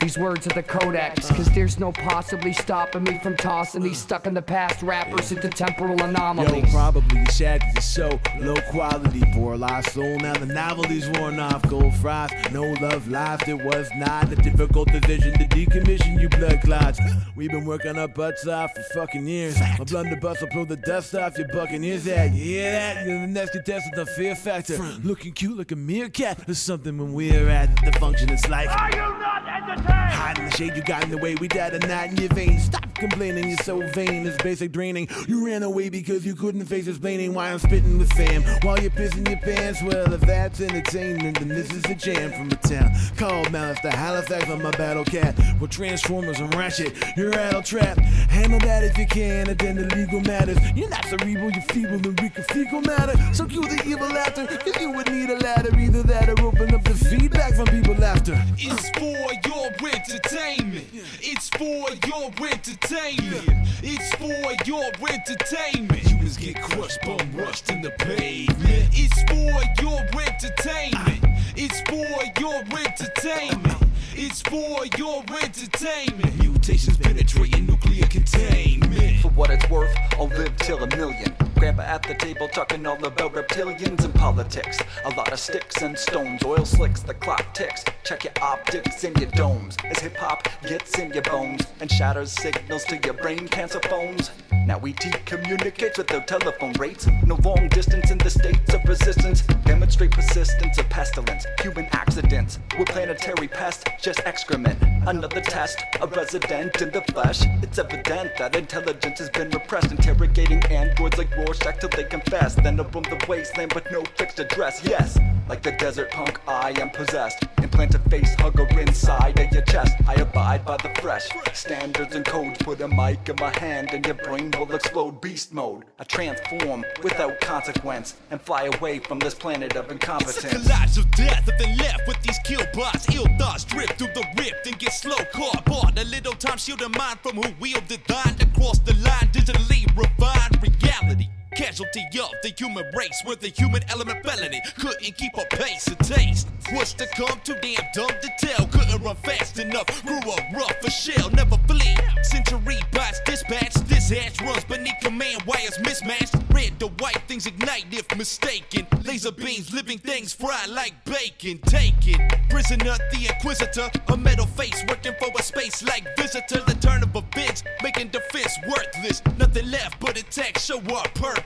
These 0.01 0.17
words 0.17 0.45
are 0.45 0.53
the 0.53 0.63
codex, 0.63 1.31
cause 1.31 1.49
there's 1.55 1.79
no 1.79 1.93
possibly 1.93 2.51
stopping 2.51 3.05
me 3.05 3.17
from 3.19 3.37
tossing 3.37 3.81
these 3.81 3.97
stuck 3.97 4.27
in 4.27 4.33
the 4.33 4.41
past 4.41 4.83
rappers 4.83 5.31
into 5.31 5.47
temporal 5.47 6.01
anomalies. 6.03 6.65
Yo, 6.65 6.71
probably 6.71 7.23
shaggy 7.27 7.65
to 7.73 7.81
show 7.81 8.19
low 8.41 8.57
quality, 8.69 9.23
poor 9.33 9.55
lost 9.55 9.93
soul. 9.93 10.17
Now 10.17 10.33
the 10.33 10.47
novelty's 10.47 11.07
worn 11.11 11.39
off, 11.39 11.61
gold 11.69 11.95
frost, 11.95 12.33
no 12.51 12.73
love 12.81 13.07
life. 13.07 13.47
It 13.47 13.63
was 13.63 13.87
not 13.95 14.29
a 14.29 14.35
difficult 14.35 14.91
decision 14.91 15.31
to 15.37 15.45
decommission 15.45 16.21
you 16.21 16.27
blood 16.27 16.59
clots. 16.61 16.99
We've 17.37 17.51
been 17.51 17.65
working 17.65 17.97
our 17.97 18.09
butts 18.09 18.45
off 18.45 18.71
for 18.75 18.83
fucking 18.93 19.25
years. 19.25 19.55
A 19.79 19.85
blunderbuss 19.85 20.41
will 20.41 20.49
blow 20.49 20.65
the 20.65 20.75
dust 20.75 21.15
off 21.15 21.37
your 21.37 21.47
buccaneers. 21.47 22.03
That 22.03 22.33
you 22.33 22.43
hear 22.43 22.71
that? 22.71 23.07
You're 23.07 23.21
the 23.21 23.27
next 23.27 23.51
contestant 23.51 23.95
of 23.97 24.09
Fear 24.09 24.35
Factor. 24.35 24.77
Looking 25.03 25.31
cute 25.31 25.57
like 25.57 25.71
a 25.71 25.77
meerkat 25.77 26.32
or 26.47 26.53
something 26.53 26.97
when 26.97 27.13
we're 27.13 27.49
at 27.49 27.75
the 27.83 27.91
function. 27.99 28.29
It's 28.29 28.47
like. 28.49 28.69
Are 28.69 28.89
you 28.89 29.19
not 29.19 29.47
entertained? 29.47 30.13
Hiding 30.13 30.45
the 30.45 30.51
shade 30.51 30.75
you 30.75 30.83
got 30.83 31.03
in 31.03 31.11
the 31.11 31.17
way. 31.17 31.35
We 31.35 31.47
died 31.47 31.73
a 31.73 31.79
knot 31.87 32.09
in 32.09 32.17
your 32.17 32.29
veins. 32.29 32.65
Stop 32.65 32.93
complaining, 32.95 33.49
you're 33.49 33.57
so 33.57 33.85
vain. 33.91 34.25
It's 34.25 34.41
basic 34.41 34.71
draining. 34.71 35.07
You 35.27 35.45
ran 35.45 35.63
away 35.63 35.89
because 35.89 36.25
you 36.25 36.35
couldn't 36.35 36.65
face 36.65 36.87
explaining 36.87 37.33
why 37.33 37.51
I'm 37.51 37.59
spitting 37.59 37.97
with 37.97 38.11
fam. 38.13 38.43
While 38.61 38.79
you're 38.79 38.91
pissing 38.91 39.27
your 39.27 39.39
pants, 39.39 39.81
well, 39.83 40.13
if 40.13 40.21
that's 40.21 40.61
entertainment, 40.61 41.39
then 41.39 41.49
this 41.49 41.71
is 41.71 41.83
a 41.85 41.95
jam 41.95 42.31
from 42.31 42.51
a 42.51 42.55
town 42.55 42.91
called 43.17 43.51
Malice 43.51 43.79
to 43.81 43.89
Halifax 43.89 44.49
on 44.49 44.61
my 44.61 44.71
battle 44.71 45.03
cat. 45.03 45.35
With 45.59 45.71
Transformers 45.71 46.39
and 46.39 46.53
Ratchet, 46.55 46.93
you're 47.17 47.31
rattle 47.31 47.61
trap. 47.61 47.97
Handle 47.97 48.59
that 48.59 48.83
if 48.83 48.97
you 48.97 49.05
can, 49.07 49.49
and 49.49 49.59
then 49.59 49.75
the 49.75 49.95
legal 49.95 50.21
matters. 50.21 50.57
You're 50.75 50.89
not 50.89 51.05
cerebral, 51.05 51.51
you're 51.51 51.61
feeble 51.63 51.95
and 51.95 52.19
weak 52.19 52.37
of 52.37 52.45
fecal 52.47 52.81
matter. 52.81 53.13
So 53.33 53.45
cue 53.45 53.61
the 53.61 53.83
evil 53.85 54.07
laughter, 54.07 54.45
cause 54.45 54.79
you 54.79 54.91
would 54.91 55.11
need 55.11 55.29
a 55.29 55.37
ladder. 55.39 55.77
Either 55.77 56.03
that 56.03 56.22
or 56.29 56.47
open 56.47 56.73
up 56.73 56.83
the 56.83 56.93
feedback 56.93 57.53
from 57.53 57.65
people 57.67 58.01
after. 58.03 58.33
It's 58.57 58.89
for 58.91 59.49
your 59.49 59.67
entertainment. 59.91 60.87
It's 61.21 61.49
for 61.49 61.89
your 62.07 62.31
entertainment. 62.47 63.49
It's 63.81 64.15
for 64.15 64.53
your 64.65 64.85
entertainment. 65.09 65.99
Humans 65.99 66.37
get 66.37 66.61
crushed, 66.61 66.99
bum 67.03 67.31
rushed 67.33 67.69
in 67.69 67.81
the 67.81 67.91
pavement. 67.91 68.89
It's 68.91 69.21
for 69.29 69.83
your 69.83 69.99
entertainment. 70.21 71.23
It's 71.55 71.81
for 71.81 72.39
your 72.39 72.61
entertainment. 72.79 73.83
It's 74.15 74.41
for 74.41 74.85
your 74.97 75.23
entertainment. 75.41 76.37
Mutations 76.37 76.97
penetrating 76.97 77.65
nuclear 77.65 78.05
containment. 78.07 79.21
For 79.21 79.29
what 79.29 79.49
it's 79.49 79.69
worth, 79.69 79.95
I'll 80.19 80.27
live 80.27 80.55
till 80.57 80.83
a 80.83 80.87
million. 80.87 81.42
Grandpa 81.63 81.83
at 81.83 82.03
the 82.03 82.13
table 82.15 82.49
talking 82.49 82.85
all 82.85 83.01
about 83.05 83.31
reptilians 83.31 84.03
and 84.03 84.13
politics. 84.15 84.79
A 85.05 85.09
lot 85.11 85.31
of 85.31 85.39
sticks 85.39 85.81
and 85.81 85.97
stones, 85.97 86.43
oil 86.43 86.65
slicks, 86.65 87.01
the 87.03 87.13
clock 87.13 87.53
ticks. 87.53 87.85
Check 88.03 88.25
your 88.25 88.33
optics 88.41 89.05
and 89.05 89.17
your 89.17 89.31
domes 89.31 89.77
as 89.85 89.99
hip 89.99 90.17
hop 90.17 90.49
gets 90.67 90.99
in 90.99 91.13
your 91.13 91.23
bones 91.23 91.65
and 91.79 91.89
shatters 91.89 92.33
signals 92.33 92.83
to 92.83 92.99
your 93.05 93.13
brain 93.13 93.47
cancer 93.47 93.79
phones. 93.79 94.29
Now 94.65 94.79
ET 94.79 95.25
communicates 95.25 95.97
without 95.97 96.25
telephone 96.25 96.73
rates. 96.79 97.07
No 97.25 97.35
long 97.43 97.67
distance 97.67 98.11
in 98.11 98.17
the 98.17 98.29
states 98.29 98.73
of 98.73 98.83
resistance. 98.85 99.41
Demonstrate 99.65 100.11
persistence 100.11 100.77
of 100.77 100.89
pestilence. 100.89 101.45
Human 101.61 101.87
accidents. 101.91 102.59
We're 102.77 102.85
planetary 102.85 103.49
pests, 103.49 103.83
just 104.01 104.21
excrement. 104.21 104.81
Another 105.05 105.41
test, 105.41 105.79
a 105.99 106.07
resident 106.07 106.81
in 106.81 106.91
the 106.91 107.01
flesh. 107.11 107.43
It's 107.61 107.77
evident 107.77 108.37
that 108.37 108.55
intelligence 108.55 109.19
has 109.19 109.29
been 109.29 109.49
repressed. 109.49 109.91
Interrogating 109.91 110.63
androids 110.65 111.17
like 111.17 111.35
Rorschach 111.35 111.79
till 111.81 111.89
they 111.89 112.05
confess. 112.05 112.55
Then 112.55 112.79
I 112.79 112.83
roam 112.83 113.03
the 113.03 113.23
wasteland 113.27 113.73
with 113.73 113.91
no 113.91 114.03
fixed 114.17 114.39
address. 114.39 114.81
Yes, 114.85 115.19
like 115.49 115.61
the 115.61 115.73
desert 115.73 116.09
punk, 116.11 116.39
I 116.47 116.73
am 116.79 116.89
possessed. 116.89 117.43
Implant 117.61 117.95
a 117.95 117.99
face 118.09 118.33
hugger 118.35 118.67
inside 118.79 119.37
of 119.39 119.51
your 119.51 119.63
chest. 119.63 119.95
I 120.07 120.13
abide 120.15 120.63
by 120.63 120.77
the 120.77 120.91
fresh 121.01 121.27
standards 121.53 122.15
and 122.15 122.25
codes. 122.25 122.57
Put 122.59 122.79
a 122.81 122.87
mic 122.87 123.27
in 123.27 123.35
my 123.39 123.57
hand 123.57 123.89
and 123.91 124.05
your 124.05 124.15
brain 124.15 124.52
will 124.57 124.73
explode 124.73 125.21
beast 125.21 125.53
mode. 125.53 125.85
I 125.99 126.03
transform 126.03 126.85
without 127.03 127.39
consequence 127.41 128.15
and 128.31 128.41
fly 128.41 128.69
away 128.75 128.99
from 128.99 129.19
this 129.19 129.33
planet 129.33 129.75
of 129.75 129.91
incompetence. 129.91 130.43
It's 130.43 130.53
a 130.53 130.57
collage 130.57 130.97
of 130.97 131.11
death 131.11 131.47
if 131.47 131.57
they 131.57 131.75
left 131.77 132.07
with 132.07 132.21
these 132.21 132.39
kill 132.43 132.65
bots. 132.73 133.07
Ill 133.13 133.27
thoughts 133.37 133.63
drift 133.63 133.97
through 133.97 134.13
the 134.13 134.25
rift 134.37 134.67
and 134.67 134.77
get 134.79 134.93
slow 134.93 135.17
caught. 135.31 135.65
Bought 135.65 135.99
a 135.99 136.05
little 136.05 136.33
time 136.33 136.57
shielding 136.57 136.91
mind 136.91 137.19
from 137.21 137.37
who 137.37 137.53
wielded 137.59 138.01
thine 138.07 138.35
across 138.41 138.79
the 138.79 138.93
line. 138.95 139.29
Digitally 139.31 139.85
refined 139.97 140.61
reality. 140.61 141.29
Casualty 141.55 142.03
of 142.19 142.31
the 142.41 142.53
human 142.57 142.85
race 142.95 143.21
where 143.25 143.35
the 143.35 143.49
human 143.49 143.83
element 143.89 144.25
felony 144.25 144.61
couldn't 144.77 145.15
keep 145.17 145.37
a 145.37 145.45
pace 145.55 145.87
and 145.87 145.99
taste. 145.99 146.47
Was 146.73 146.93
to 146.95 147.05
come 147.07 147.39
too 147.43 147.55
damn 147.61 147.83
dumb 147.93 148.09
to 148.09 148.29
tell. 148.39 148.65
Couldn't 148.67 149.03
run 149.03 149.15
fast 149.17 149.59
enough. 149.59 149.85
Grew 150.05 150.17
up 150.17 150.39
rough 150.53 150.83
a 150.83 150.89
shell, 150.89 151.29
never 151.31 151.57
flee. 151.67 151.95
Century 152.23 152.79
bots 152.91 153.19
dispatch. 153.25 153.73
This 153.85 154.11
ass 154.11 154.41
runs 154.41 154.63
beneath 154.63 154.99
command 155.01 155.43
wires 155.43 155.79
mismatched. 155.81 156.35
Red 156.49 156.79
to 156.79 156.87
white 156.99 157.21
things 157.27 157.45
ignite 157.45 157.85
if 157.91 158.17
mistaken. 158.17 158.87
Laser 159.03 159.31
beams, 159.31 159.73
living 159.73 159.99
things 159.99 160.33
fry 160.33 160.65
like 160.69 160.93
bacon. 161.05 161.59
Take 161.65 162.07
it. 162.07 162.49
Prisoner, 162.49 162.97
the 163.11 163.29
Inquisitor. 163.33 163.89
A 164.07 164.17
metal 164.17 164.47
face 164.47 164.83
working 164.87 165.13
for 165.19 165.29
a 165.37 165.43
space 165.43 165.83
like 165.83 166.03
visitor. 166.17 166.61
The 166.65 166.75
turn 166.75 167.03
of 167.03 167.15
a 167.15 167.23
events, 167.35 167.63
making 167.81 168.09
defense 168.09 168.57
worthless. 168.67 169.21
Nothing 169.37 169.69
left 169.71 169.99
but 169.99 170.17
attack, 170.17 170.57
show 170.59 170.79
our 170.93 171.07
purpose. 171.09 171.42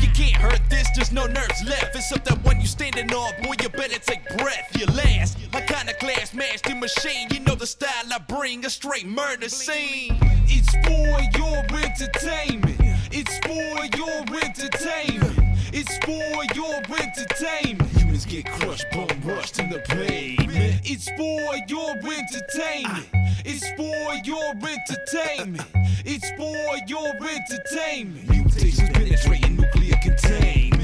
You 0.00 0.08
can't 0.14 0.36
hurt 0.36 0.60
this, 0.68 0.88
there's 0.94 1.12
no 1.12 1.26
nerves 1.26 1.62
left. 1.66 1.94
Except 1.94 2.24
that 2.26 2.42
one 2.44 2.60
you 2.60 2.66
standing 2.66 3.12
on, 3.12 3.32
boy, 3.42 3.54
you 3.62 3.68
better 3.68 3.98
take 3.98 4.24
breath. 4.38 4.76
You 4.78 4.86
last. 4.86 5.38
My 5.52 5.60
kind 5.60 5.88
of 5.88 5.98
class 5.98 6.34
matched 6.34 6.64
the 6.64 6.74
machine. 6.74 7.28
You 7.30 7.40
know 7.40 7.54
the 7.54 7.66
style 7.66 7.90
I 8.12 8.18
bring, 8.18 8.64
a 8.64 8.70
straight 8.70 9.06
murder 9.06 9.48
scene. 9.48 10.18
It's 10.46 10.70
for 10.86 11.38
your 11.38 11.58
entertainment. 11.84 12.76
It's 13.12 13.38
for 13.46 13.96
your 13.96 14.42
entertainment. 14.42 15.39
It's 15.72 15.96
for 15.98 16.44
your 16.54 16.76
entertainment. 16.98 17.90
Humans 17.96 18.26
get 18.26 18.46
crushed, 18.46 18.86
bum 18.92 19.08
rushed 19.24 19.58
in 19.60 19.70
the 19.70 19.78
pavement. 19.78 20.80
It's 20.84 21.08
for 21.10 21.56
your 21.68 21.90
entertainment. 21.90 23.08
It's 23.44 23.70
for 23.76 24.14
your 24.24 24.52
entertainment. 24.54 25.66
It's 26.04 26.30
for 26.32 26.76
your 26.86 27.08
entertainment. 27.08 28.28
Mutations 28.28 28.90
penetrating 28.90 29.56
nuclear 29.56 29.96
containment. 30.02 30.79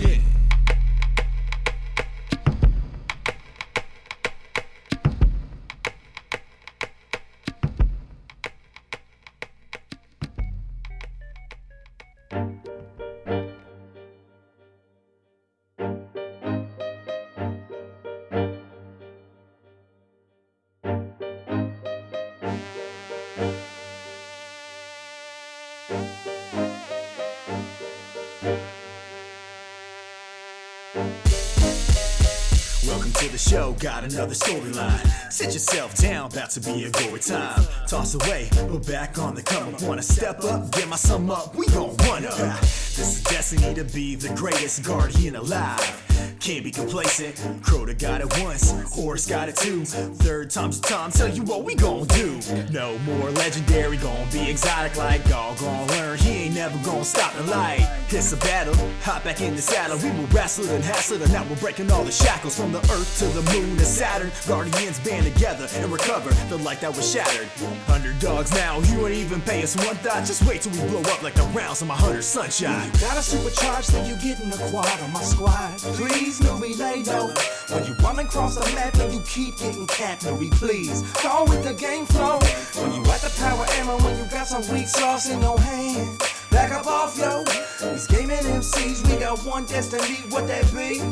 Got 33.87 34.03
another 34.03 34.35
storyline. 34.35 35.33
Sit 35.33 35.55
yourself 35.55 35.95
down, 35.95 36.29
about 36.33 36.51
to 36.51 36.61
be 36.61 36.87
a 36.87 36.91
gory 36.91 37.21
time. 37.21 37.65
Toss 37.87 38.15
away, 38.15 38.49
we're 38.69 38.81
back 38.81 39.17
on 39.17 39.37
the 39.37 39.43
come 39.43 39.73
up. 39.73 39.81
Wanna 39.81 40.03
step 40.03 40.43
up, 40.43 40.73
get 40.73 40.89
my 40.89 40.97
sum 40.97 41.31
up, 41.31 41.55
we 41.55 41.69
gon' 41.69 41.97
run 41.99 42.25
up. 42.27 42.86
This 42.97 43.18
is 43.18 43.24
destiny 43.24 43.74
to 43.74 43.85
be 43.85 44.14
the 44.14 44.31
greatest 44.35 44.82
guardian 44.82 45.36
alive. 45.36 46.02
Can't 46.40 46.64
be 46.64 46.70
complacent. 46.70 47.35
Crota 47.60 47.98
got 47.98 48.20
it 48.20 48.43
once, 48.43 48.70
Horse 48.94 49.27
got 49.27 49.48
it 49.48 49.56
two. 49.56 49.85
Third 49.85 50.51
time's 50.51 50.81
the 50.81 50.89
time, 50.89 51.10
tell 51.10 51.28
you 51.28 51.43
what 51.43 51.64
we 51.64 51.74
gon' 51.74 52.06
do. 52.06 52.39
No 52.70 52.97
more 53.01 53.31
legendary, 53.32 53.97
gon' 53.98 54.31
be 54.31 54.51
exotic 54.51 54.97
like 54.97 55.31
all 55.32 55.55
gon' 55.56 55.89
learn. 55.89 56.16
He 56.18 56.44
ain't 56.44 56.55
never 56.55 56.78
gon' 56.85 57.05
stop 57.05 57.35
the 57.35 57.43
light. 57.44 57.86
It's 58.09 58.32
a 58.32 58.36
battle, 58.36 58.74
hop 59.02 59.24
back 59.24 59.40
in 59.40 59.56
the 59.56 59.62
saddle. 59.62 59.98
We 59.98 60.10
will 60.18 60.28
wrestle 60.28 60.68
and 60.70 60.82
hassle, 60.85 61.20
and 61.20 61.32
now 61.32 61.44
we're 61.51 61.56
breaking 61.56 61.90
all 61.90 62.05
the 62.05 62.12
shackles 62.12 62.59
from 62.59 62.73
the 62.73 62.78
earth 62.78 63.18
to 63.18 63.27
the 63.27 63.43
moon 63.52 63.77
to 63.77 63.85
Saturn. 63.85 64.31
Guardians 64.47 65.01
band 65.01 65.27
together 65.27 65.68
and 65.74 65.90
recover 65.93 66.31
the 66.48 66.59
light 66.59 66.81
that 66.81 66.94
was 66.94 67.10
shattered. 67.10 67.48
Underdogs 67.89 68.52
now, 68.52 68.78
you 68.81 69.06
ain't 69.06 69.16
even 69.16 69.40
pay 69.43 69.62
us 69.62 69.77
one 69.85 69.97
thought. 69.97 70.24
Just 70.24 70.47
wait 70.47 70.62
till 70.62 70.73
we 70.73 70.89
blow 70.89 71.01
up 71.12 71.23
like 71.23 71.35
the 71.35 71.43
rounds 71.55 71.82
of 71.82 71.89
my 71.89 71.97
hunter 71.97 72.23
sunshine. 72.23 72.86
Got 73.01 73.19
a 73.19 73.23
supercharged, 73.23 73.93
then 73.93 74.07
you 74.07 74.17
get 74.17 74.41
in 74.41 74.51
the 74.51 74.57
quad 74.71 75.01
on 75.01 75.13
my 75.13 75.23
squad. 75.23 75.79
Please, 75.79 76.41
no 76.41 76.57
relay, 76.57 77.03
no. 77.03 77.29
When 77.69 77.85
you 77.85 77.95
run 77.95 78.19
across 78.19 78.57
the 78.57 78.65
map 78.75 78.95
and 78.97 79.13
you 79.13 79.21
keep 79.21 79.57
getting 79.59 79.87
no 80.25 80.37
please. 80.59 81.03
Go 81.23 81.45
with 81.45 81.65
the 81.65 81.75
game 81.75 82.07
flow. 82.07 82.39
When 82.81 82.95
you 82.95 83.11
at 83.11 83.21
the 83.21 83.33
power 83.39 83.67
ammo, 83.73 83.99
when 84.03 84.17
you 84.19 84.25
got 84.31 84.47
some 84.47 84.63
weak 84.73 84.89
sauce 84.89 85.29
in 85.29 85.41
your 85.41 85.59
hand. 85.61 86.19
Back 86.51 86.73
up 86.73 86.87
off, 86.87 87.19
yo. 87.19 87.45
These 87.93 88.07
gaming 88.07 88.39
MCs, 88.39 89.09
we 89.11 89.21
got 89.21 89.39
one 89.45 89.67
destiny, 89.67 90.17
what 90.31 90.47
that 90.47 90.73
be? 90.75 91.03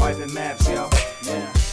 Wiping 0.00 0.32
maps, 0.32 0.68
yo. 0.68 0.88
Yeah. 1.22 1.65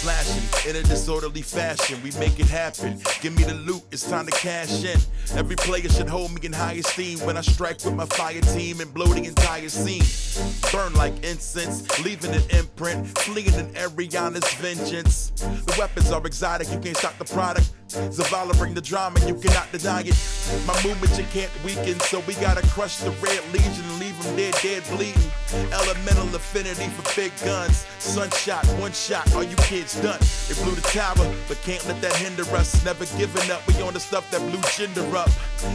In 0.00 0.76
a 0.76 0.82
disorderly 0.84 1.42
fashion, 1.42 2.00
we 2.04 2.12
make 2.20 2.38
it 2.38 2.46
happen. 2.46 3.00
Give 3.20 3.36
me 3.36 3.42
the 3.42 3.54
loot, 3.54 3.82
it's 3.90 4.08
time 4.08 4.26
to 4.26 4.32
cash 4.32 4.84
in. 4.84 4.98
Every 5.36 5.56
player 5.56 5.88
should 5.88 6.08
hold 6.08 6.32
me 6.32 6.40
in 6.44 6.52
high 6.52 6.74
esteem 6.74 7.18
when 7.26 7.36
I 7.36 7.40
strike 7.40 7.84
with 7.84 7.94
my 7.94 8.06
fire 8.06 8.40
team 8.40 8.80
and 8.80 8.94
blow 8.94 9.06
the 9.06 9.24
entire 9.24 9.68
scene. 9.68 10.04
Burn 10.70 10.94
like 10.94 11.24
incense, 11.24 11.82
leaving 12.04 12.32
an 12.32 12.42
imprint, 12.50 13.06
fleeing 13.18 13.52
in 13.54 13.66
Ariana's 13.74 14.48
vengeance. 14.54 15.30
The 15.30 15.74
weapons 15.76 16.12
are 16.12 16.24
exotic, 16.24 16.70
you 16.70 16.78
can't 16.78 16.96
stop 16.96 17.18
the 17.18 17.24
product. 17.24 17.68
Zavala 17.88 18.56
bring 18.58 18.74
the 18.74 18.82
drama, 18.82 19.18
you 19.26 19.34
cannot 19.34 19.72
deny 19.72 20.02
it. 20.02 20.16
My 20.66 20.74
movement 20.84 21.18
you 21.18 21.24
can't 21.32 21.50
weaken, 21.64 21.98
so 22.00 22.20
we 22.20 22.34
gotta 22.34 22.66
crush 22.68 22.98
the 22.98 23.10
red 23.22 23.42
legion 23.52 23.84
and 23.84 23.98
leave 23.98 24.22
them 24.22 24.36
dead, 24.36 24.54
dead 24.62 24.82
bleeding. 24.90 25.30
Elemental 25.72 26.28
affinity 26.36 26.88
for 26.88 27.16
big 27.16 27.32
guns. 27.44 27.86
Sunshot, 27.98 28.64
one 28.78 28.92
shot, 28.92 29.34
all 29.34 29.42
you 29.42 29.56
kids 29.56 29.87
done. 29.94 30.20
They 30.48 30.54
blew 30.62 30.74
the 30.74 30.82
tower, 30.92 31.24
but 31.48 31.60
can't 31.62 31.84
let 31.86 32.00
that 32.02 32.14
hinder 32.16 32.44
us. 32.56 32.84
Never 32.84 33.06
giving 33.16 33.50
up, 33.50 33.66
we 33.66 33.80
on 33.80 33.94
the 33.94 34.00
stuff 34.00 34.30
that 34.30 34.40
blew 34.40 34.60
gender 34.76 35.16
up. 35.16 35.30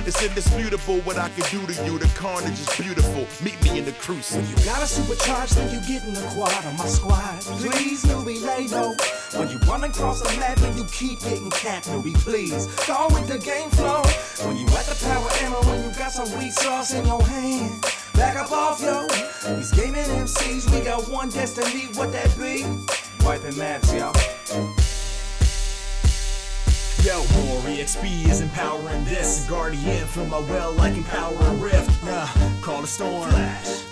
It's 0.05 0.21
indisputable 0.21 0.99
what 1.01 1.17
I 1.17 1.29
can 1.29 1.45
do 1.49 1.65
to 1.65 1.85
you. 1.85 1.97
The 1.97 2.11
carnage 2.15 2.59
is 2.59 2.69
beautiful. 2.79 3.25
Meet 3.43 3.61
me 3.63 3.79
in 3.79 3.85
the 3.85 3.93
crucible. 3.93 4.43
You 4.45 4.55
got 4.65 4.83
a 4.83 4.87
supercharged, 4.87 5.55
then 5.55 5.73
you 5.73 5.79
get 5.87 6.03
in 6.07 6.13
the 6.13 6.25
quad 6.33 6.65
on 6.65 6.77
my 6.77 6.85
squad. 6.85 7.41
Please, 7.61 8.05
relay, 8.05 8.67
no. 8.67 8.95
When 9.37 9.49
you 9.49 9.57
run 9.59 9.83
across 9.83 10.21
the 10.21 10.37
map 10.39 10.59
and 10.61 10.77
you 10.77 10.85
keep 10.85 11.19
getting 11.21 11.49
capped, 11.49 11.87
please. 12.23 12.67
Go 12.87 13.07
with 13.11 13.27
the 13.27 13.39
game 13.39 13.69
flow. 13.71 14.03
When 14.47 14.57
you 14.57 14.65
at 14.77 14.85
the 14.85 14.97
power 15.05 15.29
ammo, 15.41 15.61
when 15.69 15.83
you 15.83 15.97
got 15.97 16.11
some 16.11 16.29
weak 16.39 16.51
sauce 16.51 16.93
in 16.93 17.05
your 17.05 17.23
hand. 17.23 17.81
Back 18.13 18.35
up 18.37 18.51
off, 18.51 18.81
yo. 18.81 19.07
These 19.55 19.71
gaming 19.71 20.05
MCs, 20.05 20.71
we 20.71 20.81
got 20.81 21.09
one 21.09 21.29
destiny, 21.29 21.87
what 21.95 22.11
that 22.11 22.37
be? 22.37 22.63
Wiping 23.23 23.57
maps, 23.57 23.93
yo. 23.93 24.11
Yo, 27.03 27.19
Rory 27.19 27.77
XP 27.77 28.29
is 28.29 28.41
empowering 28.41 29.05
this. 29.05 29.45
Guardian 29.49 30.05
from 30.07 30.29
my 30.29 30.39
well 30.39 30.73
like 30.73 30.97
a 30.97 31.55
rift. 31.55 31.89
Uh, 32.03 32.27
call 32.61 32.81
the 32.81 32.87
storm. 32.87 33.31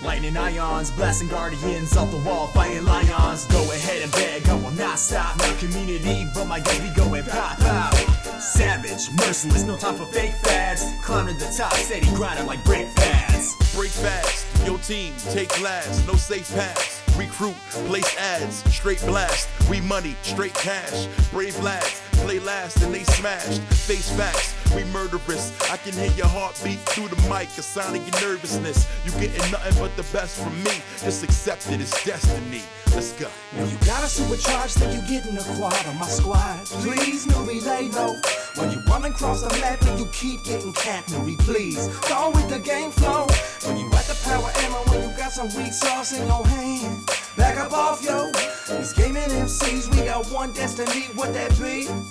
Lightning 0.02 0.36
ions, 0.36 0.90
blasting 0.90 1.28
guardians 1.28 1.96
off 1.96 2.10
the 2.10 2.18
wall, 2.18 2.48
fighting 2.48 2.84
lions. 2.84 3.46
Go 3.46 3.62
ahead 3.72 4.02
and 4.02 4.12
beg, 4.12 4.46
I 4.48 4.54
will 4.54 4.70
not 4.72 4.98
stop. 4.98 5.38
My 5.38 5.54
community, 5.58 6.26
but 6.34 6.46
my 6.46 6.60
guys 6.60 6.80
be 6.80 6.94
going 6.94 7.24
pop 7.24 7.58
pop. 7.58 7.94
Savage, 8.38 9.10
merciless, 9.18 9.64
no 9.64 9.78
time 9.78 9.94
for 9.94 10.06
fake 10.06 10.34
fads. 10.34 10.84
Climbing 11.02 11.38
the 11.38 11.54
top, 11.56 11.72
steady 11.74 12.06
grinding 12.14 12.46
like 12.46 12.62
break 12.64 12.94
pads. 12.96 13.54
Break 13.74 13.90
fast, 13.90 14.46
your 14.66 14.78
team, 14.78 15.14
take 15.30 15.58
last, 15.62 16.06
no 16.06 16.14
safe 16.14 16.50
paths. 16.54 17.01
Recruit, 17.16 17.56
place 17.86 18.16
ads, 18.16 18.56
straight 18.72 19.00
blast. 19.02 19.48
We 19.68 19.80
money, 19.82 20.16
straight 20.22 20.54
cash. 20.54 21.06
Brave 21.30 21.58
lads, 21.62 22.00
play 22.22 22.38
last 22.40 22.82
and 22.82 22.94
they 22.94 23.04
smashed. 23.04 23.60
Face 23.86 24.10
facts, 24.16 24.54
we 24.74 24.84
murderous. 24.84 25.52
I 25.70 25.76
can 25.76 25.92
hear 25.92 26.10
your 26.12 26.26
heartbeat 26.26 26.78
through 26.90 27.08
the 27.08 27.20
mic, 27.28 27.48
a 27.58 27.62
sign 27.62 27.96
of 27.96 28.02
your 28.02 28.30
nervousness. 28.30 28.86
You 29.04 29.12
getting 29.12 29.50
nothing 29.50 29.74
but 29.78 29.94
the 29.96 30.06
best 30.12 30.42
from 30.42 30.54
me. 30.64 30.72
Just 31.02 31.22
accept 31.22 31.70
it, 31.70 31.80
it's 31.80 32.04
destiny. 32.04 32.62
Let's 32.94 33.12
go. 33.12 33.28
When 33.56 33.68
you 33.70 33.76
got 33.86 34.02
a 34.02 34.06
supercharge 34.06 34.74
then 34.74 34.92
you 34.94 35.02
get 35.08 35.26
a 35.26 35.56
quad 35.56 35.86
on 35.86 35.98
my 35.98 36.06
squad. 36.06 36.64
Please, 36.84 37.26
no 37.26 37.42
relay, 37.42 37.88
no. 37.88 38.16
When 38.56 38.70
you 38.70 38.80
run 38.80 39.04
across 39.04 39.42
the 39.42 39.48
map 39.60 39.82
and 39.82 39.98
you 39.98 40.06
keep 40.12 40.44
getting 40.44 40.72
capped, 40.74 41.08
please. 41.40 41.88
Go 42.08 42.30
with 42.30 42.48
the 42.48 42.58
game 42.58 42.90
flow. 42.90 43.26
When 43.66 43.78
you 43.78 43.86
at 43.94 44.04
the 44.04 44.18
power 44.24 44.50
ammo, 44.64 44.82
when 44.90 45.08
you 45.08 45.16
got 45.16 45.32
some 45.32 45.48
weak 45.56 45.72
sauce 45.72 46.12
in 46.12 46.26
your 46.26 46.46
hand. 46.46 47.06
Back 47.36 47.58
up 47.58 47.72
off, 47.72 48.04
yo. 48.04 48.30
These 48.76 48.92
gaming 48.92 49.22
MCs, 49.22 49.90
we 49.94 50.04
got 50.04 50.26
one 50.26 50.52
destiny, 50.52 51.04
what 51.14 51.32
that 51.32 51.50
be? 51.58 51.88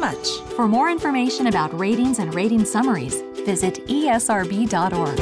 Much. 0.00 0.40
For 0.56 0.66
more 0.66 0.90
information 0.90 1.46
about 1.46 1.78
ratings 1.78 2.18
and 2.18 2.34
rating 2.34 2.64
summaries, 2.64 3.22
visit 3.44 3.86
esrb.org. 3.86 5.18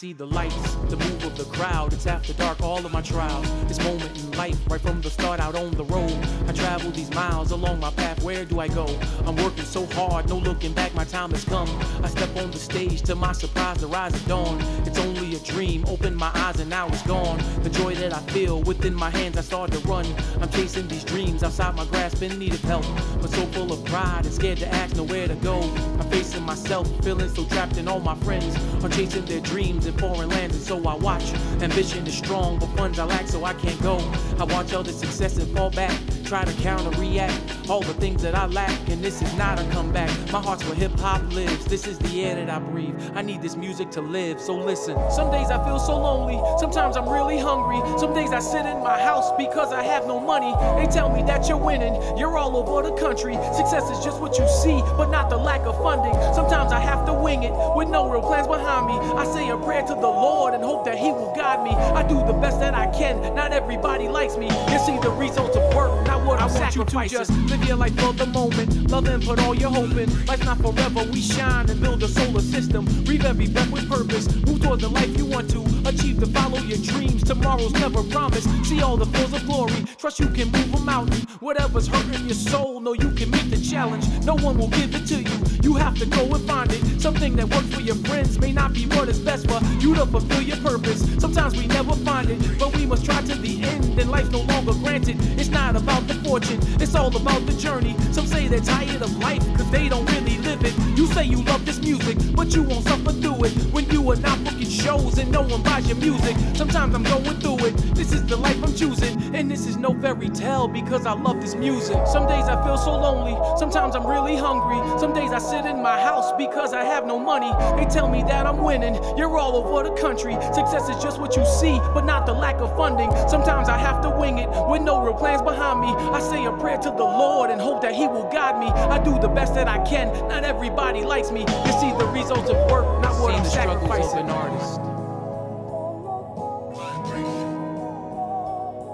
See 0.03 0.11
the 0.11 0.27
lights, 0.27 0.75
the 0.89 0.97
move 0.97 1.23
of 1.23 1.38
the 1.38 1.45
crowd. 1.45 1.93
It's 1.93 2.07
after 2.07 2.34
dark, 2.34 2.61
all 2.61 2.85
of 2.85 2.91
my 2.91 3.01
trials. 3.01 3.47
This 3.69 3.81
moment 3.85 4.11
in 4.21 4.31
life, 4.31 4.59
right 4.69 4.81
from 4.81 4.99
the 4.99 5.09
start 5.09 5.39
out 5.39 5.55
on 5.55 5.71
the 5.71 5.85
road. 5.85 6.11
I 6.45 6.51
travel 6.51 6.91
these 6.91 7.09
miles 7.11 7.51
along 7.51 7.80
my 7.80 7.89
path. 7.91 8.21
Where 8.21 8.43
do 8.43 8.59
I 8.59 8.67
go? 8.67 8.85
I'm 9.25 9.38
working 9.38 9.63
so 9.63 9.85
hard, 9.85 10.27
no 10.27 10.39
looking 10.39 10.73
back. 10.73 10.93
My 10.93 11.05
time 11.05 11.31
has 11.31 11.45
come. 11.45 11.69
I 12.03 12.09
step 12.09 12.35
on 12.35 12.51
the 12.51 12.59
stage 12.59 13.01
to 13.03 13.15
my 13.15 13.31
surprise, 13.31 13.77
the 13.77 13.88
rise 13.88 14.13
of 14.13 14.27
dawn. 14.27 14.59
It's 14.85 14.99
only 14.99 15.23
a 15.35 15.39
dream. 15.39 15.85
Open 15.88 16.15
my 16.15 16.31
eyes 16.35 16.60
and 16.60 16.69
now 16.69 16.88
it's 16.88 17.01
gone. 17.03 17.38
The 17.64 17.69
joy 17.69 17.95
that 17.95 18.14
I 18.14 18.19
feel 18.31 18.61
within 18.64 18.93
my 18.93 19.10
hands, 19.10 19.38
I 19.38 19.41
start 19.41 19.72
to 19.72 19.80
run. 19.80 20.05
I'm 20.41 20.49
chasing 20.49 20.88
these 20.88 21.03
dreams 21.03 21.43
outside 21.43 21.76
my 21.76 21.85
grasp 21.85 22.22
in 22.22 22.38
need 22.38 22.53
of 22.53 22.61
help, 22.61 22.85
but 23.22 23.30
so 23.30 23.45
full 23.47 23.72
of 23.72 23.84
pride 23.85 24.26
and 24.26 24.34
scared 24.34 24.60
to 24.60 24.68
ask 24.68 24.95
nowhere 24.95 25.27
to 25.27 25.35
go. 25.35 25.61
I'm 25.61 26.10
facing 26.10 26.43
myself, 26.43 26.88
feeling 27.03 27.30
so 27.30 27.45
trapped, 27.45 27.77
and 27.77 27.89
all 27.89 27.99
my 27.99 28.15
friends 28.15 28.55
are 28.84 28.89
chasing 28.89 29.26
their 29.26 29.41
dreams 29.41 29.85
in 29.85 29.97
foreign 29.97 30.30
lands, 30.30 30.55
and 30.55 30.65
so 30.65 30.77
I 30.88 30.95
watch. 30.95 31.34
Ambition 31.61 32.05
is 32.05 32.18
strong, 32.18 32.60
but 32.60 32.68
funds 32.77 32.99
I 32.99 33.05
lack, 33.05 33.27
so 33.27 33.43
I 33.43 33.53
can't 33.53 33.81
go. 33.81 33.97
I 34.39 34.43
watch 34.43 34.73
other 34.73 34.91
success 34.91 35.38
and 35.38 35.55
fall 35.55 35.69
back, 35.72 35.97
try 36.24 36.45
to 36.45 36.54
counter 36.62 36.90
react. 37.00 37.70
All 37.70 37.82
the 37.82 37.94
things 37.94 38.22
that 38.24 38.36
I 38.36 38.45
lack, 38.48 38.78
and 38.90 39.02
this 39.02 39.22
is 39.22 39.34
not 39.36 39.60
a 39.60 39.64
comeback. 39.72 40.10
My 40.32 40.41
heart's 40.41 40.66
where 40.66 40.76
hip 40.76 41.00
hop 41.00 41.22
lives. 41.34 41.66
This 41.66 41.88
is 41.88 41.98
the 42.00 42.26
air 42.26 42.36
that 42.36 42.50
I 42.50 42.60
breathe. 42.60 42.95
I 43.16 43.22
need 43.22 43.41
this 43.41 43.56
music 43.56 43.90
to 43.91 44.02
live, 44.02 44.40
so 44.41 44.54
listen. 44.54 44.98
Some 45.12 45.32
days 45.32 45.50
I 45.50 45.64
feel 45.64 45.80
so 45.80 45.98
lonely, 45.98 46.41
sometimes 46.60 46.98
I'm 46.98 47.08
really 47.08 47.38
hungry. 47.38 47.80
Some 48.00 48.14
days 48.14 48.32
I 48.32 48.40
sit 48.40 48.66
in 48.66 48.84
my 48.84 49.00
house 49.00 49.32
because 49.38 49.72
I 49.72 49.84
have 49.84 50.08
no 50.08 50.20
money. 50.20 50.54
They 50.80 50.91
tell 50.91 51.10
me 51.10 51.24
that 51.24 51.48
you're 51.48 51.58
winning, 51.58 51.94
you're 52.18 52.38
all 52.38 52.58
over 52.58 52.90
the 52.90 52.95
country. 52.95 53.36
Success 53.56 53.90
is 53.90 54.04
just 54.04 54.20
what 54.20 54.38
you 54.38 54.48
see, 54.48 54.82
but 54.98 55.10
not 55.10 55.30
the 55.30 55.38
lack 55.38 55.62
of 55.62 55.78
funding. 55.82 56.14
Sometimes 56.34 56.72
I 56.74 56.80
have 56.80 57.06
to 57.06 57.14
wing 57.14 57.44
it 57.44 57.54
with 57.76 57.88
no 57.88 58.10
real 58.10 58.22
plans 58.22 58.48
behind 58.48 58.88
me. 58.88 58.94
I 58.94 59.26
say 59.34 59.50
a 59.50 59.58
prayer 59.58 59.84
to 59.84 59.95
the 59.95 60.02
Lord 60.02 60.54
and 60.54 60.64
hope 60.64 60.84
that 60.86 60.98
He 60.98 61.12
will 61.12 61.34
guide 61.36 61.64
me. 61.64 61.72
I 61.72 62.04
do 62.04 62.16
the 62.26 62.34
best 62.34 62.60
that 62.60 62.74
I 62.74 62.88
can, 62.88 63.34
not 63.36 63.54
everybody 63.54 64.08
likes 64.10 64.36
me. 64.36 64.48
You 64.72 64.80
see 64.80 65.00
the 65.00 65.12
results 65.18 65.56
of 65.56 65.74
work, 65.74 66.06
what 66.24 66.41
I'm 66.41 66.50
sacrificing. 66.50 67.20
You 67.20 67.26
to 67.26 67.32
just 67.32 67.32
live 67.50 67.66
your 67.66 67.78
life 67.78 67.95
for 68.00 68.14
the 68.14 68.26
moment, 68.26 68.90
love 68.90 69.08
and 69.08 69.24
put 69.24 69.40
all 69.40 69.56
your 69.56 69.70
hope 69.70 69.95
in. 69.98 70.26
Life's 70.26 70.45
not 70.45 70.58
forever, 70.58 71.04
we 71.12 71.22
shine 71.22 71.70
and 71.70 71.82
build 71.82 72.02
a 72.04 72.08
solar 72.08 72.41
system. 72.41 72.86
Breathe 73.04 73.26
every 73.26 73.48
breath 73.48 73.70
with 73.72 73.90
purpose, 73.90 74.34
move 74.45 74.62
toward 74.62 74.80
the 74.80 74.90
life 74.90 75.18
you 75.18 75.26
want 75.26 75.50
to 75.52 75.62
achieve 75.86 76.20
to 76.20 76.28
follow 76.28 76.60
your 76.60 76.78
dreams. 76.80 77.24
Tomorrow's 77.24 77.74
never 77.74 78.04
promised. 78.04 78.48
See 78.66 78.82
all 78.82 78.98
the 78.98 79.06
flows 79.06 79.34
of 79.34 79.45
glory, 79.45 79.86
trust 79.98 80.20
you 80.20 80.28
can 80.28 80.50
move 80.52 80.74
a 80.74 80.80
mountain. 80.80 81.22
Whatever's 81.40 81.88
hurting 81.88 82.26
your 82.26 82.36
soul, 82.36 82.80
know 82.80 82.94
you 82.94 83.12
can 83.12 83.30
meet 83.32 83.50
the 83.50 83.58
challenge. 83.58 84.06
No 84.26 84.36
one 84.36 84.58
will 84.58 84.70
give 84.70 84.95
it 84.95 85.06
to 85.08 85.22
you, 85.22 85.38
you 85.62 85.76
have 85.76 85.95
to 86.00 86.06
go 86.06 86.24
and 86.34 86.48
find 86.48 86.72
it. 86.72 87.02
Something 87.02 87.36
that 87.36 87.50
works 87.50 87.74
for 87.74 87.82
your 87.82 87.95
friends 87.95 88.40
may 88.40 88.52
not 88.54 88.74
be 88.74 88.86
what 88.88 89.10
is 89.10 89.20
best 89.20 89.50
for 89.50 89.60
you 89.80 89.94
to 89.95 90.06
fulfill 90.06 90.41
your 90.41 90.58
purpose. 90.58 91.02
Sometimes 91.20 91.58
we 91.58 91.68
never 91.68 91.94
find 91.98 92.30
it, 92.30 92.60
but 92.60 92.76
we 92.76 92.86
must 92.86 93.04
try 93.06 93.22
to 93.22 93.36
the 93.36 93.64
end. 93.64 94.00
And 94.00 94.10
life's 94.10 94.32
no 94.32 94.41
longer 94.41 94.74
granted. 94.74 95.18
It's 95.40 95.50
not 95.50 95.76
about 95.76 96.08
fortune, 96.23 96.60
it's 96.81 96.95
all 96.95 97.15
about 97.15 97.45
the 97.45 97.53
journey. 97.53 97.95
Some 98.11 98.27
say 98.27 98.48
they're 98.48 98.60
tired 98.60 99.02
of 99.02 99.18
life, 99.18 99.44
cause 99.56 99.69
they 99.72 99.90
don't 99.90 100.06
really 100.11 100.43
live 100.55 100.65
it. 100.65 100.97
You 100.97 101.07
say 101.07 101.25
you 101.25 101.41
love 101.43 101.65
this 101.65 101.80
music, 101.80 102.17
but 102.35 102.53
you 102.53 102.63
won't 102.63 102.84
suffer 102.84 103.11
through 103.11 103.45
it. 103.45 103.51
When 103.73 103.89
you 103.89 104.09
are 104.11 104.15
not 104.15 104.43
booking 104.43 104.69
shows 104.69 105.17
and 105.17 105.31
no 105.31 105.41
one 105.41 105.63
buys 105.63 105.88
your 105.88 105.97
music. 105.97 106.35
Sometimes 106.55 106.93
I'm 106.95 107.03
going 107.03 107.39
through 107.39 107.65
it. 107.65 107.75
This 107.95 108.11
is 108.11 108.25
the 108.25 108.38
life 108.38 108.61
I'm 108.63 108.73
choosing. 108.75 109.35
And 109.35 109.49
this 109.49 109.65
is 109.65 109.77
no 109.77 109.99
fairy 109.99 110.30
tale 110.30 110.67
because 110.67 111.05
I 111.05 111.13
love 111.13 111.41
this 111.41 111.55
music. 111.55 111.97
Some 112.05 112.27
days 112.27 112.45
I 112.45 112.63
feel 112.63 112.77
so 112.77 112.91
lonely. 112.91 113.35
Sometimes 113.57 113.95
I'm 113.95 114.05
really 114.05 114.35
hungry. 114.35 114.77
Some 114.99 115.13
days 115.13 115.31
I 115.31 115.39
sit 115.39 115.65
in 115.65 115.81
my 115.81 115.99
house 115.99 116.31
because 116.38 116.73
I 116.73 116.84
have 116.84 117.05
no 117.07 117.17
money. 117.17 117.51
They 117.77 117.89
tell 117.89 118.07
me 118.09 118.21
that 118.23 118.45
I'm 118.45 118.63
winning. 118.63 118.95
You're 119.17 119.38
all 119.38 119.55
over 119.55 119.89
the 119.89 119.95
country. 119.95 120.34
Success 120.53 120.89
is 120.89 121.01
just 121.01 121.19
what 121.19 121.35
you 121.35 121.45
see, 121.45 121.80
but 121.93 122.05
not 122.05 122.25
the 122.25 122.34
lack 122.34 122.57
of 122.57 122.75
funding. 122.77 123.09
Sometimes 123.27 123.69
I 123.69 123.77
have 123.77 124.01
to 124.03 124.09
wing 124.09 124.38
it 124.38 124.49
with 124.69 124.81
no 124.81 125.03
real 125.03 125.15
plans 125.15 125.41
behind 125.41 125.80
me. 125.81 125.88
I 125.88 126.19
say 126.19 126.45
a 126.45 126.51
prayer 126.51 126.77
to 126.77 126.89
the 126.89 127.09
Lord 127.21 127.49
and 127.49 127.59
hope 127.59 127.81
that 127.81 127.95
He 127.95 128.07
will 128.07 128.30
guide 128.31 128.59
me. 128.59 128.67
I 128.67 129.03
do 129.03 129.17
the 129.19 129.27
best 129.27 129.55
that 129.55 129.67
I 129.67 129.84
can. 129.84 130.13
Not 130.27 130.43
everybody 130.44 131.03
likes 131.03 131.32
me. 131.32 131.41
You 131.41 131.74
see 131.80 131.91
the 131.98 132.10
results 132.14 132.49
of 132.49 132.57
work, 132.72 133.02
not 133.02 133.20
what 133.22 133.34
I'm 133.34 133.44
the 133.44 133.49
struggles 133.49 133.84
of 133.84 133.90
sacrificing. 133.90 134.20
an 134.20 134.30
artist. 134.30 134.82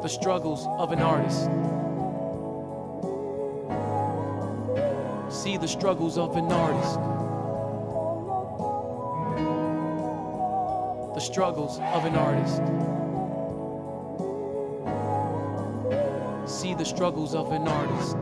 The 0.03 0.09
struggles 0.09 0.67
of 0.77 0.91
an 0.91 0.99
artist. 0.99 1.49
See 5.43 5.57
the 5.57 5.67
struggles 5.67 6.17
of 6.17 6.35
an 6.35 6.51
artist. 6.51 6.99
The 11.15 11.19
struggles 11.19 11.79
of 11.79 12.05
an 12.05 12.15
artist. 12.15 12.61
See 16.49 16.73
the 16.73 16.85
struggles 16.85 17.35
of 17.35 17.51
an 17.51 17.67
artist. 17.67 18.15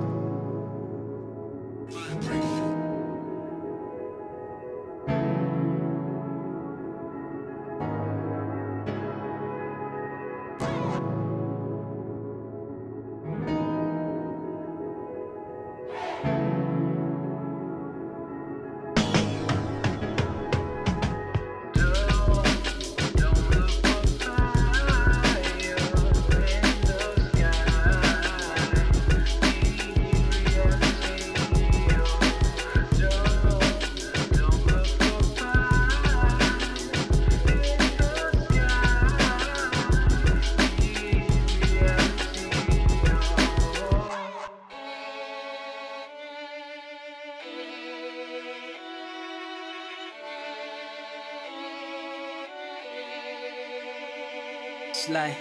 Like 55.09 55.35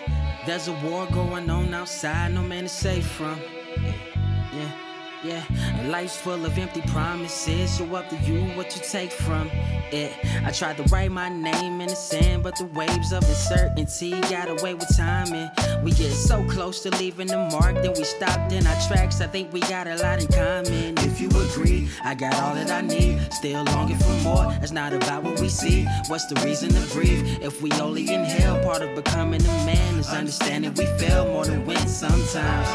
there's 0.46 0.68
a 0.68 0.72
war 0.72 1.06
going 1.10 1.50
on 1.50 1.74
outside, 1.74 2.32
no 2.32 2.42
man 2.42 2.66
is 2.66 2.72
safe 2.72 3.06
from. 3.06 3.40
Yeah, 4.52 4.70
yeah, 5.24 5.44
life's 5.86 6.16
full 6.16 6.44
of 6.44 6.58
empty 6.58 6.82
promises. 6.82 7.78
So 7.78 7.94
up 7.94 8.08
to 8.10 8.16
you 8.16 8.42
what 8.56 8.74
you 8.74 8.82
take 8.82 9.12
from 9.12 9.50
it. 9.92 10.12
I 10.44 10.50
tried 10.50 10.76
to 10.78 10.82
write 10.84 11.12
my 11.12 11.28
name 11.28 11.80
in 11.80 11.88
the 11.88 11.96
sand, 11.96 12.42
but 12.42 12.56
the 12.56 12.66
waves 12.66 13.12
of 13.12 13.22
uncertainty 13.24 14.10
got 14.22 14.48
away 14.48 14.74
with 14.74 14.94
timing. 14.96 15.48
We 15.82 15.92
get 15.92 16.12
so 16.12 16.44
close 16.48 16.82
to 16.82 16.90
leaving 16.98 17.28
the 17.28 17.38
mark, 17.52 17.76
then 17.76 17.92
we 17.96 18.04
stopped 18.04 18.52
in 18.52 18.66
our 18.66 18.80
tracks. 18.88 19.20
I 19.20 19.26
think 19.26 19.52
we 19.52 19.60
got 19.60 19.86
a 19.86 19.96
lot 19.96 20.20
in 20.20 20.26
common. 20.28 20.98
If 20.98 21.20
you 21.20 21.28
agree, 21.28 21.88
I 22.04 22.14
got 22.14 22.34
all 22.34 22.54
that 22.54 22.70
I 22.70 22.80
need. 22.80 23.32
Still 23.32 23.64
longing 23.64 23.98
for 23.98 24.16
more. 24.22 24.52
It's 24.62 24.72
not 24.72 24.92
about 24.92 25.22
what 25.22 25.40
we 25.40 25.48
see. 25.48 25.86
What's 26.08 26.26
the 26.26 26.34
reason 26.44 26.70
to 26.70 26.80
breathe? 26.92 27.42
If 27.42 27.62
we 27.62 27.70
only 27.72 28.12
inhale, 28.12 28.62
part 28.62 28.82
of 28.82 28.94
becoming 28.94 29.40
a 29.42 29.56
man 29.64 29.98
is 29.98 30.08
understanding 30.08 30.74
we 30.74 30.86
fail 30.98 31.26
more 31.26 31.44
than 31.44 31.64
win 31.64 31.86
sometimes. 31.86 32.68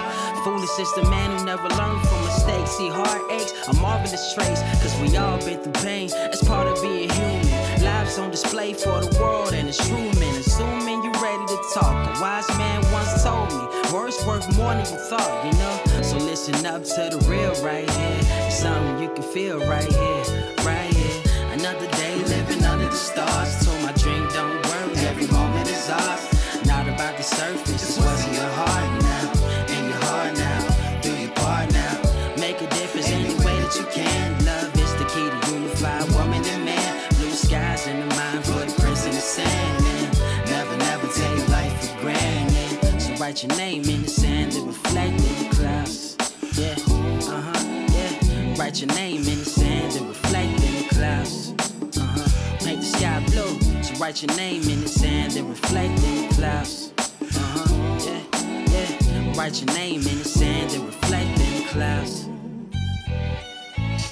Foolish 0.44 0.80
is 0.80 0.92
the 0.96 1.04
man 1.04 1.38
who 1.38 1.46
never 1.46 1.68
learned 1.70 2.02
from 2.08 2.26
mistakes. 2.26 2.72
See, 2.72 2.90
heartaches 3.06 3.54
are 3.68 3.80
marvelous 3.82 4.34
traits, 4.34 4.62
cause 4.82 4.96
we 5.02 5.16
all 5.18 5.38
been 5.46 5.60
through 5.62 5.74
pain. 5.84 6.10
It's 6.14 6.44
part 6.44 6.68
of 6.68 6.82
being 6.82 7.10
human. 7.10 7.84
Lives 7.84 8.18
on 8.20 8.32
display 8.32 8.74
for 8.74 9.02
the 9.02 9.12
world, 9.20 9.54
and 9.54 9.68
it's 9.68 9.82
true, 9.88 10.12
man. 10.20 10.36
Assuming 10.36 11.04
you're 11.04 11.22
ready 11.22 11.46
to 11.48 11.60
talk. 11.74 11.96
A 12.18 12.22
wise 12.22 12.50
man 12.58 12.80
once 12.92 13.24
told 13.24 13.50
me, 13.52 13.66
words 13.94 14.18
worth 14.26 14.48
more 14.58 14.74
than 14.74 14.86
you 14.86 15.00
thought, 15.10 15.46
you 15.46 15.54
know? 15.60 16.02
So 16.02 16.18
listen 16.18 16.66
up 16.66 16.84
to 16.84 17.10
the 17.12 17.20
real 17.30 17.54
right 17.64 17.90
here. 17.90 18.52
Something 18.52 19.04
you 19.04 19.10
can 19.14 19.24
feel 19.24 19.60
right 19.66 19.92
here, 19.92 20.24
right 20.64 20.94
here. 20.94 21.24
Another 21.52 21.88
day 21.98 22.16
living 22.16 22.64
under 22.64 22.86
the 22.86 23.02
stars. 23.10 23.66
Told 23.66 23.82
my 23.82 23.94
dream, 23.94 24.28
don't 24.34 24.66
worry, 24.68 24.96
every 25.10 25.28
moment 25.28 25.68
is 25.70 25.90
ours. 25.90 26.66
Not 26.66 26.88
about 26.88 27.18
the 27.18 27.24
surface, 27.24 27.91
your 48.82 48.96
name 48.96 49.18
in 49.18 49.38
the 49.38 49.46
sand 49.46 49.96
and 49.96 50.08
reflect 50.08 50.64
in 50.64 50.82
the 50.82 50.88
clouds. 50.90 51.54
Uh 51.98 52.02
huh. 52.02 52.66
Make 52.66 52.80
the 52.80 52.86
sky 52.86 53.24
blue. 53.28 53.84
So 53.84 53.94
write 54.00 54.24
your 54.24 54.36
name 54.38 54.64
in 54.64 54.82
the 54.82 54.88
sand 54.88 55.36
and 55.36 55.50
reflect 55.50 56.04
in 56.04 56.28
the 56.28 56.34
clouds. 56.34 56.92
Uh 56.98 57.06
huh, 57.30 58.00
yeah, 58.06 58.24
yeah. 58.72 59.38
Write 59.38 59.62
your 59.62 59.74
name 59.76 60.02
in 60.08 60.18
the 60.18 60.26
sand 60.26 60.74
and 60.74 60.86
reflect 60.86 61.40
in 61.40 61.62
the 61.62 61.70
clouds. 61.70 62.28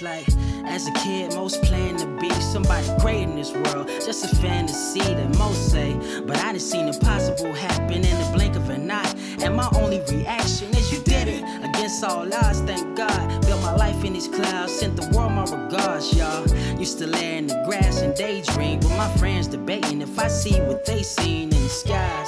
Like, 0.02 0.28
as 0.66 0.88
a 0.88 0.92
kid, 0.94 1.34
most 1.34 1.64
plan 1.64 1.98
to 1.98 2.06
be 2.22 2.30
somebody 2.40 2.88
great 3.00 3.24
in 3.24 3.36
this 3.36 3.52
world. 3.52 3.88
Just 3.88 4.32
a 4.32 4.36
fantasy 4.36 5.02
that 5.02 5.38
most 5.38 5.72
say. 5.72 5.94
But 6.26 6.38
I 6.38 6.52
done 6.52 6.60
seen 6.60 6.88
impossible 6.88 7.54
happen 7.54 7.96
in 7.96 8.02
the 8.02 8.30
blink 8.34 8.56
of 8.56 8.70
an 8.70 8.90
eye. 8.92 9.14
And 9.42 9.56
my 9.56 9.68
only 9.76 10.00
reaction 10.12 10.70
is 10.76 10.92
you 10.92 11.00
did 11.00 11.28
it. 11.28 11.44
Against 11.64 12.04
all 12.04 12.32
odds, 12.34 12.62
thank 12.62 12.96
God. 12.96 13.49
My 13.70 13.76
life 13.76 14.04
in 14.04 14.14
these 14.14 14.28
clouds, 14.28 14.74
sent 14.74 14.96
the 14.96 15.08
world 15.16 15.32
my 15.34 15.44
regards, 15.44 16.12
y'all. 16.18 16.44
Used 16.80 16.98
to 16.98 17.06
lay 17.06 17.38
in 17.38 17.46
the 17.46 17.54
grass 17.68 18.02
and 18.02 18.16
daydream. 18.16 18.80
With 18.80 18.98
my 18.98 19.08
friends 19.18 19.46
debating 19.46 20.02
if 20.02 20.18
I 20.18 20.28
see 20.28 20.60
what 20.62 20.86
they 20.86 21.04
seen 21.04 21.54
in 21.54 21.62
the 21.62 21.70
skies. 21.70 22.28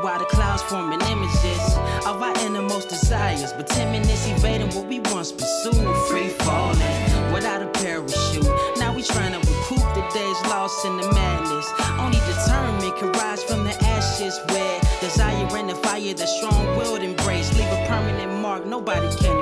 While 0.00 0.18
the 0.18 0.24
clouds 0.24 0.60
forming 0.64 1.00
images 1.02 1.62
of 2.04 2.20
our 2.20 2.34
innermost 2.44 2.88
desires. 2.88 3.52
But 3.52 3.68
10 3.68 3.92
minutes 3.92 4.26
evading 4.26 4.74
what 4.74 4.88
we 4.88 4.98
once 5.14 5.30
pursued. 5.30 5.86
Free 6.08 6.30
falling 6.30 7.32
without 7.32 7.62
a 7.62 7.68
parachute. 7.68 8.50
Now 8.78 8.92
we 8.92 9.04
trying 9.04 9.34
to 9.34 9.38
recoup 9.38 9.86
the 9.94 10.04
days 10.12 10.40
lost 10.50 10.84
in 10.84 10.96
the 10.96 11.06
madness. 11.12 11.70
Only 12.00 12.18
determined 12.26 12.96
can 12.98 13.12
rise 13.22 13.44
from 13.44 13.62
the 13.62 13.74
ashes 13.84 14.36
where 14.48 14.80
desire 15.00 15.46
and 15.56 15.70
the 15.70 15.76
fire 15.76 16.12
the 16.12 16.26
strong 16.26 16.76
willed 16.76 17.04
embrace. 17.04 17.56
Leave 17.56 17.70
a 17.70 17.86
permanent 17.86 18.42
mark 18.42 18.66
nobody 18.66 19.06
can. 19.18 19.41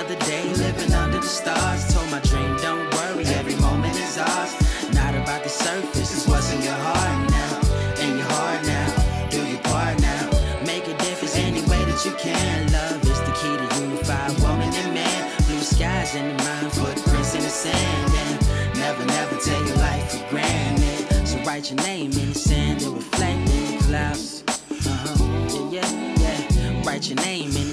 Another 0.00 0.24
day 0.24 0.48
living 0.54 0.94
under 0.94 1.18
the 1.18 1.26
stars. 1.26 1.92
Told 1.92 2.10
my 2.10 2.20
dream, 2.20 2.56
don't 2.56 2.90
worry, 2.94 3.26
every 3.36 3.54
moment 3.56 3.94
is 3.96 4.16
ours. 4.16 4.54
Not 4.94 5.14
about 5.14 5.42
the 5.42 5.50
surface, 5.50 6.16
it's 6.16 6.26
what's 6.26 6.50
in 6.54 6.62
your 6.62 6.72
heart 6.72 7.30
now. 7.30 8.00
In 8.00 8.16
your 8.16 8.26
heart 8.26 8.64
now, 8.64 9.28
do 9.28 9.44
your 9.46 9.60
part 9.60 10.00
now. 10.00 10.30
Make 10.64 10.88
a 10.88 10.96
difference 11.04 11.36
any 11.36 11.60
way 11.68 11.84
that 11.84 12.02
you 12.06 12.12
can. 12.12 12.72
Love 12.72 13.04
is 13.04 13.20
the 13.28 13.32
key 13.40 13.54
to 13.60 13.84
unify 13.84 14.28
woman 14.40 14.72
and 14.72 14.94
man. 14.94 15.42
Blue 15.46 15.60
skies 15.60 16.14
in 16.14 16.34
the 16.34 16.44
mind, 16.44 16.72
footprints 16.72 17.34
in 17.34 17.42
the 17.42 17.50
sand. 17.50 18.14
And 18.24 18.78
never, 18.78 19.04
never 19.04 19.36
take 19.36 19.66
your 19.68 19.76
life 19.76 20.12
for 20.12 20.30
granted. 20.30 21.28
So 21.28 21.36
write 21.44 21.70
your 21.70 21.80
name 21.82 22.12
in 22.12 22.30
the 22.30 22.38
sand 22.38 22.80
and 22.80 22.94
reflect 22.94 23.50
in 23.50 23.76
the 23.76 23.84
clouds. 23.84 24.44
Uh-huh. 24.48 25.68
Yeah, 25.70 25.86
yeah, 26.16 26.48
yeah. 26.52 26.86
Write 26.86 27.06
your 27.06 27.16
name 27.16 27.54
in 27.54 27.69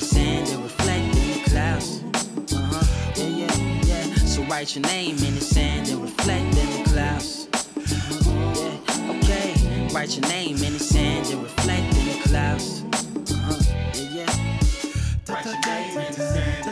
write 4.49 4.75
your 4.75 4.83
name 4.85 5.17
in 5.17 5.35
the 5.35 5.41
sand 5.41 5.89
and 5.89 6.01
reflect 6.01 6.57
in 6.57 6.83
the 6.83 6.89
clouds. 6.89 7.47
Uh-huh. 7.53 8.53
Yeah, 8.55 9.17
okay. 9.17 9.93
Write 9.93 10.17
your 10.17 10.27
name 10.29 10.57
in 10.63 10.73
the 10.73 10.79
sand 10.79 11.27
and 11.27 11.43
reflect 11.43 11.95
in 11.97 12.05
the 12.05 12.19
clouds. 12.23 12.83
Uh-huh. 12.83 13.75
Yeah, 13.93 14.25
yeah. 14.25 14.59
Write 15.27 15.45
your 15.45 15.59
name 15.61 15.97
in 15.97 16.13
the 16.13 16.33
sand 16.33 16.66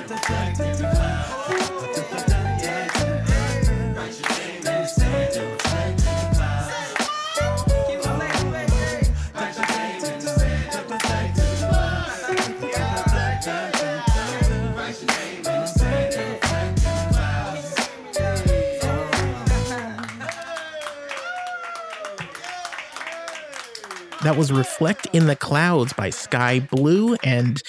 That 24.26 24.38
was 24.38 24.52
Reflect 24.52 25.06
in 25.14 25.28
the 25.28 25.36
Clouds 25.36 25.94
by 25.94 26.10
Sky 26.10 26.60
Blue. 26.60 27.14
And 27.24 27.62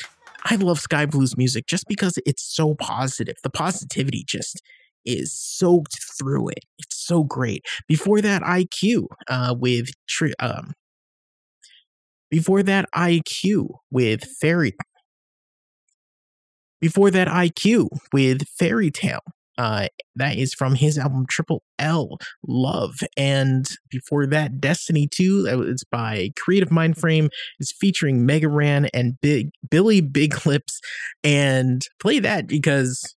I 0.46 0.54
love 0.54 0.80
Sky 0.80 1.04
Blue's 1.04 1.36
music 1.36 1.66
just 1.66 1.84
because 1.86 2.18
it's 2.24 2.42
so 2.42 2.74
positive. 2.74 3.36
The 3.42 3.50
positivity 3.50 4.24
just 4.26 4.62
is 5.04 5.34
soaked 5.34 5.98
through 6.18 6.48
it. 6.48 6.60
It's 6.78 6.96
so 6.96 7.24
great. 7.24 7.66
Before 7.86 8.22
that, 8.22 8.40
IQ 8.40 9.04
uh, 9.28 9.54
with 9.58 9.90
tri- 10.08 10.32
um, 10.40 10.72
before 12.30 12.62
that, 12.62 12.88
IQ 12.96 13.74
with 13.90 14.24
Fairy. 14.24 14.72
Before 16.80 17.10
that, 17.10 17.28
IQ 17.28 17.88
with 18.14 18.48
Fairy 18.58 18.90
Tale. 18.90 19.20
Uh, 19.58 19.88
that 20.16 20.36
is 20.36 20.52
from 20.54 20.74
his 20.74 20.98
album 20.98 21.24
Triple 21.28 21.62
L 21.78 22.18
Love. 22.46 22.96
And 23.16 23.66
before 23.90 24.26
that, 24.26 24.60
Destiny 24.60 25.08
2, 25.10 25.42
that 25.42 25.58
was 25.58 25.84
by 25.90 26.30
Creative 26.38 26.70
Mind 26.70 26.98
Frame, 26.98 27.30
is 27.58 27.72
featuring 27.72 28.26
Mega 28.26 28.48
Ran 28.48 28.86
and 28.92 29.14
Big 29.20 29.50
Billy 29.70 30.00
Big 30.00 30.46
Lips. 30.46 30.80
And 31.24 31.82
play 32.00 32.18
that 32.18 32.46
because 32.46 33.14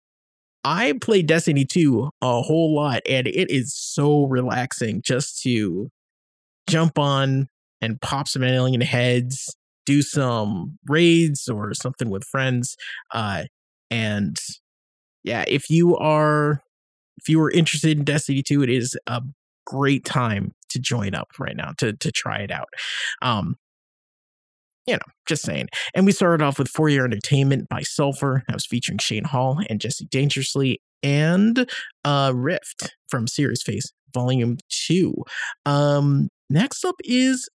I 0.63 0.93
play 1.01 1.21
Destiny 1.21 1.65
2 1.65 2.09
a 2.21 2.41
whole 2.41 2.75
lot, 2.75 3.01
and 3.07 3.27
it 3.27 3.49
is 3.49 3.73
so 3.75 4.25
relaxing 4.25 5.01
just 5.03 5.41
to 5.43 5.89
jump 6.69 6.99
on 6.99 7.47
and 7.81 8.01
pop 8.01 8.27
some 8.27 8.43
alien 8.43 8.81
heads, 8.81 9.55
do 9.85 10.01
some 10.01 10.77
raids 10.87 11.47
or 11.47 11.73
something 11.73 12.09
with 12.09 12.23
friends. 12.25 12.75
Uh, 13.13 13.45
and 13.89 14.35
yeah, 15.23 15.43
if 15.47 15.69
you 15.69 15.97
are 15.97 16.61
if 17.17 17.29
you 17.29 17.41
are 17.41 17.51
interested 17.51 17.97
in 17.97 18.03
Destiny 18.03 18.43
2, 18.43 18.63
it 18.63 18.69
is 18.69 18.97
a 19.07 19.21
great 19.65 20.05
time 20.05 20.53
to 20.69 20.79
join 20.79 21.15
up 21.15 21.27
right 21.39 21.55
now 21.55 21.73
to 21.79 21.93
to 21.93 22.11
try 22.11 22.39
it 22.39 22.51
out. 22.51 22.69
Um 23.21 23.55
you 24.85 24.93
know, 24.93 24.99
just 25.27 25.43
saying. 25.43 25.67
And 25.93 26.05
we 26.05 26.13
started 26.13 26.41
off 26.41 26.57
with 26.57 26.69
For 26.69 26.87
Your 26.87 27.03
Entertainment 27.03 27.67
by 27.67 27.81
Sulfur. 27.81 28.43
That 28.47 28.53
was 28.53 28.65
featuring 28.65 28.99
Shane 28.99 29.25
Hall 29.25 29.59
and 29.69 29.81
Jesse 29.81 30.05
Dangerously 30.05 30.81
and 31.03 31.69
uh 32.05 32.31
Rift 32.33 32.95
from 33.07 33.27
Serious 33.27 33.61
Face 33.61 33.91
Volume 34.13 34.57
2. 34.87 35.13
Um 35.65 36.29
next 36.49 36.85
up 36.85 36.95
is 37.03 37.49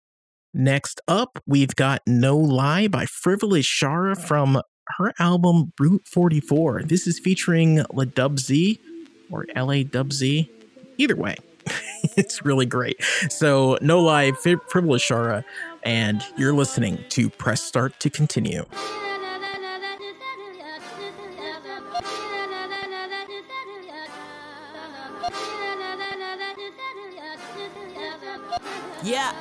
next 0.53 0.99
up 1.07 1.38
we've 1.45 1.76
got 1.76 2.02
No 2.07 2.38
Lie 2.38 2.88
by 2.88 3.06
Frivolous 3.06 3.68
Shara 3.68 4.18
from 4.18 4.61
her 4.98 5.14
album 5.20 5.72
Route 5.80 6.03
44. 6.06 6.84
This 6.84 7.07
is 7.07 7.20
featuring 7.20 7.84
La 7.94 8.06
Dub 8.06 8.40
Z 8.40 8.80
or 9.32 9.45
LA 9.56 9.84
Dub 9.84 10.11
Z. 10.14 10.49
Either 10.98 11.16
way, 11.16 11.36
it's 12.18 12.44
really 12.44 12.66
great. 12.66 13.02
So, 13.30 13.78
no 13.82 14.02
lie, 14.02 14.32
frivolous 14.32 15.03
Shara, 15.03 15.44
and 15.84 16.24
you're 16.38 16.53
listening 16.53 17.03
to 17.10 17.30
Press 17.30 17.61
Start 17.61 17.99
to 18.02 18.10
Continue. 18.10 18.66
Yeah. 29.02 29.34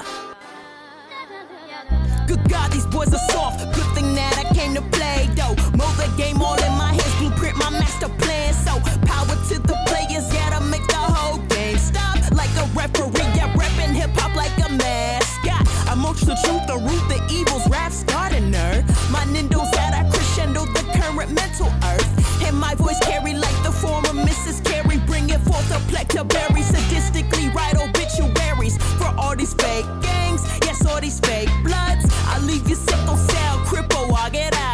Good 2.28 2.48
God, 2.48 2.70
these 2.70 2.86
boys 2.86 3.12
are 3.12 3.30
soft. 3.30 3.74
Good 3.74 3.94
thing 3.94 4.14
that 4.14 4.38
I 4.38 4.54
came 4.54 4.74
to 4.74 4.97
play, 5.18 5.34
though. 5.34 5.54
Mold 5.76 5.96
the 5.98 6.10
game 6.16 6.40
all 6.42 6.58
in 6.62 6.72
my 6.78 6.92
hands, 6.92 7.14
blueprint 7.18 7.56
my 7.56 7.70
master 7.70 8.08
plan. 8.08 8.52
So, 8.54 8.72
power 9.06 9.34
to 9.48 9.56
the 9.58 9.76
players, 9.86 10.26
to 10.28 10.60
make 10.70 10.86
the 10.86 11.02
whole 11.16 11.38
game 11.48 11.78
stop. 11.78 12.18
Like 12.32 12.52
a 12.62 12.66
referee, 12.74 13.30
yeah, 13.34 13.52
repping 13.54 13.94
hip 13.94 14.10
hop 14.14 14.34
like 14.36 14.54
a 14.66 14.70
mascot. 14.72 15.66
Amongst 15.92 16.26
the 16.26 16.36
truth, 16.44 16.66
the 16.66 16.78
root, 16.78 17.04
the 17.08 17.20
evils, 17.30 17.68
raps, 17.68 18.04
gardener. 18.04 18.84
My 19.10 19.24
nindos 19.32 19.74
at 19.76 19.92
a 20.00 20.02
crescendo, 20.10 20.66
the 20.66 20.84
current 20.96 21.32
mental 21.32 21.68
earth. 21.90 22.10
And 22.46 22.56
my 22.56 22.74
voice 22.74 23.00
carry 23.00 23.34
like 23.34 23.58
the 23.62 23.72
form 23.72 24.04
of 24.04 24.16
Mrs. 24.28 24.64
Carey, 24.64 24.98
bringing 25.06 25.40
forth 25.40 25.70
a 25.70 25.80
plec 25.90 26.08
to 26.16 26.24
bury 26.24 26.62
sadistically 26.62 27.52
write 27.54 27.76
obituaries 27.76 28.76
for 28.98 29.10
all 29.18 29.34
these 29.34 29.54
fake 29.54 29.86
gangs. 30.00 30.42
Yes, 30.64 30.86
all 30.86 31.00
these 31.00 31.20
fake 31.20 31.50
bloods. 31.64 32.04
I 32.32 32.38
leave 32.42 32.68
you 32.68 32.76
sick 32.76 33.02
on 33.08 33.18
cell, 33.18 33.56
cripple, 33.68 34.12
I 34.16 34.30
get 34.30 34.54
out. 34.54 34.67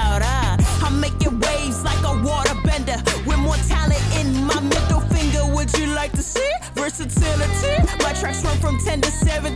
Like 5.94 6.12
to 6.12 6.22
see 6.22 6.50
versatility? 6.74 7.82
My 8.02 8.12
tracks 8.12 8.44
run 8.44 8.56
from 8.58 8.78
10 8.78 9.00
to 9.02 9.10
17. 9.10 9.54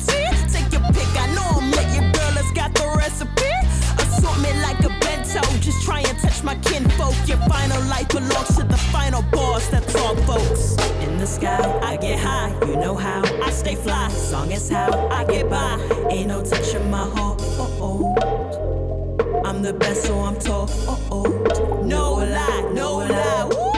Take 0.48 0.72
your 0.72 0.82
pick, 0.92 1.10
I 1.18 1.26
know 1.34 1.60
I'm 1.60 1.70
lit. 1.70 1.88
Your 1.94 2.06
girl 2.12 2.34
has 2.38 2.50
got 2.52 2.72
the 2.74 2.86
recipe. 2.96 3.52
Assortment 3.98 4.58
like 4.62 4.78
a 4.80 4.92
bento. 5.00 5.40
Just 5.60 5.84
try 5.84 6.00
and 6.00 6.18
touch 6.18 6.42
my 6.42 6.54
kinfolk. 6.56 7.14
Your 7.26 7.38
final 7.48 7.82
life 7.84 8.08
belongs 8.08 8.56
to 8.56 8.64
the 8.64 8.76
final 8.92 9.22
boss. 9.32 9.68
That's 9.68 9.94
all, 9.96 10.16
folks. 10.28 10.76
In 11.02 11.18
the 11.18 11.26
sky, 11.26 11.60
I 11.82 11.96
get 11.96 12.18
high. 12.18 12.50
You 12.66 12.76
know 12.76 12.94
how 12.94 13.22
I 13.42 13.50
stay 13.50 13.74
fly. 13.74 14.08
Song 14.10 14.52
is 14.52 14.68
how 14.70 15.08
I 15.08 15.24
get 15.24 15.50
by. 15.50 15.78
Ain't 16.10 16.28
no 16.28 16.44
touching 16.44 16.90
my 16.90 17.04
heart. 17.14 17.40
Oh 17.58 18.14
oh. 18.14 19.42
I'm 19.44 19.62
the 19.62 19.72
best, 19.72 20.02
so 20.04 20.18
I'm 20.20 20.38
told. 20.38 20.70
Oh 20.86 21.00
oh. 21.10 21.82
No 21.84 22.14
lie, 22.14 22.70
no 22.72 22.96
lie. 22.98 23.44
Woo. 23.50 23.68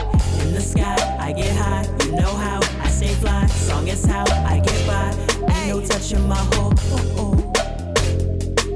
In 0.43 0.53
the 0.53 0.61
sky, 0.61 1.17
I 1.19 1.31
get 1.33 1.55
high. 1.55 1.80
Know 2.11 2.35
how 2.35 2.59
I 2.81 2.89
stay 2.89 3.13
fly. 3.15 3.45
Song 3.47 3.87
is 3.87 4.05
how 4.05 4.25
I 4.45 4.59
get 4.59 4.85
by. 4.85 5.13
Ain't 5.53 5.69
no 5.69 5.79
touching 5.81 6.27
my 6.27 6.35
heart. 6.35 6.77
Oh 6.91 7.15
oh. 7.17 7.53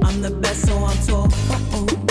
I'm 0.02 0.22
the 0.22 0.30
best, 0.30 0.66
so 0.66 0.74
I'm 0.76 0.96
told. 1.06 1.32
Oh 1.50 1.86
oh. 1.90 2.05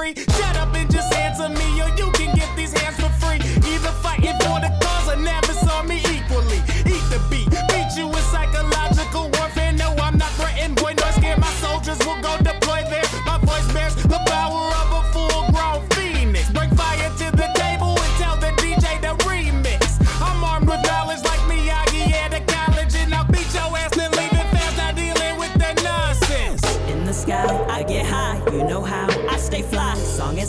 Free. 0.00 0.14
Shut 0.14 0.59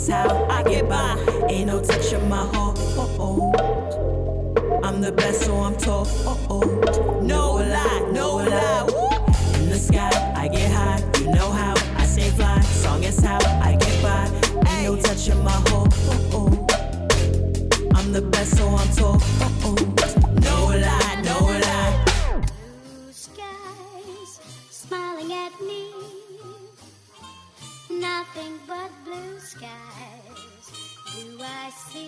Is 0.02 0.08
how 0.08 0.46
I 0.50 0.64
get 0.64 0.88
by. 0.88 1.16
Ain't 1.48 1.68
no 1.68 1.80
touching 1.80 2.28
my 2.28 2.44
heart. 2.44 2.76
Oh 2.98 3.54
oh. 3.54 4.80
I'm 4.82 5.00
the 5.00 5.12
best, 5.12 5.42
so 5.42 5.54
I'm 5.54 5.76
told. 5.76 6.08
Oh 6.26 6.46
oh. 6.50 6.71
From 31.92 32.00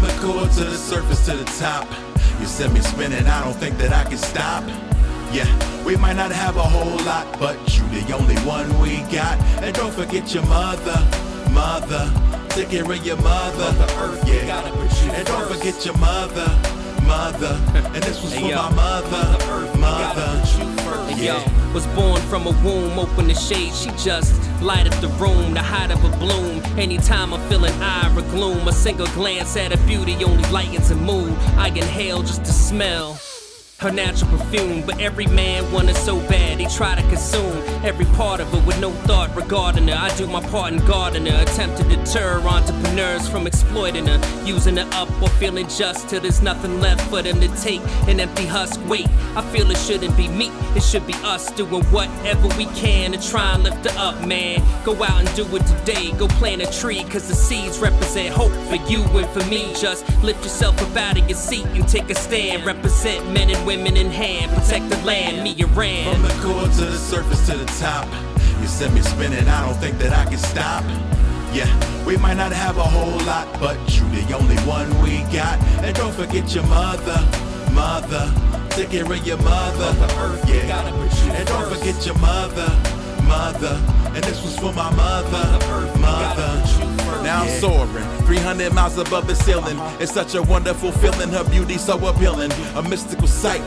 the 0.00 0.08
core 0.18 0.48
to 0.48 0.64
the 0.64 0.76
surface 0.78 1.26
to 1.26 1.36
the 1.36 1.44
top. 1.58 1.86
You 2.40 2.46
send 2.46 2.72
me 2.72 2.80
spinning, 2.80 3.26
I 3.26 3.44
don't 3.44 3.52
think 3.52 3.76
that 3.76 3.92
I 3.92 4.04
can 4.04 4.16
stop. 4.16 4.64
Yeah, 5.30 5.44
we 5.84 5.94
might 5.96 6.16
not 6.16 6.32
have 6.32 6.56
a 6.56 6.62
whole 6.62 6.96
lot, 7.04 7.38
but 7.38 7.58
you 7.76 7.86
the 8.00 8.14
only 8.14 8.36
one 8.38 8.66
we 8.80 9.02
got. 9.12 9.38
And 9.62 9.74
don't 9.74 9.92
forget 9.92 10.32
your 10.32 10.46
mother, 10.46 11.06
mother. 11.50 12.10
Take 12.48 12.70
care 12.70 12.90
of 12.90 13.04
your 13.04 13.16
mother. 13.16 13.74
Earth, 13.98 14.26
yeah. 14.26 15.12
And 15.12 15.26
don't 15.26 15.52
forget 15.52 15.84
your 15.84 15.98
mother, 15.98 16.48
mother. 17.06 17.60
And 17.94 18.02
this 18.02 18.22
was 18.22 18.32
Hey, 18.32 18.42
for 18.42 18.48
yo. 18.50 18.56
my 18.56 18.70
mother, 18.74 19.78
mother. 19.78 20.40
Hey, 21.14 21.26
yo, 21.26 21.42
was 21.72 21.86
born 21.88 22.20
from 22.22 22.46
a 22.46 22.50
womb, 22.64 22.98
open 22.98 23.28
the 23.28 23.34
shade, 23.34 23.72
she 23.74 23.90
just 24.02 24.32
light 24.60 24.86
up 24.86 25.00
the 25.00 25.08
room, 25.08 25.54
the 25.54 25.62
height 25.62 25.90
of 25.90 26.02
a 26.04 26.16
bloom. 26.18 26.62
Anytime 26.78 27.32
I'm 27.34 27.40
feeling 27.48 27.72
ire 27.82 28.10
or 28.18 28.22
gloom, 28.22 28.66
a 28.68 28.72
single 28.72 29.06
glance 29.08 29.56
at 29.56 29.72
her 29.72 29.86
beauty 29.86 30.14
only 30.24 30.48
lightens 30.50 30.90
a 30.90 30.96
mood. 30.96 31.32
I 31.56 31.68
inhale 31.68 32.22
just 32.22 32.44
to 32.44 32.52
smell. 32.52 33.18
Her 33.80 33.90
natural 33.90 34.30
perfume, 34.30 34.82
but 34.86 34.98
every 35.00 35.26
man 35.26 35.70
want 35.70 35.88
her 35.88 35.94
so 35.94 36.18
bad 36.28 36.58
they 36.58 36.66
try 36.66 36.94
to 36.94 37.02
consume 37.08 37.58
every 37.84 38.06
part 38.16 38.40
of 38.40 38.48
her 38.52 38.66
with 38.66 38.80
no 38.80 38.92
thought 38.92 39.34
regarding 39.36 39.88
her. 39.88 39.94
I 39.94 40.14
do 40.16 40.26
my 40.26 40.40
part 40.48 40.72
in 40.72 40.78
guarding 40.86 41.26
her, 41.26 41.42
attempt 41.42 41.78
to 41.78 41.84
deter 41.84 42.40
entrepreneurs 42.40 43.28
from 43.28 43.46
exploiting 43.46 44.06
her, 44.06 44.20
using 44.44 44.76
her 44.76 44.88
up 44.92 45.10
or 45.20 45.28
feeling 45.28 45.68
just 45.68 46.08
till 46.08 46.20
there's 46.20 46.40
nothing 46.40 46.80
left 46.80 47.02
for 47.10 47.20
them 47.20 47.40
to 47.40 47.48
take. 47.60 47.82
An 48.08 48.20
empty 48.20 48.46
husk, 48.46 48.80
wait. 48.88 49.08
I 49.36 49.42
feel 49.52 49.70
it 49.70 49.76
shouldn't 49.76 50.16
be 50.16 50.28
me, 50.28 50.50
it 50.76 50.82
should 50.82 51.06
be 51.06 51.14
us 51.24 51.50
doing 51.50 51.84
whatever 51.86 52.48
we 52.56 52.66
can 52.76 53.12
to 53.12 53.30
try 53.30 53.54
and 53.54 53.64
lift 53.64 53.90
her 53.90 53.98
up, 53.98 54.26
man. 54.26 54.62
Go 54.84 54.94
out 55.02 55.20
and 55.20 55.36
do 55.36 55.44
it 55.56 55.66
today, 55.66 56.12
go 56.12 56.28
plant 56.28 56.62
a 56.62 56.80
tree, 56.80 57.02
cause 57.04 57.28
the 57.28 57.34
seeds 57.34 57.80
represent 57.80 58.34
hope 58.34 58.52
for 58.68 58.76
you 58.90 59.02
and 59.18 59.28
for 59.28 59.44
me. 59.50 59.74
Just 59.74 60.06
lift 60.22 60.42
yourself 60.44 60.80
up 60.80 60.96
out 60.96 61.18
of 61.18 61.28
your 61.28 61.36
seat 61.36 61.66
and 61.66 61.86
take 61.86 62.08
a 62.08 62.14
stand. 62.14 62.64
Represent 62.64 63.30
men 63.32 63.50
and 63.50 63.63
women 63.64 63.96
in 63.96 64.10
hand, 64.10 64.52
protect 64.52 64.88
the 64.90 64.96
land, 65.04 65.42
me 65.42 65.54
and 65.60 65.76
Rand. 65.76 66.12
From 66.12 66.22
the 66.22 66.34
core 66.42 66.68
to 66.68 66.84
the 66.84 66.98
surface 66.98 67.46
to 67.46 67.56
the 67.56 67.66
top. 67.78 68.06
You 68.60 68.66
send 68.66 68.94
me 68.94 69.00
spinning, 69.00 69.46
I 69.48 69.66
don't 69.66 69.78
think 69.78 69.98
that 69.98 70.12
I 70.12 70.24
can 70.24 70.38
stop. 70.38 70.84
Yeah, 71.52 71.68
we 72.04 72.16
might 72.16 72.34
not 72.34 72.52
have 72.52 72.78
a 72.78 72.82
whole 72.82 73.18
lot, 73.26 73.48
but 73.60 73.76
you 73.94 74.04
the 74.10 74.34
only 74.34 74.56
one 74.60 74.88
we 75.02 75.22
got. 75.32 75.58
And 75.82 75.94
don't 75.94 76.14
forget 76.14 76.54
your 76.54 76.66
mother, 76.66 77.18
mother. 77.72 78.32
Take 78.70 78.90
care 78.90 79.04
of 79.04 79.26
your 79.26 79.38
mother, 79.38 79.94
earth, 80.18 80.48
yeah. 80.48 80.86
And 81.32 81.46
don't 81.46 81.72
forget 81.72 82.04
your 82.04 82.18
mother, 82.18 82.68
mother. 83.24 83.80
And 84.14 84.24
this 84.24 84.42
was 84.42 84.58
for 84.58 84.72
my 84.72 84.90
mother, 84.94 85.98
mother. 85.98 86.73
Now 87.24 87.42
I'm 87.44 87.48
soaring, 87.58 88.04
300 88.26 88.74
miles 88.74 88.98
above 88.98 89.26
the 89.26 89.34
ceiling. 89.34 89.78
It's 89.98 90.12
such 90.12 90.34
a 90.34 90.42
wonderful 90.42 90.92
feeling, 90.92 91.30
her 91.30 91.42
beauty 91.42 91.78
so 91.78 91.96
appealing. 92.06 92.52
A 92.76 92.82
mystical 92.82 93.26
sight, 93.26 93.62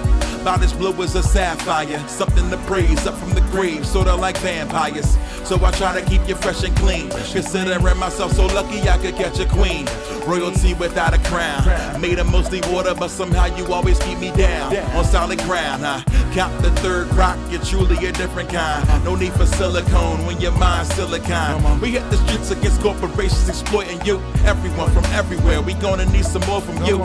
about 0.47 0.63
as 0.63 0.71
blue 0.71 0.93
as 1.03 1.13
a 1.15 1.21
sapphire. 1.21 1.99
Something 2.07 2.49
to 2.51 2.57
praise 2.59 3.05
up 3.05 3.15
from 3.15 3.33
the 3.33 3.41
grave, 3.51 3.85
sorta 3.85 4.15
like 4.15 4.37
vampires. 4.37 5.17
So 5.43 5.63
I 5.63 5.71
try 5.71 5.99
to 5.99 6.05
keep 6.05 6.25
you 6.27 6.35
fresh 6.35 6.63
and 6.63 6.75
clean. 6.77 7.09
Considering 7.09 7.97
myself 7.97 8.31
so 8.31 8.45
lucky 8.47 8.87
I 8.87 8.97
could 8.97 9.15
catch 9.15 9.39
a 9.39 9.45
queen. 9.45 9.85
Royalty 10.25 10.73
without 10.73 11.13
a 11.13 11.19
crown. 11.29 11.99
Made 11.99 12.19
of 12.19 12.31
mostly 12.31 12.61
water, 12.71 12.93
but 12.93 13.09
somehow 13.09 13.45
you 13.57 13.65
always 13.73 13.99
keep 13.99 14.19
me 14.19 14.31
down. 14.37 14.75
On 14.95 15.03
solid 15.03 15.39
ground, 15.39 15.83
huh? 15.83 16.01
Count 16.33 16.61
the 16.61 16.71
third 16.81 17.13
rock, 17.15 17.37
you're 17.49 17.61
truly 17.61 17.97
a 18.05 18.11
different 18.13 18.49
kind. 18.49 19.03
No 19.03 19.15
need 19.15 19.33
for 19.33 19.45
silicone 19.45 20.25
when 20.25 20.39
your 20.39 20.51
mind's 20.53 20.93
silicon. 20.93 21.81
We 21.81 21.91
hit 21.91 22.09
the 22.09 22.17
streets 22.17 22.51
against 22.51 22.81
corporations 22.81 23.49
exploiting 23.49 23.99
you. 24.05 24.21
Everyone 24.45 24.91
from 24.91 25.05
everywhere, 25.05 25.61
we 25.61 25.73
gonna 25.75 26.05
need 26.05 26.25
some 26.25 26.45
more 26.45 26.61
from 26.61 26.83
you. 26.85 26.97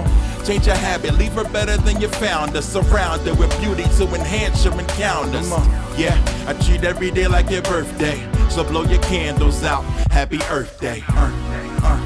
Change 0.44 0.66
your 0.66 0.76
habit, 0.76 1.14
leave 1.14 1.32
her 1.32 1.44
better 1.44 1.76
than 1.76 2.00
you 2.00 2.08
found 2.08 2.52
her. 2.52 2.62
Surround 2.62 3.22
her. 3.22 3.31
With 3.38 3.58
beauty 3.60 3.84
to 3.84 4.04
enhance 4.14 4.64
your 4.64 4.78
encounters. 4.78 5.50
Yeah, 5.98 6.16
I 6.46 6.52
treat 6.64 6.84
every 6.84 7.10
day 7.10 7.26
like 7.26 7.50
your 7.50 7.62
birthday. 7.62 8.20
So 8.50 8.62
blow 8.62 8.84
your 8.84 9.00
candles 9.02 9.64
out. 9.64 9.82
Happy 10.10 10.38
Earth 10.50 10.78
Day. 10.80 11.02
Earth 11.16 11.32
Day. 11.48 11.68
Uh, 11.82 11.98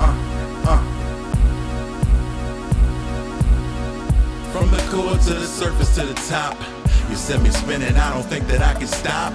uh, 0.00 0.14
uh. 0.66 0.80
From 4.52 4.70
the 4.70 4.78
core 4.90 5.16
to 5.16 5.34
the 5.34 5.46
surface 5.46 5.94
to 5.96 6.06
the 6.06 6.14
top. 6.28 6.56
You 7.10 7.16
send 7.16 7.42
me 7.42 7.50
spinning, 7.50 7.96
I 7.96 8.14
don't 8.14 8.24
think 8.24 8.46
that 8.48 8.62
I 8.62 8.74
can 8.74 8.86
stop. 8.86 9.32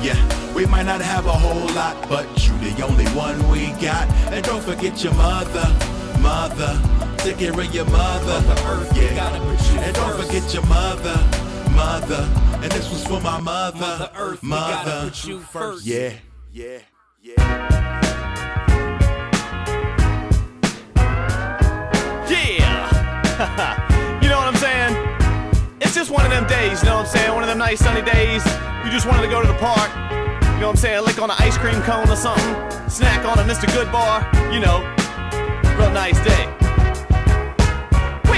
Yeah, 0.00 0.16
we 0.54 0.64
might 0.66 0.86
not 0.86 1.00
have 1.00 1.26
a 1.26 1.32
whole 1.32 1.68
lot, 1.74 2.08
but 2.08 2.26
you 2.46 2.56
the 2.70 2.86
only 2.86 3.06
one 3.08 3.36
we 3.50 3.72
got. 3.80 4.08
And 4.32 4.44
don't 4.44 4.62
forget 4.62 5.04
your 5.04 5.14
mother, 5.14 5.66
mother. 6.20 6.80
Take 7.22 7.36
care 7.36 7.52
of 7.52 7.74
your 7.74 7.84
mother, 7.84 8.40
the 8.40 8.66
earth, 8.66 8.96
yeah. 8.96 9.82
And 9.84 9.94
don't 9.94 10.24
forget 10.24 10.54
your 10.54 10.64
mother, 10.64 11.16
mother. 11.72 12.26
And 12.62 12.72
this 12.72 12.90
was 12.90 13.04
for 13.06 13.20
my 13.20 13.38
mother, 13.38 13.78
mother 13.78 14.10
earth, 14.16 14.42
mother. 14.42 15.10
put 15.10 15.26
you 15.26 15.40
first. 15.40 15.84
Yeah, 15.84 16.14
yeah, 16.50 16.78
yeah. 17.20 17.34
Yeah! 22.26 24.20
you 24.22 24.28
know 24.30 24.38
what 24.38 24.48
I'm 24.48 24.56
saying? 24.56 25.76
It's 25.82 25.94
just 25.94 26.10
one 26.10 26.24
of 26.24 26.30
them 26.30 26.46
days, 26.46 26.82
you 26.82 26.88
know 26.88 26.96
what 26.96 27.06
I'm 27.06 27.12
saying? 27.12 27.34
One 27.34 27.42
of 27.42 27.50
them 27.50 27.58
nice 27.58 27.80
sunny 27.80 28.00
days. 28.00 28.42
You 28.82 28.90
just 28.90 29.04
wanted 29.06 29.24
to 29.24 29.28
go 29.28 29.42
to 29.42 29.46
the 29.46 29.58
park. 29.58 29.90
You 30.54 30.60
know 30.60 30.68
what 30.68 30.70
I'm 30.70 30.76
saying? 30.76 31.04
Lick 31.04 31.20
on 31.20 31.30
an 31.30 31.36
ice 31.38 31.58
cream 31.58 31.82
cone 31.82 32.08
or 32.08 32.16
something. 32.16 32.88
Snack 32.88 33.26
on 33.26 33.38
a 33.38 33.42
Mr. 33.42 33.66
Good 33.74 33.92
bar. 33.92 34.26
You 34.50 34.60
know. 34.60 34.80
Real 35.76 35.90
nice 35.90 36.18
day. 36.24 36.59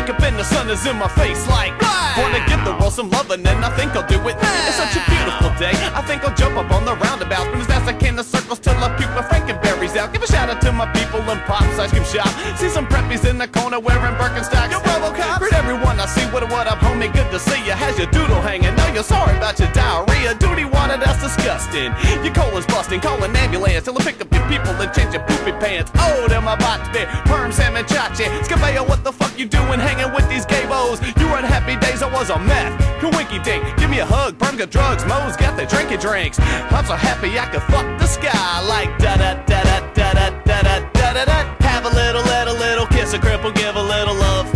Wake 0.02 0.10
up 0.10 0.22
and 0.22 0.36
the 0.36 0.42
sun 0.42 0.68
is 0.68 0.84
in 0.84 0.98
my 0.98 1.06
face 1.06 1.46
like 1.46 1.70
Wanna 2.18 2.44
give 2.50 2.58
the 2.64 2.74
world 2.74 2.92
some 2.92 3.08
loving 3.10 3.46
and 3.46 3.64
I 3.64 3.70
think 3.76 3.94
I'll 3.94 4.06
do 4.06 4.18
it. 4.28 4.36
It's 4.36 4.76
such 4.76 4.98
a 4.98 5.02
beautiful 5.08 5.54
day. 5.62 5.72
I 5.94 6.02
think 6.02 6.24
I'll 6.24 6.34
jump 6.34 6.56
up 6.58 6.70
on 6.72 6.84
the 6.84 6.96
roundabout 6.96 7.46
Spin 7.48 7.60
as 7.60 7.66
fast 7.66 7.82
as 7.82 7.88
I 7.88 7.92
can 7.94 8.16
the 8.16 8.24
circles 8.24 8.58
till 8.58 8.76
I 8.76 8.90
puke 8.98 9.14
my 9.14 9.22
frankenberries 9.22 9.96
out. 9.96 10.12
Give 10.12 10.22
a 10.22 10.26
shout 10.26 10.50
out 10.50 10.60
to 10.62 10.72
my 10.72 10.90
people 10.92 11.20
in 11.30 11.38
Pop's 11.48 11.78
ice 11.78 11.90
cream 11.90 12.04
shop. 12.04 12.28
See 12.58 12.68
some 12.68 12.86
preppies 12.86 13.28
in 13.28 13.38
the 13.38 13.48
corner 13.48 13.80
wearing 13.80 14.14
Birkenstocks. 14.20 14.70
Yo, 14.70 14.80
Robocop 14.80 15.38
Greet 15.38 15.54
everyone 15.54 16.00
I 16.00 16.06
see 16.06 16.26
what 16.34 16.42
what 16.50 16.66
up 16.66 16.80
homie. 16.80 17.12
Good 17.12 17.30
to 17.30 17.38
see 17.38 17.64
you 17.64 17.72
Has 17.72 17.96
your 17.96 18.10
doodle 18.10 18.42
hanging. 18.42 18.74
Know 18.76 18.88
you're 18.92 19.04
sorry 19.04 19.36
about 19.36 19.58
your 19.58 19.70
diarrhea. 19.72 20.34
Duty 20.34 20.64
water 20.64 20.98
that's 20.98 21.22
disgusting. 21.22 21.94
Your 22.24 22.34
colon's 22.34 22.66
busting. 22.66 23.00
Call 23.00 23.22
an 23.24 23.34
ambulance. 23.36 23.84
Till 23.84 23.96
I 23.96 24.02
pick 24.04 24.20
up 24.20 24.32
your 24.34 24.46
people 24.48 24.74
and 24.82 24.92
change 24.92 25.14
your 25.14 25.22
poopy 25.24 25.52
pants. 25.62 25.90
Oh, 25.96 26.26
them 26.28 26.44
my 26.44 26.56
bots. 26.56 26.88
Bit 26.90 27.08
Perm 27.24 27.52
salmon 27.52 27.84
chachi. 27.86 28.26
Scott 28.44 28.58
Baio 28.58 28.86
what 28.86 29.02
the 29.04 29.12
fuck 29.12 29.38
you 29.38 29.46
doing 29.46 29.80
hanging 29.92 30.14
with 30.14 30.28
these 30.28 30.46
gay-bos 30.46 31.00
You 31.18 31.28
were 31.28 31.38
in 31.38 31.44
happy 31.44 31.76
days 31.76 32.02
I 32.02 32.10
was 32.12 32.30
on 32.30 32.46
meth 32.46 32.80
Kawinky 33.00 33.42
dink 33.44 33.64
Give 33.76 33.90
me 33.90 34.00
a 34.00 34.06
hug 34.06 34.38
burn 34.38 34.56
got 34.56 34.70
drugs 34.70 35.04
Mo's 35.04 35.36
got 35.36 35.56
the 35.56 35.64
drinky 35.64 36.00
drinks 36.00 36.38
I'm 36.40 36.84
so 36.84 36.94
happy 36.94 37.38
I 37.38 37.46
could 37.46 37.62
fuck 37.62 37.86
the 37.98 38.06
sky 38.06 38.60
Like 38.66 38.90
da 38.98 39.16
da 39.16 39.34
da 39.44 39.62
da 39.62 39.84
da 39.92 40.12
da 40.12 40.30
da 40.44 40.62
da 40.62 40.80
da 40.92 41.12
da 41.12 41.24
da 41.24 41.38
Have 41.60 41.84
a 41.84 41.90
little, 41.90 42.22
let 42.22 42.48
a 42.48 42.52
little 42.52 42.86
Kiss 42.86 43.12
a 43.12 43.18
cripple, 43.18 43.54
give 43.54 43.76
a 43.76 43.82
little 43.82 44.14
love 44.14 44.46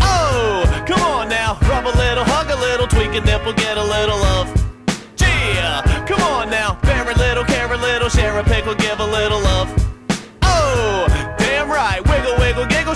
Oh, 0.00 0.64
come 0.86 1.02
on 1.02 1.28
now 1.28 1.58
Rub 1.68 1.86
a 1.86 1.94
little, 1.96 2.24
hug 2.24 2.50
a 2.50 2.56
little 2.56 2.86
Tweak 2.86 3.14
a 3.14 3.20
nipple, 3.20 3.52
get 3.52 3.76
a 3.76 3.84
little 3.84 4.16
love 4.16 4.48
Yeah, 5.18 6.04
come 6.06 6.22
on 6.22 6.50
now 6.50 6.78
a 6.82 7.18
little, 7.18 7.44
care 7.44 7.70
a 7.70 7.76
little 7.76 8.08
Share 8.08 8.38
a 8.38 8.44
pickle, 8.44 8.74
give 8.74 9.00
a 9.00 9.06
little 9.06 9.40
love 9.40 9.81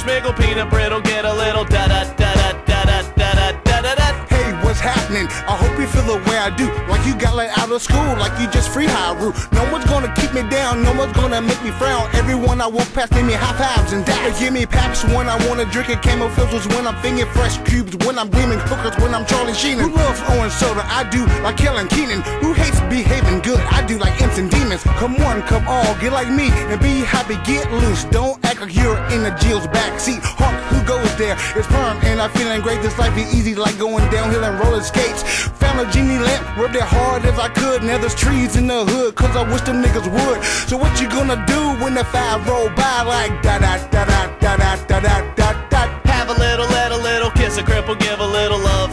giggle, 0.05 0.33
schmiggle, 0.33 0.37
peanut 0.37 0.71
brittle, 0.71 1.01
get 1.01 1.25
a 1.25 1.33
little 1.33 1.65
da 1.65 1.87
da 1.87 2.05
da 2.15 2.35
da 2.35 2.59
da 2.67 2.85
da 2.85 3.03
da 3.25 3.53
da 3.65 3.81
da 3.83 3.95
da. 3.95 4.27
Hey, 4.29 4.53
what's 4.65 4.81
happening? 4.81 5.27
I 5.49 5.57
hope 5.57 5.79
you 5.79 5.87
feel 5.87 6.05
the 6.05 6.19
way 6.29 6.39
I 6.39 6.51
do. 6.57 6.67
Like 6.89 7.07
you 7.07 7.15
got 7.15 7.35
let 7.35 7.57
out 7.59 7.71
of 7.71 7.83
school, 7.83 8.17
like 8.19 8.39
you 8.41 8.49
just 8.51 8.71
free 8.71 8.87
high 8.87 9.15
route. 9.19 9.35
No 9.53 9.65
one's 9.73 9.87
gonna 9.87 10.13
keep 10.17 10.33
me 10.35 10.43
down, 10.51 10.83
no 10.83 10.93
one's 10.95 11.13
gonna 11.13 11.41
make 11.41 11.63
me 11.63 11.71
frown. 11.71 12.09
Everyone 12.15 12.61
I 12.61 12.67
walk 12.67 12.93
past, 12.93 13.13
give 13.13 13.25
me 13.25 13.35
high 13.35 13.57
fives 13.57 13.93
and 13.93 14.05
daps. 14.05 14.39
Give 14.39 14.53
me 14.53 14.67
paps 14.67 15.05
when 15.05 15.29
I 15.29 15.37
wanna 15.49 15.65
drink 15.67 15.89
it, 15.91 16.03
camo 16.03 16.29
when 16.77 16.87
I'm 16.87 16.97
thinking 17.03 17.27
fresh 17.33 17.59
cubes, 17.69 17.97
when 18.07 18.19
I'm 18.19 18.29
gleaming 18.31 18.59
hookers, 18.59 18.97
when 19.03 19.15
I'm 19.15 19.27
Charlie 19.27 19.53
Sheenan. 19.53 19.81
Who 19.81 19.95
loves 19.95 20.21
orange 20.37 20.53
soda? 20.53 20.85
I 20.87 21.09
do 21.11 21.25
like 21.43 21.57
Kellen 21.57 21.89
Keenan. 21.89 22.23
Who 22.43 22.53
hates 22.53 22.81
behaving 22.89 23.41
good? 23.41 23.61
I 23.71 23.85
do 23.87 23.99
like 23.99 24.21
imps 24.21 24.39
and 24.39 24.51
demons. 24.51 24.83
Come 25.01 25.17
on, 25.17 25.43
come 25.43 25.67
all, 25.69 25.95
get 26.01 26.13
like 26.13 26.29
me 26.29 26.49
and 26.71 26.81
be 26.81 27.01
happy, 27.01 27.37
get 27.45 27.71
loose. 27.73 28.05
Don't 28.05 28.43
act 28.45 28.61
like 28.61 28.75
you're 28.75 28.99
in 29.15 29.23
the 29.23 29.31
jail's 29.43 29.67
backseat. 29.69 30.21
Hark, 30.23 30.57
who 30.73 30.79
goes 30.87 31.15
there? 31.17 31.37
It's 31.57 31.67
firm 31.67 31.99
and 32.03 32.21
I'm 32.21 32.31
feeling 32.31 32.61
great. 32.61 32.83
This 32.83 32.99
life 32.99 33.15
be 33.15 33.23
easy 33.23 33.55
like 33.55 33.79
going 33.79 34.09
downhill 34.11 34.45
and 34.45 34.59
roller 34.61 34.83
skates. 34.83 35.23
Found 35.61 35.81
a 35.81 35.91
genie 35.91 36.19
lamp, 36.19 36.57
rubbed 36.57 36.77
it 36.77 36.83
hard 36.83 37.25
as 37.25 37.39
I 37.39 37.49
could. 37.49 37.83
Now 37.83 37.99
there's 37.99 38.15
trees 38.15 38.57
in 38.57 38.67
the 38.67 38.85
hood, 38.85 39.15
cause 39.15 39.35
I 39.37 39.43
wish 39.51 39.63
them 39.63 39.83
niggas 39.83 40.09
would. 40.11 40.45
So 40.69 40.77
what 40.77 41.01
you 41.01 41.09
gonna 41.09 41.45
do 41.47 41.61
when 41.83 41.95
the 41.95 42.05
five 42.05 42.47
roll 42.49 42.69
by 42.71 43.03
like 43.03 43.43
da 43.43 43.59
da 43.59 43.77
da 43.89 44.05
da 44.05 44.27
da 44.41 44.57
da 44.57 44.77
da 44.87 45.01
da 45.01 45.35
da? 45.35 45.67
Have 46.27 46.31
a 46.31 46.41
little, 46.41 46.67
let 46.67 46.91
a 46.91 46.97
little, 46.97 47.31
kiss 47.31 47.57
a 47.57 47.63
cripple, 47.63 47.97
give 48.01 48.19
a 48.19 48.27
little 48.27 48.59
love. 48.59 48.86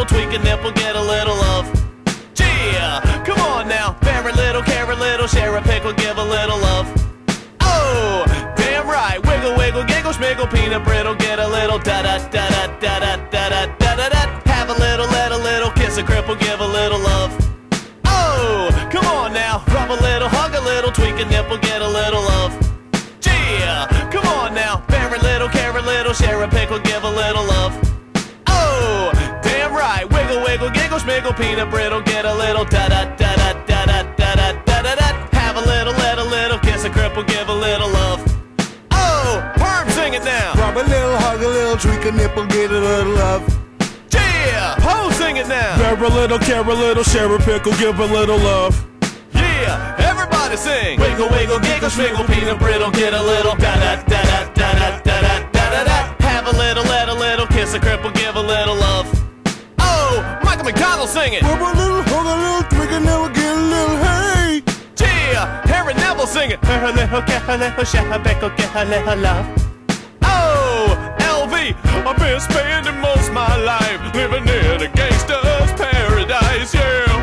Little, 0.00 0.18
tweak 0.18 0.40
a 0.40 0.42
nipple, 0.42 0.72
get 0.72 0.96
a 0.96 1.00
little 1.00 1.34
love. 1.36 1.66
Yeah, 2.38 3.00
come 3.24 3.40
on 3.40 3.68
now. 3.68 3.96
A 4.00 4.32
little, 4.32 4.62
care 4.62 4.88
a 4.88 4.94
little, 4.94 5.26
share 5.26 5.56
a 5.56 5.62
pickle, 5.62 5.92
give 5.92 6.16
a 6.18 6.24
little 6.24 6.58
love. 6.58 6.86
Oh, 7.60 8.24
damn 8.56 8.86
right. 8.86 9.18
Wiggle, 9.26 9.56
wiggle, 9.56 9.84
giggle, 9.84 10.12
schmiggle, 10.12 10.48
peanut 10.52 10.84
brittle, 10.84 11.14
get 11.14 11.38
a 11.38 11.48
little 11.48 11.78
da 11.78 12.02
da 12.02 12.18
da 12.28 12.48
da 12.48 12.78
da 12.80 12.98
da 13.00 13.16
da 13.30 13.48
da 13.48 13.66
da 13.78 13.96
da 13.96 14.08
da. 14.08 14.40
Have 14.46 14.70
a 14.70 14.74
little, 14.78 15.06
let 15.06 15.32
a 15.32 15.36
little, 15.36 15.70
kiss 15.72 15.96
a 15.96 16.02
cripple, 16.02 16.38
give 16.38 16.60
a 16.60 16.66
little 16.66 17.00
love. 17.00 17.32
Oh, 18.04 18.68
come 18.92 19.06
on 19.06 19.32
now. 19.32 19.64
Rub 19.68 19.90
a 19.90 19.98
little, 20.00 20.28
hug 20.28 20.54
a 20.54 20.60
little, 20.60 20.92
tweak 20.92 21.18
a 21.18 21.24
nipple, 21.24 21.58
get 21.58 21.82
a 21.82 21.88
little 21.88 22.22
love. 22.22 22.52
Yeah, 23.24 23.86
come 24.12 24.26
on 24.26 24.54
now. 24.54 24.84
A 25.10 25.18
little, 25.22 25.48
care 25.48 25.76
a 25.76 25.82
little, 25.82 26.12
share 26.12 26.40
a 26.40 26.48
pickle, 26.48 26.78
wiggle, 31.20 31.34
peanut 31.34 31.70
brittle, 31.70 32.00
get 32.00 32.24
a 32.24 32.34
little 32.34 32.64
da 32.64 32.88
da 32.88 33.04
da 33.16 33.36
da 33.36 33.54
da 33.60 33.84
da 33.84 34.02
da 34.16 34.34
da 34.34 34.52
da 34.64 34.82
da 34.82 34.94
da. 34.94 35.08
Have 35.32 35.56
a 35.56 35.60
little, 35.60 35.92
let 35.94 36.18
a 36.18 36.24
little, 36.24 36.58
kiss 36.58 36.84
a 36.84 36.90
cripple, 36.90 37.26
give 37.26 37.48
a 37.48 37.54
little 37.54 37.90
love. 37.90 38.20
Oh, 38.92 39.52
perm, 39.56 39.88
sing 39.90 40.14
it 40.14 40.24
now. 40.24 40.54
Rub 40.54 40.76
a 40.76 40.84
little, 40.88 41.16
hug 41.18 41.42
a 41.42 41.48
little, 41.48 41.76
tweak 41.76 42.04
a 42.06 42.12
nipple, 42.12 42.46
get 42.46 42.70
a 42.70 42.80
little 42.80 43.12
love. 43.12 43.42
Yeah, 44.12 44.76
Ho, 44.80 45.10
sing 45.10 45.36
it 45.36 45.48
now. 45.48 45.76
Bear 45.76 46.02
a 46.02 46.08
little, 46.08 46.38
care 46.38 46.62
a 46.62 46.74
little, 46.74 47.04
share 47.04 47.32
a 47.34 47.38
pickle, 47.38 47.72
give 47.72 47.98
a 47.98 48.06
little 48.06 48.38
love. 48.38 48.86
Yeah, 49.34 49.96
everybody 49.98 50.56
sing. 50.56 50.98
Wiggle, 50.98 51.28
wiggle, 51.28 51.60
giggle, 51.60 51.90
schmiggle, 51.90 52.26
peanut 52.26 52.58
brittle, 52.58 52.90
get 52.90 53.12
a 53.12 53.22
little 53.22 53.54
da 53.56 53.74
da 53.76 53.96
da 54.04 54.22
da 54.22 54.50
da 54.54 55.00
da 55.04 55.20
da 55.52 55.70
da 55.70 55.84
da. 55.84 55.98
Have 56.20 56.46
a 56.46 56.56
little, 56.56 56.84
let 56.84 57.08
a 57.10 57.14
little, 57.14 57.46
kiss 57.46 57.74
a 57.74 57.78
cripple, 57.78 58.14
give 58.14 58.36
a 58.36 58.40
little 58.40 58.74
love. 58.76 59.19
Michael 60.70 60.82
McDonald 60.82 61.08
sing 61.08 61.32
it. 61.32 61.42
Rub 61.42 61.60
a 61.60 61.70
little, 61.78 62.02
hug 62.02 62.26
a 62.26 62.36
little, 62.38 62.62
tweak 62.70 62.90
a 62.92 63.00
nipple, 63.00 63.28
get 63.34 63.56
a 63.56 63.60
little 63.60 63.96
hey. 64.06 64.62
Yeah, 65.00 65.74
Aaron 65.74 65.96
Neville 65.96 66.26
sing 66.26 66.50
it. 66.50 66.64
Her 66.64 66.92
little, 66.92 67.22
get 67.22 67.48
a 67.48 67.56
little, 67.56 67.84
share 67.84 68.12
a 68.12 68.18
pickle, 68.20 68.50
get 68.50 68.70
a 68.76 68.84
little 68.84 69.16
love. 69.16 69.46
Oh, 70.22 70.94
LV, 71.18 71.74
I've 72.06 72.16
been 72.18 72.40
spending 72.40 73.00
most 73.00 73.28
of 73.28 73.34
my 73.34 73.56
life 73.56 74.14
living 74.14 74.46
in 74.46 74.82
a 74.82 74.88
gangster's 74.94 75.72
paradise, 75.74 76.74
yeah. 76.74 77.18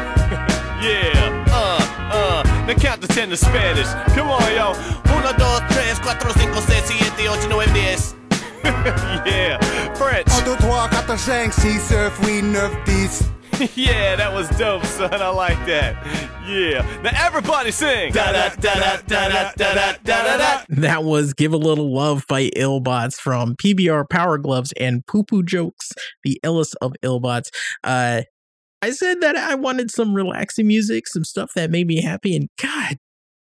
yeah, 0.84 1.46
uh, 1.48 1.80
uh, 2.12 2.66
now 2.68 2.74
count 2.74 3.02
to 3.02 3.08
ten 3.08 3.32
in 3.32 3.38
Spanish. 3.38 3.88
Come 4.16 4.30
on, 4.30 4.44
yo. 4.52 4.74
Uno, 5.16 5.32
dos, 5.38 5.62
tres, 5.72 6.00
cuatro, 6.00 6.32
cinco, 6.38 6.60
seis, 6.62 6.84
siete, 6.84 7.30
ocho, 7.30 7.48
nueve, 7.48 7.72
diez. 7.74 8.16
yeah, 9.26 9.58
French. 9.96 10.28
Un, 10.32 10.44
deux, 10.44 10.58
trois, 10.58 10.90
quatre, 10.90 11.18
cinq, 11.18 11.54
six, 11.54 11.82
sept, 11.84 12.12
huit, 12.20 12.42
neuf, 12.44 12.72
dix. 12.86 13.24
yeah, 13.76 14.16
that 14.16 14.32
was 14.34 14.50
dope, 14.58 14.86
son. 14.86 15.14
I 15.14 15.30
like 15.30 15.58
that. 15.66 15.96
Yeah. 16.48 16.86
Now 17.02 17.12
everybody 17.26 17.72
sing. 17.72 18.14
That 20.70 21.04
was 21.04 21.34
Give 21.34 21.54
a 21.54 21.58
Little 21.58 21.94
Love 21.94 22.26
by 22.30 22.50
Illbots 22.50 23.16
from 23.16 23.56
PBR 23.56 24.10
Power 24.10 24.38
Gloves 24.38 24.74
and 24.80 25.06
Poo 25.08 25.24
Poo 25.24 25.42
Jokes, 25.42 25.92
the 26.24 26.40
illest 26.46 26.76
of 26.82 26.94
Illbots. 27.04 27.50
Uh, 27.84 28.22
I 28.82 28.92
said 28.92 29.22
that 29.22 29.36
I 29.36 29.56
wanted 29.56 29.90
some 29.90 30.14
relaxing 30.14 30.68
music, 30.68 31.08
some 31.08 31.24
stuff 31.24 31.54
that 31.56 31.72
made 31.72 31.88
me 31.88 32.02
happy, 32.02 32.36
and 32.36 32.50
god 32.62 32.98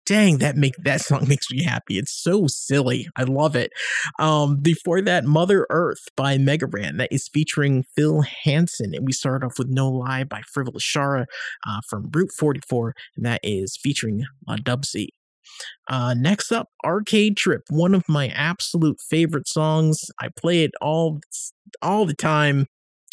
dang, 0.06 0.38
that 0.38 0.56
make 0.56 0.76
that 0.78 1.00
song 1.02 1.24
makes 1.28 1.50
me 1.50 1.62
happy. 1.62 1.98
It's 1.98 2.12
so 2.12 2.46
silly. 2.46 3.08
I 3.16 3.24
love 3.24 3.54
it. 3.54 3.72
Um, 4.18 4.56
before 4.56 5.02
that, 5.02 5.24
Mother 5.24 5.66
Earth 5.68 6.08
by 6.16 6.38
Mega 6.38 6.66
Ran 6.66 6.96
that 6.96 7.12
is 7.12 7.28
featuring 7.28 7.84
Phil 7.94 8.22
Hansen, 8.44 8.94
and 8.94 9.06
we 9.06 9.12
start 9.12 9.44
off 9.44 9.58
with 9.58 9.68
No 9.68 9.90
Lie 9.90 10.24
by 10.24 10.40
Frivolous 10.52 10.84
Shara 10.84 11.26
uh, 11.66 11.80
from 11.88 12.10
Route 12.12 12.32
44, 12.32 12.94
and 13.16 13.26
that 13.26 13.40
is 13.42 13.76
featuring 13.76 14.24
La 14.48 14.56
Dubsy. 14.56 15.08
Uh, 15.88 16.14
next 16.14 16.50
up, 16.50 16.70
Arcade 16.84 17.36
Trip, 17.36 17.62
one 17.70 17.94
of 17.94 18.08
my 18.08 18.28
absolute 18.28 19.00
favorite 19.00 19.48
songs. 19.48 20.04
I 20.20 20.28
play 20.36 20.64
it 20.64 20.72
all 20.80 21.20
all 21.82 22.04
the 22.06 22.14
time. 22.14 22.66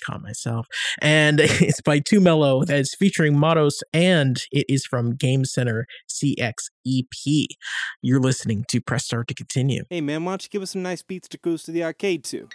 Caught 0.05 0.21
myself, 0.21 0.67
and 1.01 1.39
it's 1.43 1.81
by 1.81 1.99
Too 1.99 2.19
Mellow. 2.19 2.65
That 2.65 2.79
is 2.79 2.95
featuring 2.97 3.37
Matos, 3.37 3.81
and 3.93 4.37
it 4.51 4.65
is 4.67 4.85
from 4.85 5.15
Game 5.15 5.45
Center 5.45 5.85
CX 6.09 6.53
EP. 6.87 7.47
You're 8.01 8.19
listening 8.19 8.65
to 8.69 8.81
Press 8.81 9.05
Start 9.05 9.27
to 9.29 9.33
continue. 9.33 9.83
Hey 9.89 10.01
man, 10.01 10.25
why 10.25 10.33
don't 10.33 10.43
you 10.43 10.49
give 10.49 10.61
us 10.61 10.71
some 10.71 10.83
nice 10.83 11.01
beats 11.01 11.27
to 11.29 11.37
cruise 11.37 11.63
to 11.63 11.71
the 11.71 11.83
arcade 11.83 12.23
to? 12.25 12.47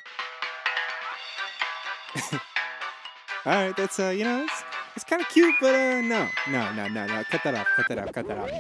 All 2.33 3.55
right, 3.55 3.77
that's 3.77 3.99
uh, 4.01 4.09
you 4.09 4.25
know, 4.25 4.45
it's, 4.45 4.65
it's 4.97 5.05
kind 5.05 5.23
of 5.23 5.29
cute, 5.29 5.55
but 5.61 5.75
uh, 5.75 6.01
no, 6.03 6.29
no, 6.51 6.73
no, 6.75 6.89
no, 6.89 7.07
no, 7.07 7.23
cut 7.31 7.43
that 7.45 7.55
off, 7.55 7.67
cut 7.77 7.87
that 7.89 7.99
out, 7.99 8.13
cut 8.13 8.29
that 8.29 8.39
out. 8.39 8.51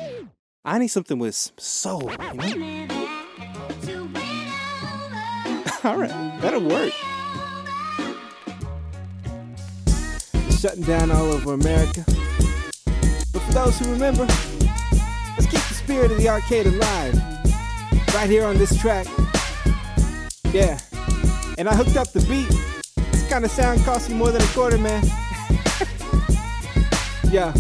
I 0.65 0.78
need 0.78 0.89
something 0.89 1.19
with 1.19 1.35
some 1.35 1.55
soul, 1.59 2.10
you 2.10 2.55
know. 2.56 2.89
All 5.85 5.97
right, 5.97 6.39
that'll 6.40 6.62
work. 6.62 6.93
Shutting 10.59 10.82
down 10.82 11.12
all 11.12 11.26
over 11.26 11.52
America. 11.52 12.05
But 13.32 13.43
for 13.43 13.52
those 13.52 13.78
who 13.78 13.93
remember, 13.93 14.24
let's 14.24 15.47
keep 15.47 15.52
the 15.52 15.74
spirit 15.74 16.10
of 16.10 16.18
the 16.18 16.28
arcade 16.28 16.66
alive. 16.66 17.14
Right 18.12 18.28
here 18.28 18.44
on 18.44 18.59
this 18.59 18.76
track. 18.76 19.06
Yeah. 20.52 20.80
And 21.59 21.68
I 21.68 21.76
hooked 21.76 21.97
up 21.97 22.12
the 22.12 22.26
beat. 22.28 22.48
This 23.12 23.28
kind 23.28 23.44
of 23.44 23.52
sound 23.52 23.85
costs 23.85 24.09
you 24.09 24.16
more 24.16 24.32
than 24.32 24.43
a 24.43 24.47
quarter, 24.47 24.78
man. 24.78 25.05
yeah. 27.30 27.52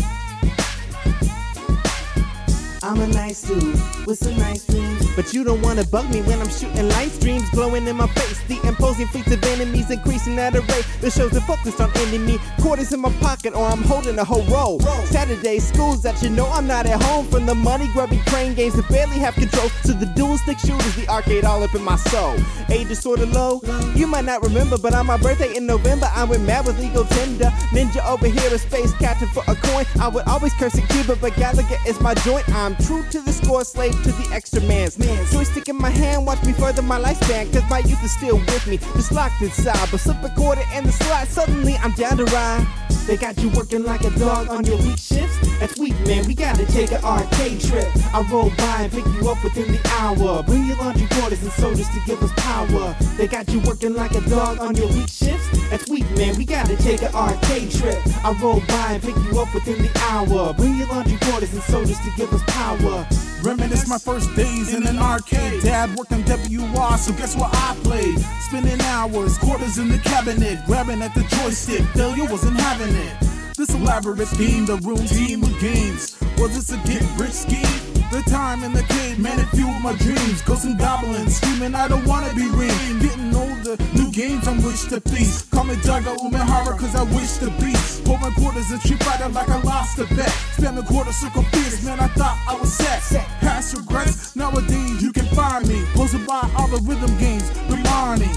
I'm 2.82 3.00
a 3.00 3.06
nice 3.08 3.42
dude 3.42 3.74
with 4.06 4.18
some 4.18 4.36
nice 4.36 4.64
dreams. 4.66 5.04
But 5.16 5.34
you 5.34 5.42
don't 5.42 5.60
wanna 5.62 5.84
bug 5.84 6.08
me 6.10 6.22
when 6.22 6.40
I'm 6.40 6.48
shooting 6.48 6.88
light 6.90 7.10
streams 7.10 7.48
glowing 7.50 7.86
in 7.88 7.96
my 7.96 8.06
face. 8.06 8.40
The 8.46 8.60
imposing 8.66 9.08
fleets 9.08 9.32
of 9.32 9.42
enemies 9.44 9.90
increasing 9.90 10.38
at 10.38 10.54
a 10.54 10.60
rate 10.60 10.86
that 11.00 11.12
shows 11.12 11.32
they're 11.32 11.40
focused 11.40 11.80
on 11.80 11.90
ending 11.96 12.24
me. 12.24 12.38
Quarters 12.60 12.92
in 12.92 13.00
my 13.00 13.12
pocket 13.14 13.54
or 13.54 13.66
I'm 13.66 13.82
holding 13.82 14.18
a 14.18 14.24
whole 14.24 14.44
roll. 14.44 14.78
Saturday 15.06 15.58
schools 15.58 16.02
that 16.02 16.22
you 16.22 16.30
know 16.30 16.46
I'm 16.46 16.66
not 16.66 16.86
at 16.86 17.02
home. 17.02 17.26
From 17.26 17.46
the 17.46 17.54
money 17.54 17.88
grubbing 17.92 18.22
crane 18.26 18.54
games 18.54 18.74
that 18.74 18.88
barely 18.88 19.18
have 19.18 19.34
control 19.34 19.68
to 19.84 19.92
the 19.92 20.06
dual 20.14 20.38
stick 20.38 20.58
shooters, 20.58 20.94
the 20.94 21.08
arcade 21.08 21.44
all 21.44 21.62
up 21.62 21.74
in 21.74 21.82
my 21.82 21.96
soul. 21.96 22.36
Age 22.70 22.90
is 22.90 23.00
sorta 23.00 23.26
low. 23.26 23.60
You 23.96 24.06
might 24.06 24.24
not 24.24 24.42
remember, 24.42 24.78
but 24.78 24.94
on 24.94 25.06
my 25.06 25.16
birthday 25.16 25.56
in 25.56 25.66
November, 25.66 26.08
I 26.14 26.24
went 26.24 26.44
mad 26.44 26.66
with 26.66 26.78
legal 26.78 27.04
tender. 27.04 27.50
Ninja 27.74 28.06
over 28.06 28.28
here, 28.28 28.54
a 28.54 28.58
space 28.58 28.92
captain 28.98 29.28
for 29.28 29.42
a 29.48 29.56
coin. 29.56 29.84
I 30.00 30.06
would 30.08 30.26
always 30.28 30.54
curse 30.54 30.78
at 30.78 30.88
Cuba, 30.90 31.16
but 31.16 31.32
Galaga 31.32 31.84
is 31.86 32.00
my 32.00 32.14
joint. 32.14 32.48
I'm 32.50 32.67
true 32.76 33.04
to 33.10 33.20
the 33.20 33.32
score, 33.32 33.64
slave 33.64 33.92
to 34.02 34.12
the 34.12 34.30
extra 34.32 34.60
man's 34.62 34.98
man. 34.98 35.26
Joystick 35.30 35.68
in 35.68 35.76
my 35.76 35.90
hand, 35.90 36.26
watch 36.26 36.42
me 36.44 36.52
further 36.52 36.82
my 36.82 36.98
lifespan, 36.98 37.52
cause 37.52 37.68
my 37.70 37.78
youth 37.80 38.02
is 38.02 38.12
still 38.12 38.36
with 38.36 38.66
me, 38.66 38.78
just 38.94 39.12
locked 39.12 39.40
inside. 39.42 39.88
But 39.90 40.00
slip 40.00 40.22
a 40.22 40.30
quarter 40.30 40.62
in 40.74 40.84
the 40.84 40.92
slot, 40.92 41.28
suddenly 41.28 41.76
I'm 41.76 41.92
down 41.92 42.16
to 42.18 42.24
ride. 42.24 42.87
They 43.08 43.16
got 43.16 43.38
you 43.38 43.48
working 43.56 43.84
like 43.84 44.04
a 44.04 44.10
dog 44.18 44.50
on 44.50 44.66
your 44.66 44.76
weak 44.76 44.98
shifts. 44.98 45.38
That's 45.58 45.78
weak, 45.78 45.98
man. 46.06 46.26
We 46.26 46.34
gotta 46.34 46.66
take 46.66 46.92
an 46.92 47.02
arcade 47.02 47.58
trip. 47.58 47.88
I 48.12 48.20
roll 48.30 48.50
by 48.58 48.82
and 48.82 48.92
pick 48.92 49.06
you 49.06 49.30
up 49.30 49.42
within 49.42 49.72
the 49.72 49.80
hour. 49.98 50.42
Bring 50.42 50.66
your 50.66 50.76
laundry 50.76 51.06
quarters 51.12 51.42
and 51.42 51.50
sodas 51.52 51.88
to 51.88 52.00
give 52.04 52.22
us 52.22 52.30
power. 52.36 52.94
They 53.16 53.26
got 53.26 53.48
you 53.48 53.60
working 53.60 53.94
like 53.94 54.14
a 54.14 54.20
dog 54.28 54.58
on 54.58 54.76
your 54.76 54.88
weak 54.88 55.08
shifts. 55.08 55.48
That's 55.70 55.88
weak, 55.88 56.04
man. 56.18 56.36
We 56.36 56.44
gotta 56.44 56.76
take 56.76 57.00
an 57.00 57.14
arcade 57.14 57.70
trip. 57.70 57.98
I 58.22 58.38
roll 58.42 58.60
by 58.68 58.92
and 58.92 59.02
pick 59.02 59.16
you 59.16 59.40
up 59.40 59.54
within 59.54 59.80
the 59.80 59.90
hour. 60.10 60.52
Bring 60.52 60.76
your 60.76 60.88
laundry 60.88 61.16
quarters 61.22 61.54
and 61.54 61.62
sodas 61.62 61.98
to 62.00 62.10
give 62.14 62.30
us 62.34 62.42
power. 62.48 63.08
Reminisce 63.42 63.88
my 63.88 63.98
first 63.98 64.34
days 64.34 64.74
in 64.74 64.86
an 64.86 64.98
arcade. 64.98 65.62
Dad 65.62 65.96
worked 65.96 66.12
on 66.12 66.22
WR, 66.22 66.98
so 66.98 67.12
guess 67.12 67.36
what 67.36 67.50
I 67.54 67.76
played? 67.82 68.18
Spending 68.40 68.80
hours, 68.82 69.38
quarters 69.38 69.78
in 69.78 69.88
the 69.88 69.98
cabinet, 69.98 70.58
grabbing 70.66 71.02
at 71.02 71.14
the 71.14 71.22
joystick. 71.22 71.82
Failure 71.94 72.24
wasn't 72.24 72.58
having 72.60 72.94
it. 72.94 73.16
This 73.56 73.70
elaborate 73.70 74.28
theme, 74.28 74.66
the 74.66 74.76
room 74.78 75.04
team 75.06 75.44
of 75.44 75.58
games. 75.60 76.16
Was 76.38 76.54
this 76.54 76.72
a 76.72 76.76
get 76.86 77.02
rich 77.18 77.32
scheme? 77.32 77.87
The 78.10 78.22
time 78.30 78.64
in 78.64 78.72
the 78.72 78.82
cave, 78.84 79.18
man, 79.18 79.38
it 79.38 79.46
fueled 79.54 79.82
my 79.82 79.94
dreams. 79.96 80.42
Ghosts 80.42 80.64
and 80.64 80.78
goblins 80.78 81.36
screaming, 81.36 81.74
I 81.74 81.88
don't 81.88 82.06
wanna 82.06 82.32
be 82.34 82.48
ring. 82.48 82.98
Getting 83.00 83.34
older, 83.34 83.76
new 83.94 84.10
games 84.10 84.48
on 84.48 84.62
which 84.62 84.88
to 84.88 85.00
feast. 85.00 85.50
Call 85.50 85.64
me 85.64 85.74
Daigo 85.76 86.16
Umehara, 86.16 86.78
cause 86.78 86.94
I 86.94 87.02
wish 87.14 87.36
to 87.38 87.50
be. 87.60 87.74
My 88.20 88.30
quarters 88.30 88.70
and 88.72 88.80
cheap 88.80 89.00
fighter 89.04 89.28
like 89.28 89.48
I 89.48 89.60
lost 89.62 89.98
a 89.98 90.04
bet. 90.16 90.28
Spam 90.56 90.74
the 90.74 90.82
quarter 90.82 91.12
circle 91.12 91.42
fierce, 91.44 91.84
man, 91.84 92.00
I 92.00 92.08
thought 92.08 92.36
I 92.48 92.58
was 92.58 92.72
set. 92.72 93.00
Past 93.40 93.76
regrets, 93.76 94.34
nowadays 94.34 95.00
you 95.00 95.12
can 95.12 95.26
find 95.26 95.68
me. 95.68 95.84
Posted 95.94 96.26
by 96.26 96.50
all 96.56 96.66
the 96.66 96.80
rhythm 96.82 97.16
games, 97.18 97.48
Barney. 97.84 98.28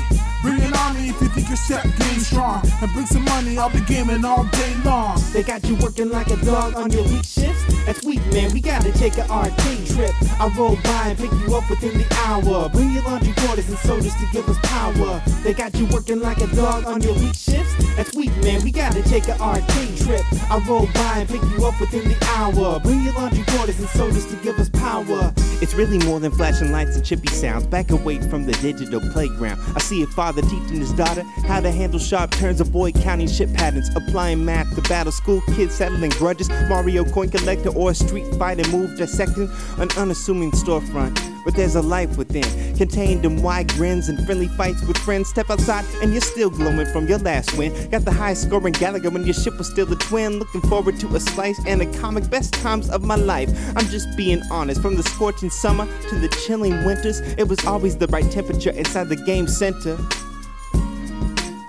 Bring 0.44 0.62
an 0.62 0.74
army 0.76 1.10
if 1.10 1.22
you 1.22 1.30
think 1.30 1.48
your 1.48 1.58
set 1.58 1.84
game 1.84 2.20
strong. 2.20 2.62
And 2.82 2.92
bring 2.94 3.06
some 3.06 3.26
money, 3.26 3.58
I'll 3.58 3.70
be 3.70 3.82
gaming 3.82 4.24
all 4.24 4.44
day 4.46 4.76
long. 4.86 5.20
They 5.34 5.42
got 5.44 5.64
you 5.64 5.76
working 5.76 6.10
like 6.10 6.30
a 6.30 6.38
dog 6.38 6.76
on 6.76 6.92
your 6.92 7.04
weak 7.04 7.26
shifts. 7.26 7.71
That's 7.86 8.04
weak, 8.06 8.26
man. 8.28 8.54
We 8.54 8.62
gotta 8.62 8.92
take 8.92 9.18
an 9.18 9.30
arcade 9.30 9.88
trip. 9.88 10.14
I 10.40 10.54
roll 10.58 10.76
by 10.84 11.10
and 11.10 11.18
pick 11.18 11.32
you 11.32 11.56
up 11.56 11.70
within 11.70 11.98
the 11.98 12.06
hour. 12.26 12.70
Bring 12.70 12.92
your 12.92 13.04
laundry 13.04 13.34
quarters 13.38 13.68
and 13.70 13.78
sodas 13.80 14.14
to 14.14 14.28
give 14.32 14.48
us 14.48 14.58
power. 14.64 15.22
They 15.44 15.54
got 15.54 15.74
you 15.76 15.86
working 15.88 16.20
like 16.20 16.40
a 16.40 16.48
dog 16.56 16.86
on 16.86 17.02
your 17.02 17.14
weak 17.16 17.36
shifts. 17.36 17.71
That's 17.96 18.16
weak, 18.16 18.36
man. 18.38 18.64
We 18.64 18.72
gotta 18.72 19.04
take 19.04 19.28
an 19.28 19.40
arcade 19.40 19.98
trip. 19.98 20.22
I 20.50 20.64
roll 20.68 20.88
by 20.94 21.20
and 21.20 21.30
pick 21.30 21.42
you 21.42 21.66
up 21.66 21.80
within 21.80 22.08
the 22.08 22.18
hour. 22.36 22.80
Bring 22.80 23.02
your 23.04 23.14
laundry 23.14 23.44
quarters 23.48 23.80
and 23.80 23.90
sodas 23.90 24.26
to 24.28 24.36
give 24.38 24.58
us 24.60 24.70
power. 24.70 25.34
It's 25.62 25.74
really 25.74 26.00
more 26.06 26.20
than 26.20 26.32
flashing 26.32 26.72
lights 26.72 26.96
and 26.96 27.06
chippy 27.06 27.28
sounds. 27.28 27.68
Back 27.68 27.92
away 27.92 28.20
from 28.30 28.46
the 28.46 28.54
digital 28.54 29.00
playground. 29.12 29.60
I 29.76 29.80
see 29.80 30.02
a 30.04 30.08
father 30.08 30.42
teaching 30.42 30.80
his 30.80 30.94
daughter 30.94 31.24
how 31.48 31.60
to 31.60 31.72
handle 31.72 32.00
sharp 32.00 32.32
turns, 32.32 32.62
avoid 32.62 32.96
counting 32.96 33.28
shit 33.28 33.54
patterns, 33.54 33.90
applying 33.96 34.44
math 34.44 34.74
to 34.76 34.82
battle 34.90 35.12
school 35.12 35.42
kids 35.54 35.76
settling 35.76 36.12
grudges. 36.12 36.50
Mario 36.70 37.04
coin 37.06 37.30
collector 37.30 37.70
or 37.70 37.92
a 37.92 37.96
street 37.96 38.26
fighter 38.36 38.68
move 38.70 38.98
dissecting 38.98 39.50
an 39.78 39.90
unassuming 39.98 40.52
storefront. 40.52 41.31
But 41.44 41.56
there's 41.56 41.76
a 41.76 41.82
life 41.82 42.18
within, 42.18 42.76
contained 42.76 43.26
in 43.26 43.42
wide 43.42 43.70
grins 43.74 44.10
and 44.10 44.24
friendly 44.26 44.48
fights 44.50 44.84
with 44.86 44.98
friends. 44.98 45.30
Step 45.30 45.50
outside 45.50 45.86
and 46.02 46.12
you're 46.12 46.22
still 46.22 46.50
glowing 46.50 46.86
from 46.88 47.08
your 47.08 47.20
last 47.20 47.58
win. 47.58 47.72
Got 47.90 48.06
the 48.06 48.12
highest 48.12 48.44
score 48.44 48.66
in 48.68 48.74
Galaga 48.74 49.12
when 49.12 49.26
your 49.26 49.34
ship 49.34 49.58
was 49.58 49.70
still 49.70 49.92
a 49.92 49.96
twin. 49.96 50.40
Looking 50.40 50.62
forward 50.62 51.00
to 51.00 51.16
a 51.16 51.20
slice 51.20 51.60
and 51.66 51.82
a 51.82 52.00
comic. 52.00 52.30
Best 52.30 52.54
times 52.54 52.90
of 52.90 53.04
my 53.04 53.16
life. 53.16 53.50
I'm 53.76 53.88
just 53.88 54.16
being 54.16 54.42
honest. 54.52 54.82
From 54.82 54.96
the 54.96 55.04
scorching 55.04 55.50
summer 55.50 55.88
to 56.10 56.16
the 56.16 56.30
chilling 56.46 56.86
winters, 56.86 57.20
it 57.20 57.48
was 57.48 57.66
always 57.66 57.98
the 57.98 58.08
right 58.08 58.30
temperature 58.32 58.72
inside 58.72 59.10
the 59.10 59.16
game 59.16 59.48
center. 59.48 59.98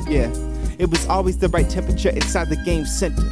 Yeah, 0.09 0.31
it 0.79 0.91
was 0.91 1.07
always 1.07 1.39
the 1.39 1.49
right 1.49 1.69
temperature 1.69 2.11
inside 2.11 2.49
the 2.49 2.63
game 2.65 2.85
center. 2.85 3.23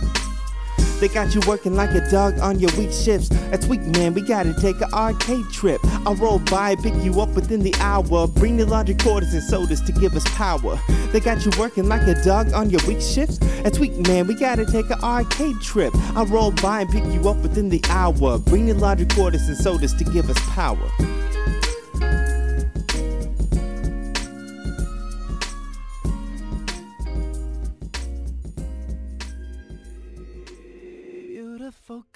They 1.00 1.08
got 1.08 1.34
you 1.34 1.40
working 1.46 1.74
like 1.74 1.94
a 1.94 2.10
dog 2.10 2.38
on 2.40 2.60
your 2.60 2.70
weak 2.76 2.92
shifts. 2.92 3.30
That's 3.50 3.66
weak, 3.66 3.80
man. 3.80 4.12
We 4.12 4.20
gotta 4.20 4.52
take 4.52 4.78
an 4.82 4.92
arcade 4.92 5.48
trip. 5.50 5.80
I'll 6.06 6.14
roll 6.14 6.38
by, 6.40 6.76
pick 6.76 6.94
you 7.02 7.22
up 7.22 7.30
within 7.30 7.60
the 7.62 7.74
hour. 7.80 8.26
Bring 8.26 8.58
the 8.58 8.66
laundry 8.66 8.94
quarters 8.96 9.32
and 9.32 9.42
sodas 9.42 9.80
to 9.82 9.92
give 9.92 10.14
us 10.14 10.24
power. 10.36 10.78
They 11.10 11.20
got 11.20 11.42
you 11.46 11.52
working 11.58 11.88
like 11.88 12.02
a 12.02 12.22
dog 12.22 12.52
on 12.52 12.68
your 12.68 12.80
weak 12.86 13.00
shifts. 13.00 13.38
That's 13.62 13.78
weak, 13.78 13.96
man. 14.06 14.26
We 14.26 14.34
gotta 14.34 14.66
take 14.66 14.90
an 14.90 15.02
arcade 15.02 15.60
trip. 15.62 15.94
I'll 16.14 16.26
roll 16.26 16.50
by 16.50 16.82
and 16.82 16.90
pick 16.90 17.06
you 17.06 17.26
up 17.30 17.38
within 17.38 17.70
the 17.70 17.82
hour. 17.88 18.38
Bring 18.38 18.66
the 18.66 18.74
laundry 18.74 19.06
quarters 19.06 19.48
and 19.48 19.56
sodas 19.56 19.94
to 19.94 20.04
give 20.04 20.28
us 20.28 20.38
power. 20.50 20.76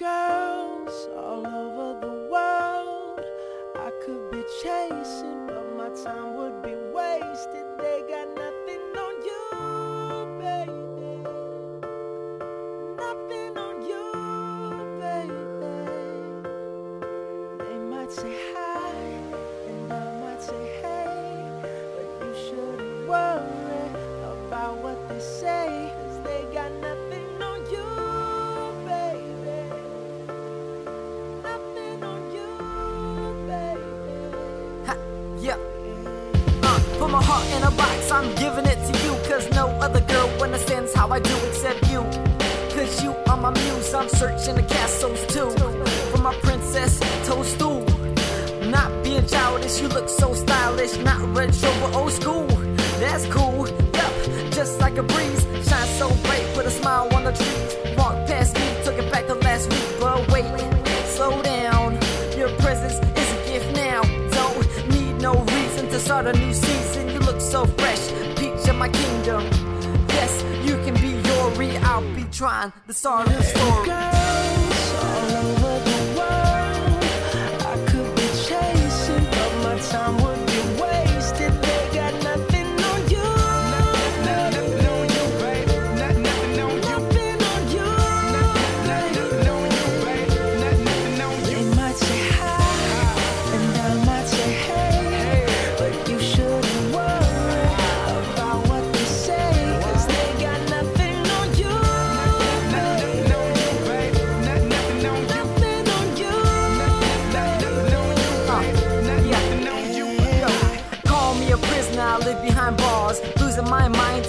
Girls 0.05 1.09
all 1.17 1.47
over 1.47 1.99
the 1.99 2.15
world. 2.31 3.21
I 3.87 3.91
could 4.05 4.31
be 4.31 4.43
chasing, 4.63 5.47
but 5.47 5.65
my 5.79 5.89
time 6.05 6.35
would 6.37 6.61
be 6.63 6.75
wasted. 6.93 7.65
They 7.79 8.05
got 8.07 8.29
nothing 8.45 8.85
on 9.05 9.15
you, 9.31 9.45
baby. 10.45 11.15
Nothing 13.05 13.53
on 13.67 13.77
you, 13.91 14.07
baby. 15.01 15.77
They 17.65 17.79
might 17.93 18.13
say 18.13 18.35
hi, 18.53 18.93
and 19.71 19.91
I 19.91 19.95
might 20.21 20.43
say 20.43 20.65
hey, 20.83 21.49
but 21.97 22.09
you 22.27 22.33
shouldn't 22.45 23.09
worry 23.09 23.87
about 24.37 24.75
what 24.85 24.99
they 25.09 25.21
say, 25.21 25.91
'cause 25.95 26.19
they 26.29 26.43
got 26.53 26.71
nothing 26.73 27.04
I'm 38.15 38.33
giving 38.37 38.65
it 38.65 38.79
to 38.87 38.93
you. 39.05 39.13
Cause 39.29 39.51
no 39.51 39.67
other 39.83 40.01
girl 40.03 40.29
understands 40.41 40.95
how 40.95 41.09
I 41.09 41.19
do 41.19 41.37
except 41.49 41.91
you. 41.91 42.03
Cause 42.75 43.03
you 43.03 43.11
are 43.27 43.37
my 43.37 43.51
muse, 43.51 43.93
I'm 43.93 44.09
searching 44.09 44.55
the 44.55 44.63
castles 44.63 45.21
too. 45.27 45.51
For 46.13 46.19
my 46.19 46.35
princess, 46.37 47.01
toadstool. 47.27 47.81
Not 48.71 49.03
being 49.03 49.27
childish, 49.27 49.81
you 49.81 49.89
look 49.89 50.09
so 50.09 50.33
stylish. 50.33 50.97
Not 50.99 51.21
retro, 51.37 51.71
but 51.81 51.95
old 51.97 52.13
school. 52.13 52.47
That's 53.01 53.27
cool, 53.27 53.69
yep, 53.69 54.13
just 54.53 54.79
like 54.79 54.97
a 54.97 55.03
breeze. 55.03 55.43
Shine 55.69 55.89
so 55.99 56.09
bright 56.23 56.47
with 56.57 56.67
a 56.67 56.71
smile 56.71 57.09
on 57.17 57.25
the 57.25 57.33
trees. 57.33 57.99
Walk 57.99 58.15
past 58.29 58.55
me, 58.55 58.67
took 58.85 58.97
it 58.97 59.11
back 59.11 59.27
to 59.27 59.35
last 59.35 59.69
week, 59.73 59.89
but 59.99 60.31
wait, 60.31 60.47
slow 61.07 61.43
down. 61.43 61.99
Your 62.39 62.51
presence 62.61 62.95
is 63.19 63.29
a 63.33 63.41
gift 63.51 63.75
now. 63.75 64.03
Don't 64.31 64.89
need 64.91 65.21
no 65.21 65.35
reason 65.35 65.89
to 65.89 65.99
start 65.99 66.27
a 66.27 66.33
new 66.33 66.55
season. 66.55 66.84
So 67.55 67.65
fresh, 67.67 68.11
peach 68.35 68.69
of 68.69 68.75
my 68.75 68.89
kingdom. 68.89 69.45
Yes, 70.09 70.43
you 70.67 70.75
can 70.85 70.95
be 70.95 71.23
Yori. 71.29 71.77
I'll 71.85 72.03
be 72.13 72.25
trying 72.33 72.73
to 72.89 72.93
start 72.93 73.29
a 73.29 73.31
new 73.31 73.43
story. 73.43 73.89
Time 73.91 75.64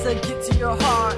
to 0.05 0.13
get 0.13 0.43
to 0.43 0.55
your 0.59 0.77
heart. 0.81 1.17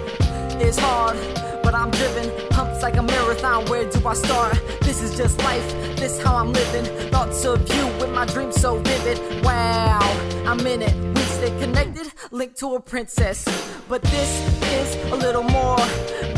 It's 0.61 0.77
hard, 0.79 1.17
but 1.61 1.75
I'm 1.75 1.91
driven. 1.91 2.31
Pumps 2.51 2.81
like 2.81 2.95
a 2.95 3.01
marathon, 3.01 3.65
where 3.65 3.83
do 3.83 4.07
I 4.07 4.13
start? 4.13 4.53
This 4.79 5.01
is 5.01 5.17
just 5.17 5.37
life, 5.39 5.67
this 5.97 6.21
how 6.21 6.37
I'm 6.37 6.53
living. 6.53 6.85
Thoughts 7.11 7.43
of 7.43 7.59
you 7.75 7.85
with 7.99 8.11
my 8.11 8.25
dreams 8.25 8.55
so 8.55 8.79
vivid. 8.79 9.43
Wow, 9.43 9.99
I'm 10.45 10.65
in 10.65 10.81
it. 10.81 10.95
We 11.15 11.21
stay 11.23 11.49
connected, 11.59 12.13
linked 12.31 12.57
to 12.59 12.75
a 12.75 12.79
princess. 12.79 13.43
But 13.89 14.03
this 14.03 14.31
is 14.79 15.11
a 15.11 15.17
little 15.17 15.43
more. 15.43 15.79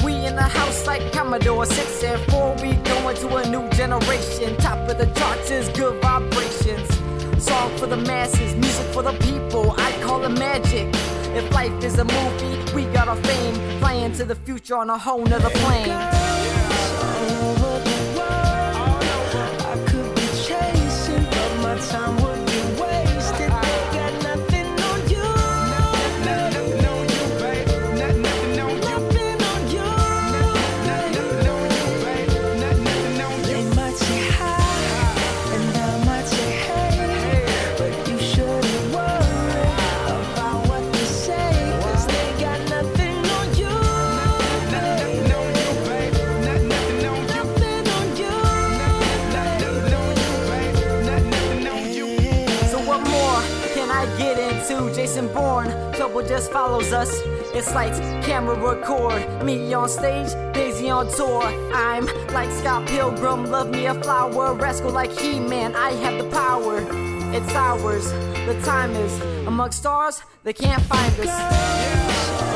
We 0.03 0.15
in 0.25 0.35
the 0.35 0.49
house 0.59 0.87
like 0.87 1.03
Commodore 1.11 1.67
6 1.67 2.03
and 2.03 2.31
4. 2.31 2.55
We 2.63 2.73
going 2.77 3.15
to 3.17 3.35
a 3.35 3.47
new 3.47 3.69
generation. 3.77 4.57
Top 4.57 4.89
of 4.89 4.97
the 4.97 5.05
charts 5.13 5.51
is 5.51 5.69
good 5.69 6.01
vibrations. 6.01 6.89
Song 7.43 7.77
for 7.77 7.85
the 7.85 7.97
masses, 7.97 8.55
music 8.55 8.87
for 8.87 9.03
the 9.03 9.13
people. 9.19 9.75
I 9.77 9.91
call 10.01 10.25
it 10.25 10.29
magic. 10.29 10.87
If 11.35 11.51
life 11.53 11.83
is 11.83 11.97
a 11.99 12.05
movie, 12.05 12.73
we 12.73 12.85
got 12.93 13.07
our 13.07 13.15
fame. 13.15 13.79
Flying 13.79 14.13
to 14.13 14.25
the 14.25 14.35
future 14.35 14.75
on 14.75 14.89
a 14.89 14.97
whole 14.97 15.25
nother 15.25 15.49
plane. 15.49 15.95
Time 21.89 22.28
follows 56.69 56.93
us. 56.93 57.21
It's 57.55 57.73
lights, 57.73 57.99
camera, 58.27 58.53
record. 58.53 59.43
Me 59.43 59.73
on 59.73 59.89
stage, 59.89 60.31
Daisy 60.53 60.87
on 60.91 61.07
tour. 61.11 61.43
I'm 61.73 62.05
like 62.27 62.51
Scott 62.51 62.87
Pilgrim, 62.87 63.49
love 63.49 63.69
me 63.71 63.87
a 63.87 63.95
flower. 63.95 64.53
Rascal 64.53 64.91
like 64.91 65.11
He-Man, 65.19 65.75
I 65.75 65.91
have 66.03 66.23
the 66.23 66.29
power. 66.29 66.77
It's 67.33 67.53
ours. 67.55 68.11
The 68.45 68.59
time 68.63 68.91
is 68.91 69.19
among 69.47 69.71
stars. 69.71 70.21
They 70.43 70.53
can't 70.53 70.83
find 70.83 71.13
us. 71.21 72.48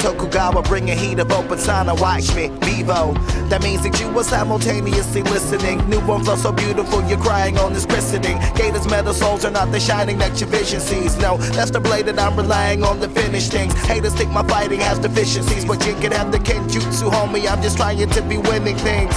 Tokugawa, 0.00 0.62
bringing 0.62 0.96
heat 0.96 1.18
of 1.18 1.30
open 1.30 1.58
sana. 1.58 1.94
Watch 1.94 2.34
me, 2.34 2.48
Vivo. 2.64 3.12
That 3.50 3.62
means 3.62 3.82
that 3.82 4.00
you 4.00 4.08
were 4.10 4.24
simultaneously 4.24 5.22
listening. 5.22 5.78
Newborn 5.90 6.24
flow 6.24 6.36
so 6.36 6.52
beautiful, 6.52 7.02
you're 7.04 7.18
crying 7.18 7.58
on 7.58 7.72
this 7.74 7.84
christening. 7.84 8.38
Gators 8.54 8.88
metal 8.88 9.12
souls 9.12 9.44
are 9.44 9.50
not 9.50 9.70
the 9.72 9.80
shining 9.80 10.18
that 10.18 10.40
your 10.40 10.48
vision 10.48 10.80
sees. 10.80 11.18
No, 11.18 11.36
that's 11.36 11.70
the 11.70 11.80
blade 11.80 12.06
that 12.06 12.18
I'm 12.18 12.36
relying 12.36 12.82
on 12.82 13.00
to 13.00 13.08
finish 13.08 13.48
things. 13.48 13.74
Haters 13.74 14.14
think 14.14 14.30
my 14.30 14.42
fighting 14.44 14.80
has 14.80 14.98
deficiencies, 14.98 15.64
but 15.64 15.84
you 15.86 15.94
can 15.96 16.12
have 16.12 16.32
the 16.32 16.38
kenjutsu, 16.38 17.10
homie. 17.10 17.50
I'm 17.50 17.60
just 17.60 17.76
trying 17.76 18.08
to 18.08 18.22
be 18.22 18.38
winning 18.38 18.76
things. 18.76 19.14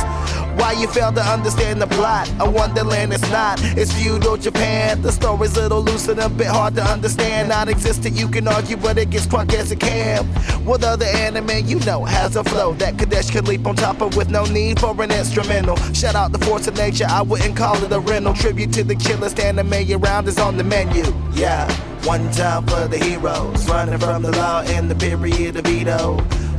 Why 0.56 0.74
you 0.74 0.88
fail 0.88 1.12
to 1.12 1.22
understand 1.22 1.82
the 1.82 1.88
plot? 1.88 2.32
A 2.40 2.50
wonderland 2.50 3.14
it's 3.14 3.30
not. 3.32 3.60
It's 3.78 3.92
feudal 3.94 4.38
Japan. 4.38 5.02
The 5.02 5.12
story's 5.12 5.58
a 5.58 5.62
little 5.62 5.82
loose 5.82 6.08
and 6.08 6.20
a 6.20 6.30
bit 6.30 6.48
hard 6.48 6.76
to 6.76 6.84
understand. 6.84 7.50
Not 7.50 7.70
existent, 7.70 8.16
you 8.16 8.28
can 8.28 8.48
argue, 8.48 8.78
but 8.78 8.98
it 8.98 9.10
gets 9.10 9.26
crunk 9.26 9.54
as 9.54 9.72
it 9.72 9.80
can. 9.80 10.26
What 10.66 10.84
other 10.84 11.06
anime 11.06 11.66
you 11.66 11.80
know 11.80 12.04
has 12.06 12.36
a 12.36 12.44
flow 12.44 12.74
that 12.74 12.98
Kadesh 12.98 13.32
can 13.32 13.46
leap 13.46 13.66
on 13.66 13.76
top 13.76 14.02
of 14.02 14.16
with 14.16 14.30
no 14.30 14.46
need 14.46 14.80
for 14.80 15.00
an 15.02 15.12
instrumental? 15.12 15.76
Shout 15.94 16.16
out 16.16 16.32
the 16.32 16.46
force 16.46 16.68
of 16.68 16.78
nature, 16.78 17.06
I 17.10 17.22
wouldn't 17.22 17.58
call 17.58 17.82
it 17.84 17.92
a 17.92 18.00
rental. 18.00 18.34
Tribute 18.34 18.74
to 18.74 18.84
the 18.84 18.96
chillest 18.96 19.40
anime 19.40 19.74
around 19.92 20.28
is 20.28 20.40
on 20.40 20.58
the 20.58 20.64
menu. 20.64 21.04
Yeah. 21.34 21.72
One 22.06 22.30
time 22.32 22.68
for 22.68 22.86
the 22.90 22.98
heroes, 22.98 23.66
running 23.70 23.98
from 23.98 24.24
the 24.24 24.32
law 24.32 24.62
in 24.64 24.90
the 24.90 24.96
period 24.96 25.56
of 25.56 25.64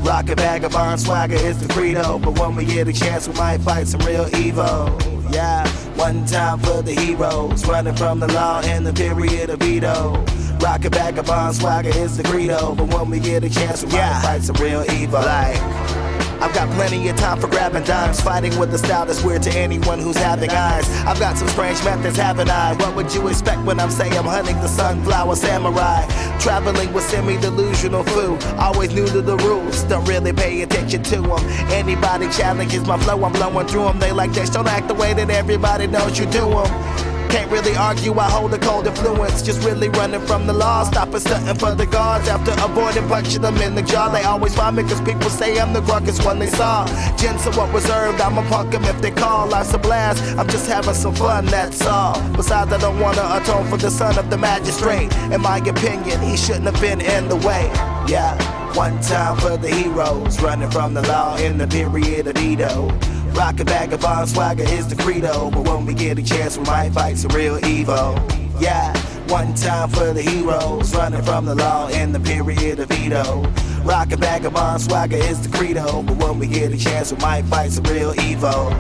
Edo. 0.05 0.11
Rocket 0.11 0.39
vagabond 0.39 1.01
swagger 1.01 1.37
is 1.37 1.59
the 1.59 1.73
credo. 1.73 2.19
But 2.19 2.39
when 2.39 2.57
we 2.57 2.65
get 2.65 2.89
a 2.89 2.93
chance, 2.93 3.29
we 3.29 3.35
might 3.35 3.61
fight 3.61 3.87
some 3.87 4.01
real 4.01 4.29
evil. 4.37 4.97
Yeah, 5.31 5.67
one 5.97 6.25
time 6.27 6.61
for 6.61 6.83
the 6.83 6.93
heroes, 6.93 7.67
running 7.67 7.97
from 7.97 8.21
the 8.21 8.29
law 8.33 8.61
in 8.63 8.85
the 8.85 8.93
period 8.93 9.51
of 9.51 9.63
Edo. 9.63 10.25
Rocket 10.61 10.95
vagabond 10.95 11.57
swagger 11.57 11.91
is 11.91 12.17
the 12.17 12.23
credo. 12.23 12.75
But 12.75 12.89
when 12.95 13.11
we 13.11 13.21
get 13.21 13.45
a 13.45 13.51
chance, 13.51 13.83
we 13.83 13.93
might 13.93 14.21
fight 14.23 14.43
some 14.43 14.57
real 14.57 14.85
evil. 14.91 15.21
Like. 15.21 16.14
I've 16.45 16.53
got 16.53 16.69
plenty 16.73 17.09
of 17.09 17.17
time 17.17 17.41
for 17.41 17.49
grabbing 17.49 17.85
dimes, 17.85 18.21
fighting 18.21 18.59
with 18.59 18.75
a 18.75 18.77
style 18.77 19.07
that's 19.07 19.25
weird 19.25 19.43
to 19.45 19.51
anyone 19.53 19.99
who's 19.99 20.19
having 20.19 20.51
eyes. 20.51 20.87
I've 21.07 21.19
got 21.19 21.39
some 21.39 21.49
strange 21.49 21.83
methods, 21.83 22.19
haven't 22.19 22.51
I? 22.51 22.75
What 22.75 22.95
would 22.97 23.15
you 23.15 23.29
expect 23.29 23.63
when 23.63 23.81
I'm 23.81 23.91
saying 23.91 24.13
I'm 24.13 24.27
hunting 24.27 24.57
the 24.57 24.69
sunflower 24.69 25.37
samurai? 25.37 26.05
Traveling 26.41 26.93
with 26.93 27.05
semi 27.05 27.39
delusional 27.39 28.05
foo, 28.05 28.37
always 28.59 28.95
new 28.95 29.07
to 29.07 29.23
the 29.23 29.39
rules, 29.39 29.85
don't 29.85 30.05
really 30.05 30.35
pay 30.35 30.61
attention 30.61 31.03
to 31.05 31.23
them. 31.23 31.41
Anybody 31.73 32.29
challenges 32.29 32.87
my 32.87 32.99
flow, 32.99 33.25
I'm 33.25 33.33
blowing 33.33 33.67
through 33.67 33.85
them. 33.85 33.99
They 33.99 34.13
like 34.13 34.33
this, 34.33 34.51
don't 34.51 34.69
act 34.69 34.89
the 34.89 34.95
way 34.95 35.15
that 35.15 35.31
everybody 35.31 35.87
knows 35.87 36.19
you 36.19 36.27
do 36.27 36.51
them. 36.51 37.14
Can't 37.35 37.51
really 37.51 37.75
argue, 37.75 38.17
I 38.17 38.31
hold 38.31 38.55
a 38.55 38.59
cold 38.61 38.87
influence. 38.87 39.43
Just 39.43 39.67
really 39.67 39.89
running 39.89 40.21
from 40.21 40.47
the 40.47 40.53
law. 40.53 40.85
Stopping 40.85 41.19
stunting 41.19 41.57
for 41.57 41.75
the 41.75 41.85
guards 41.85 42.29
after 42.29 42.53
avoiding 42.53 43.09
punching 43.09 43.43
them 43.43 43.57
in 43.57 43.75
the 43.75 43.83
jaw. 43.83 44.09
They 44.09 44.23
always 44.23 44.55
find 44.55 44.77
me 44.77 44.85
cause 44.85 45.01
people 45.01 45.29
say 45.29 45.59
I'm 45.59 45.73
the 45.73 45.81
grunkest 45.81 46.25
one 46.25 46.39
they 46.39 46.47
saw. 46.47 46.87
Gents 47.17 47.45
are 47.49 47.53
what 47.59 47.75
reserved, 47.75 48.21
I'ma 48.21 48.49
punk 48.49 48.71
them 48.71 48.85
if 48.85 49.03
they 49.03 49.11
call. 49.11 49.49
Life's 49.49 49.75
a 49.75 49.79
blast, 49.79 50.23
I'm 50.39 50.47
just 50.47 50.69
having 50.69 50.95
some 50.95 51.13
fun, 51.17 51.47
that's 51.47 51.85
all. 51.85 52.15
Besides, 52.37 52.73
I 52.73 52.79
don't 52.79 53.01
wanna 53.01 53.29
atone 53.33 53.67
for 53.69 53.79
the 53.79 53.91
son 53.91 54.17
of 54.17 54.31
the 54.31 54.39
magistrate. 54.39 55.13
In 55.33 55.41
my 55.41 55.59
opinion, 55.59 56.21
he 56.21 56.37
shouldn't 56.37 56.67
have 56.67 56.81
been 56.81 57.01
in 57.01 57.29
the 57.29 57.37
way. 57.49 57.69
Yeah. 58.07 58.39
One 58.77 59.01
time 59.01 59.37
for 59.39 59.57
the 59.57 59.71
heroes, 59.71 60.41
running 60.41 60.71
from 60.71 60.95
the 60.95 61.03
law 61.03 61.37
in 61.37 61.59
the 61.59 61.67
period 61.67 62.29
of 62.29 62.37
Edo. 62.37 62.91
Rocket 63.35 63.69
vagabond 63.69 64.29
swagger 64.29 64.63
is 64.63 64.87
the 64.87 64.95
credo, 64.95 65.51
but 65.51 65.67
when 65.67 65.85
we 65.85 65.93
get 65.93 66.19
a 66.19 66.23
chance, 66.23 66.57
we 66.57 66.65
might 66.65 66.93
fight 66.93 67.19
some 67.19 67.33
real 67.33 67.59
evil. 67.67 68.17
Yeah, 68.61 68.97
one 69.27 69.55
time 69.55 69.91
for 69.91 70.13
the 70.13 70.23
heroes, 70.23 70.95
running 70.95 71.23
from 71.23 71.45
the 71.45 71.57
law 71.57 71.89
in 71.89 72.13
the 72.13 72.21
period 72.21 72.79
of 72.79 72.91
Edo. 72.93 73.43
Rocket 73.83 74.21
vagabond 74.21 74.81
swagger 74.81 75.17
is 75.17 75.47
the 75.47 75.57
credo, 75.57 76.03
but 76.03 76.17
when 76.17 76.39
we 76.39 76.47
get 76.47 76.73
a 76.73 76.77
chance, 76.77 77.13
we 77.13 77.19
might 77.19 77.45
fight 77.47 77.73
some 77.73 77.85
real 77.85 78.19
evil. 78.21 78.71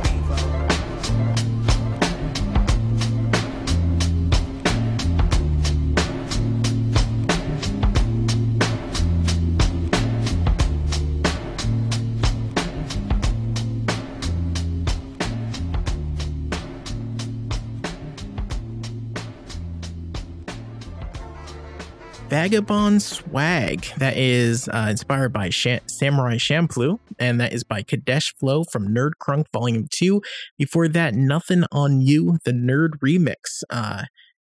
Vagabond 22.44 23.00
Swag. 23.00 23.86
That 23.96 24.18
is 24.18 24.68
uh, 24.68 24.88
inspired 24.90 25.32
by 25.32 25.48
Samurai 25.48 26.36
Champloo, 26.36 26.98
and 27.18 27.40
that 27.40 27.54
is 27.54 27.64
by 27.64 27.82
Kadesh 27.82 28.34
Flow 28.34 28.64
from 28.64 28.88
Nerd 28.88 29.12
Crunk 29.18 29.46
Volume 29.50 29.86
2. 29.90 30.20
Before 30.58 30.86
that, 30.88 31.14
Nothing 31.14 31.64
on 31.72 32.02
You, 32.02 32.36
the 32.44 32.52
Nerd 32.52 32.98
Remix. 33.02 33.62
Uh, 33.70 34.02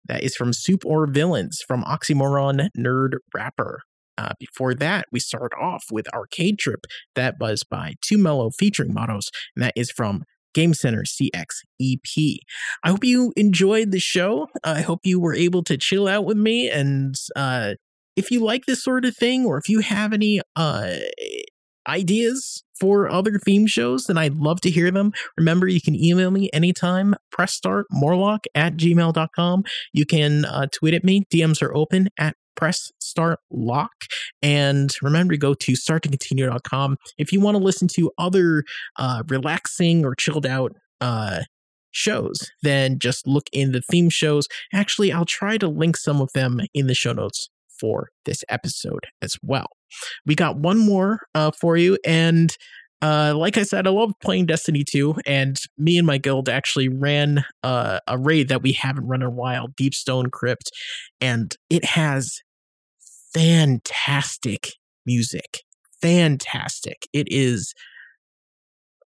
that 0.07 0.23
is 0.23 0.35
from 0.35 0.51
Soup 0.51 0.83
or 0.83 1.05
Villains 1.05 1.61
from 1.67 1.83
Oxymoron 1.83 2.69
Nerd 2.75 3.17
Rapper. 3.35 3.81
Uh, 4.17 4.31
before 4.39 4.73
that, 4.73 5.05
we 5.11 5.19
start 5.19 5.51
off 5.61 5.83
with 5.91 6.11
Arcade 6.11 6.57
Trip. 6.57 6.85
That 7.13 7.35
was 7.39 7.63
by 7.63 7.93
Two 8.01 8.17
Mellow 8.17 8.49
featuring 8.49 8.95
Mottos, 8.95 9.29
and 9.55 9.63
that 9.63 9.73
is 9.75 9.91
from 9.91 10.23
Game 10.55 10.73
Center 10.73 11.03
CX 11.03 11.45
EP. 11.79 12.39
I 12.83 12.89
hope 12.89 13.03
you 13.03 13.33
enjoyed 13.35 13.91
the 13.91 13.99
show. 13.99 14.47
I 14.63 14.81
hope 14.81 15.01
you 15.03 15.19
were 15.19 15.35
able 15.35 15.63
to 15.65 15.77
chill 15.77 16.07
out 16.07 16.25
with 16.25 16.37
me. 16.37 16.69
And 16.71 17.13
uh, 17.35 17.73
if 18.15 18.31
you 18.31 18.39
like 18.39 18.65
this 18.65 18.83
sort 18.83 19.05
of 19.05 19.15
thing, 19.15 19.45
or 19.45 19.57
if 19.57 19.69
you 19.69 19.81
have 19.81 20.13
any 20.13 20.41
uh, 20.55 20.95
ideas 21.87 22.63
for 22.79 23.09
other 23.09 23.39
theme 23.39 23.67
shows, 23.67 24.05
then 24.05 24.17
I'd 24.17 24.35
love 24.35 24.61
to 24.61 24.69
hear 24.69 24.91
them. 24.91 25.13
Remember, 25.37 25.67
you 25.67 25.81
can 25.81 25.95
email 25.95 26.31
me 26.31 26.49
anytime, 26.53 27.15
pressstartmorlock 27.33 28.45
at 28.53 28.75
gmail.com. 28.75 29.63
You 29.93 30.05
can 30.05 30.45
uh, 30.45 30.67
tweet 30.71 30.93
at 30.93 31.03
me, 31.03 31.23
DMs 31.31 31.61
are 31.61 31.75
open 31.75 32.09
at 32.17 32.35
press 32.55 32.91
start 32.99 33.39
lock 33.51 33.91
and 34.41 34.93
remember 35.01 35.33
to 35.33 35.37
go 35.37 35.53
to 35.53 35.73
starttocontinue.com 35.73 36.95
if 37.17 37.33
you 37.33 37.41
want 37.41 37.57
to 37.57 37.63
listen 37.63 37.85
to 37.85 38.11
other 38.17 38.63
uh, 38.97 39.23
relaxing 39.27 40.05
or 40.05 40.15
chilled 40.15 40.45
out 40.45 40.71
uh, 41.01 41.41
shows 41.91 42.49
then 42.61 42.97
just 42.97 43.27
look 43.27 43.47
in 43.51 43.73
the 43.73 43.81
theme 43.81 44.09
shows. 44.09 44.47
Actually 44.73 45.11
i'll 45.11 45.25
try 45.25 45.57
to 45.57 45.67
link 45.67 45.97
some 45.97 46.21
of 46.21 46.31
them 46.33 46.61
in 46.73 46.87
the 46.87 46.95
show 46.95 47.11
notes 47.11 47.49
for 47.79 48.09
this 48.25 48.43
episode 48.49 49.05
as 49.21 49.35
well 49.41 49.67
we 50.25 50.35
got 50.35 50.57
one 50.57 50.77
more 50.77 51.19
uh, 51.33 51.51
for 51.59 51.77
you 51.77 51.97
and 52.05 52.55
uh, 53.01 53.35
like 53.35 53.57
I 53.57 53.63
said, 53.63 53.85
I 53.85 53.91
love 53.91 54.13
playing 54.21 54.47
Destiny 54.47 54.83
2, 54.83 55.15
and 55.27 55.59
me 55.77 55.97
and 55.97 56.07
my 56.07 56.17
guild 56.17 56.49
actually 56.49 56.87
ran 56.87 57.43
uh, 57.61 57.99
a 58.07 58.17
raid 58.17 58.47
that 58.47 58.63
we 58.63 58.71
haven't 58.71 59.05
run 59.05 59.21
in 59.21 59.27
a 59.27 59.31
while, 59.31 59.67
Deep 59.77 59.93
Stone 59.93 60.31
Crypt, 60.31 60.71
and 61.21 61.55
it 61.69 61.85
has 61.85 62.39
fantastic 63.33 64.71
music. 65.05 65.61
Fantastic. 66.01 67.07
It 67.13 67.27
is. 67.29 67.73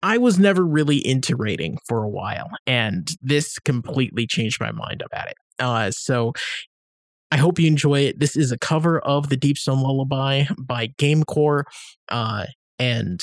I 0.02 0.18
was 0.18 0.38
never 0.38 0.64
really 0.64 1.04
into 1.04 1.34
raiding 1.34 1.78
for 1.86 2.04
a 2.04 2.08
while, 2.08 2.50
and 2.66 3.08
this 3.20 3.58
completely 3.58 4.26
changed 4.28 4.60
my 4.60 4.70
mind 4.70 5.02
about 5.04 5.28
it. 5.28 5.36
Uh, 5.58 5.90
so 5.90 6.32
I 7.30 7.36
hope 7.36 7.58
you 7.58 7.66
enjoy 7.66 8.00
it. 8.00 8.18
This 8.20 8.36
is 8.36 8.52
a 8.52 8.58
cover 8.58 8.98
of 9.00 9.28
the 9.28 9.36
Deep 9.36 9.58
Stone 9.58 9.82
Lullaby 9.82 10.44
by 10.58 10.88
Gamecore. 10.98 11.64
Uh, 12.08 12.46
and 12.78 13.20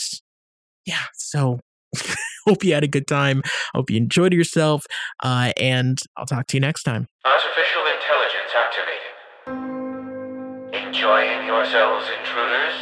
yeah, 0.86 1.06
so 1.14 1.60
hope 2.48 2.64
you 2.64 2.74
had 2.74 2.84
a 2.84 2.88
good 2.88 3.08
time. 3.08 3.42
Hope 3.74 3.90
you 3.90 3.98
enjoyed 3.98 4.34
yourself. 4.34 4.86
Uh, 5.24 5.54
and 5.58 6.00
I'll 6.18 6.26
talk 6.26 6.48
to 6.48 6.58
you 6.58 6.62
next 6.62 6.84
time. 6.84 7.08
Artificial 7.26 7.82
intelligence 7.98 8.52
activated. 8.54 9.02
Enjoying 10.88 11.48
yourselves, 11.48 12.06
intruders? 12.20 12.76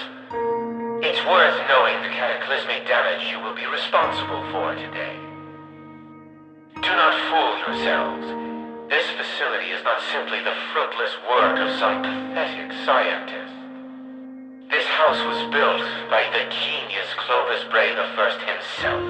It's 1.05 1.19
worth 1.25 1.57
knowing 1.67 2.01
the 2.03 2.09
cataclysmic 2.09 2.87
damage 2.87 3.29
you 3.31 3.39
will 3.39 3.55
be 3.55 3.65
responsible 3.65 4.43
for 4.51 4.75
today. 4.75 5.15
Do 6.75 6.89
not 6.89 7.15
fool 7.29 7.75
yourselves. 7.75 8.42
This 8.93 9.09
facility 9.17 9.73
is 9.73 9.83
not 9.83 9.97
simply 10.13 10.37
the 10.45 10.53
fruitless 10.69 11.17
work 11.25 11.57
of 11.57 11.79
some 11.81 12.05
pathetic 12.05 12.69
scientist. 12.85 13.57
This 14.69 14.85
house 14.85 15.17
was 15.25 15.49
built 15.49 15.81
by 16.13 16.21
the 16.29 16.45
genius 16.53 17.09
Clovis 17.17 17.65
Bray 17.73 17.89
the 17.97 18.05
First 18.13 18.37
himself. 18.45 19.01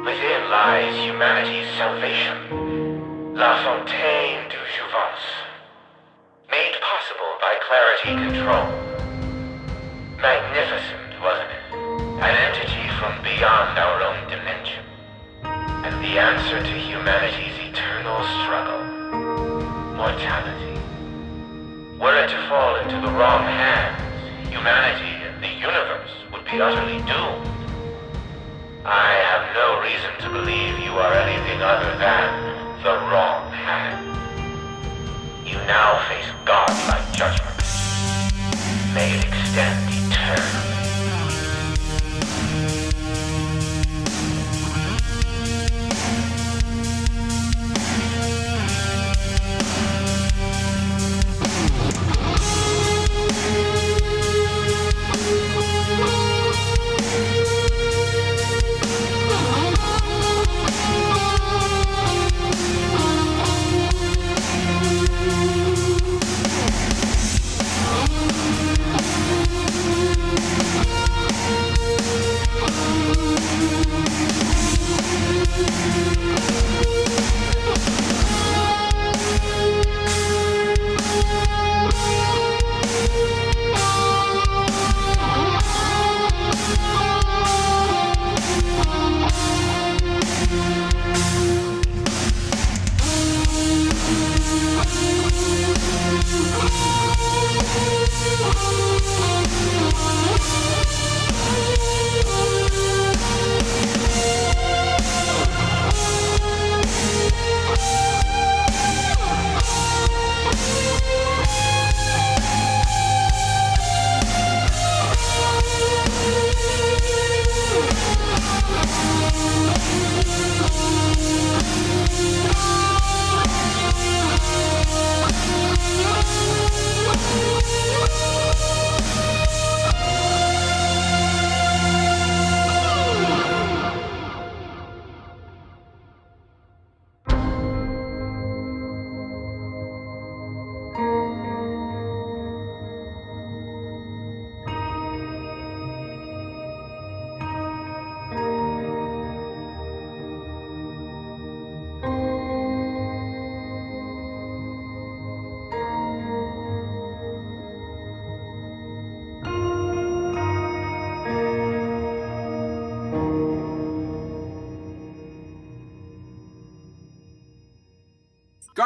Within 0.00 0.48
lies 0.48 0.96
humanity's 1.04 1.68
salvation. 1.76 3.36
La 3.36 3.60
Fontaine 3.68 4.48
du 4.48 4.56
Jouvence. 4.64 5.28
Made 6.48 6.80
possible 6.80 7.36
by 7.44 7.52
Clarity 7.68 8.16
Control. 8.16 8.64
Magnificent, 10.24 11.20
wasn't 11.20 11.52
it? 11.52 11.64
An 12.24 12.32
entity 12.32 12.88
from 12.96 13.12
beyond 13.20 13.76
our 13.76 14.00
own 14.08 14.24
dimension. 14.32 14.80
And 15.84 15.92
the 16.00 16.16
answer 16.16 16.64
to 16.64 16.74
humanity's 16.80 17.55
eternal 18.06 18.22
struggle. 18.44 18.82
Mortality. 19.96 20.78
Were 21.98 22.14
it 22.22 22.28
to 22.28 22.48
fall 22.48 22.76
into 22.76 23.00
the 23.04 23.12
wrong 23.12 23.42
hands, 23.42 24.48
humanity 24.48 25.10
and 25.26 25.42
the 25.42 25.48
universe 25.48 26.10
would 26.32 26.44
be 26.44 26.60
utterly 26.60 26.98
doomed. 26.98 27.46
I 28.84 29.10
have 29.26 29.54
no 29.54 29.80
reason 29.82 30.12
to 30.22 30.28
believe 30.30 30.78
you 30.78 30.92
are 30.92 31.14
anything 31.14 31.60
other 31.62 31.98
than 31.98 32.82
the 32.84 32.94
wrong 33.10 33.50
hand. 33.50 34.06
You 35.44 35.56
now 35.66 36.06
face 36.08 36.30
God-like 36.44 37.12
judgment. 37.12 37.56
May 38.94 39.18
it 39.18 39.24
extend 39.24 40.12
eternally. 40.12 40.75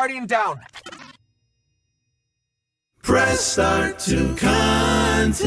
Guardian 0.00 0.24
down. 0.24 0.58
Press 3.02 3.40
start 3.42 3.98
to 3.98 4.34
continue. 4.34 5.40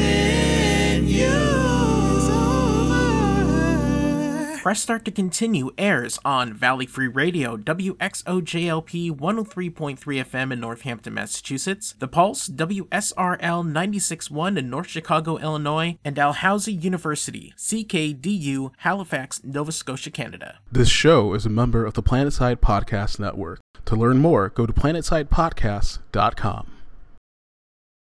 Press 4.64 4.80
Start 4.80 5.04
to 5.04 5.10
Continue 5.10 5.72
airs 5.76 6.18
on 6.24 6.54
Valley 6.54 6.86
Free 6.86 7.06
Radio, 7.06 7.58
WXOJLP 7.58 9.10
103.3 9.10 9.98
FM 9.98 10.52
in 10.54 10.60
Northampton, 10.60 11.12
Massachusetts, 11.12 11.94
The 11.98 12.08
Pulse, 12.08 12.48
WSRL 12.48 13.38
96.1 13.38 14.58
in 14.58 14.70
North 14.70 14.88
Chicago, 14.88 15.36
Illinois, 15.36 15.98
and 16.02 16.16
Dalhousie 16.16 16.72
University, 16.72 17.52
CKDU, 17.58 18.70
Halifax, 18.78 19.44
Nova 19.44 19.70
Scotia, 19.70 20.10
Canada. 20.10 20.60
This 20.72 20.88
show 20.88 21.34
is 21.34 21.44
a 21.44 21.50
member 21.50 21.84
of 21.84 21.92
the 21.92 22.02
Planetside 22.02 22.56
Podcast 22.56 23.18
Network. 23.18 23.60
To 23.84 23.94
learn 23.94 24.16
more, 24.16 24.48
go 24.48 24.64
to 24.64 24.72
planetsidepodcast.com. 24.72 26.73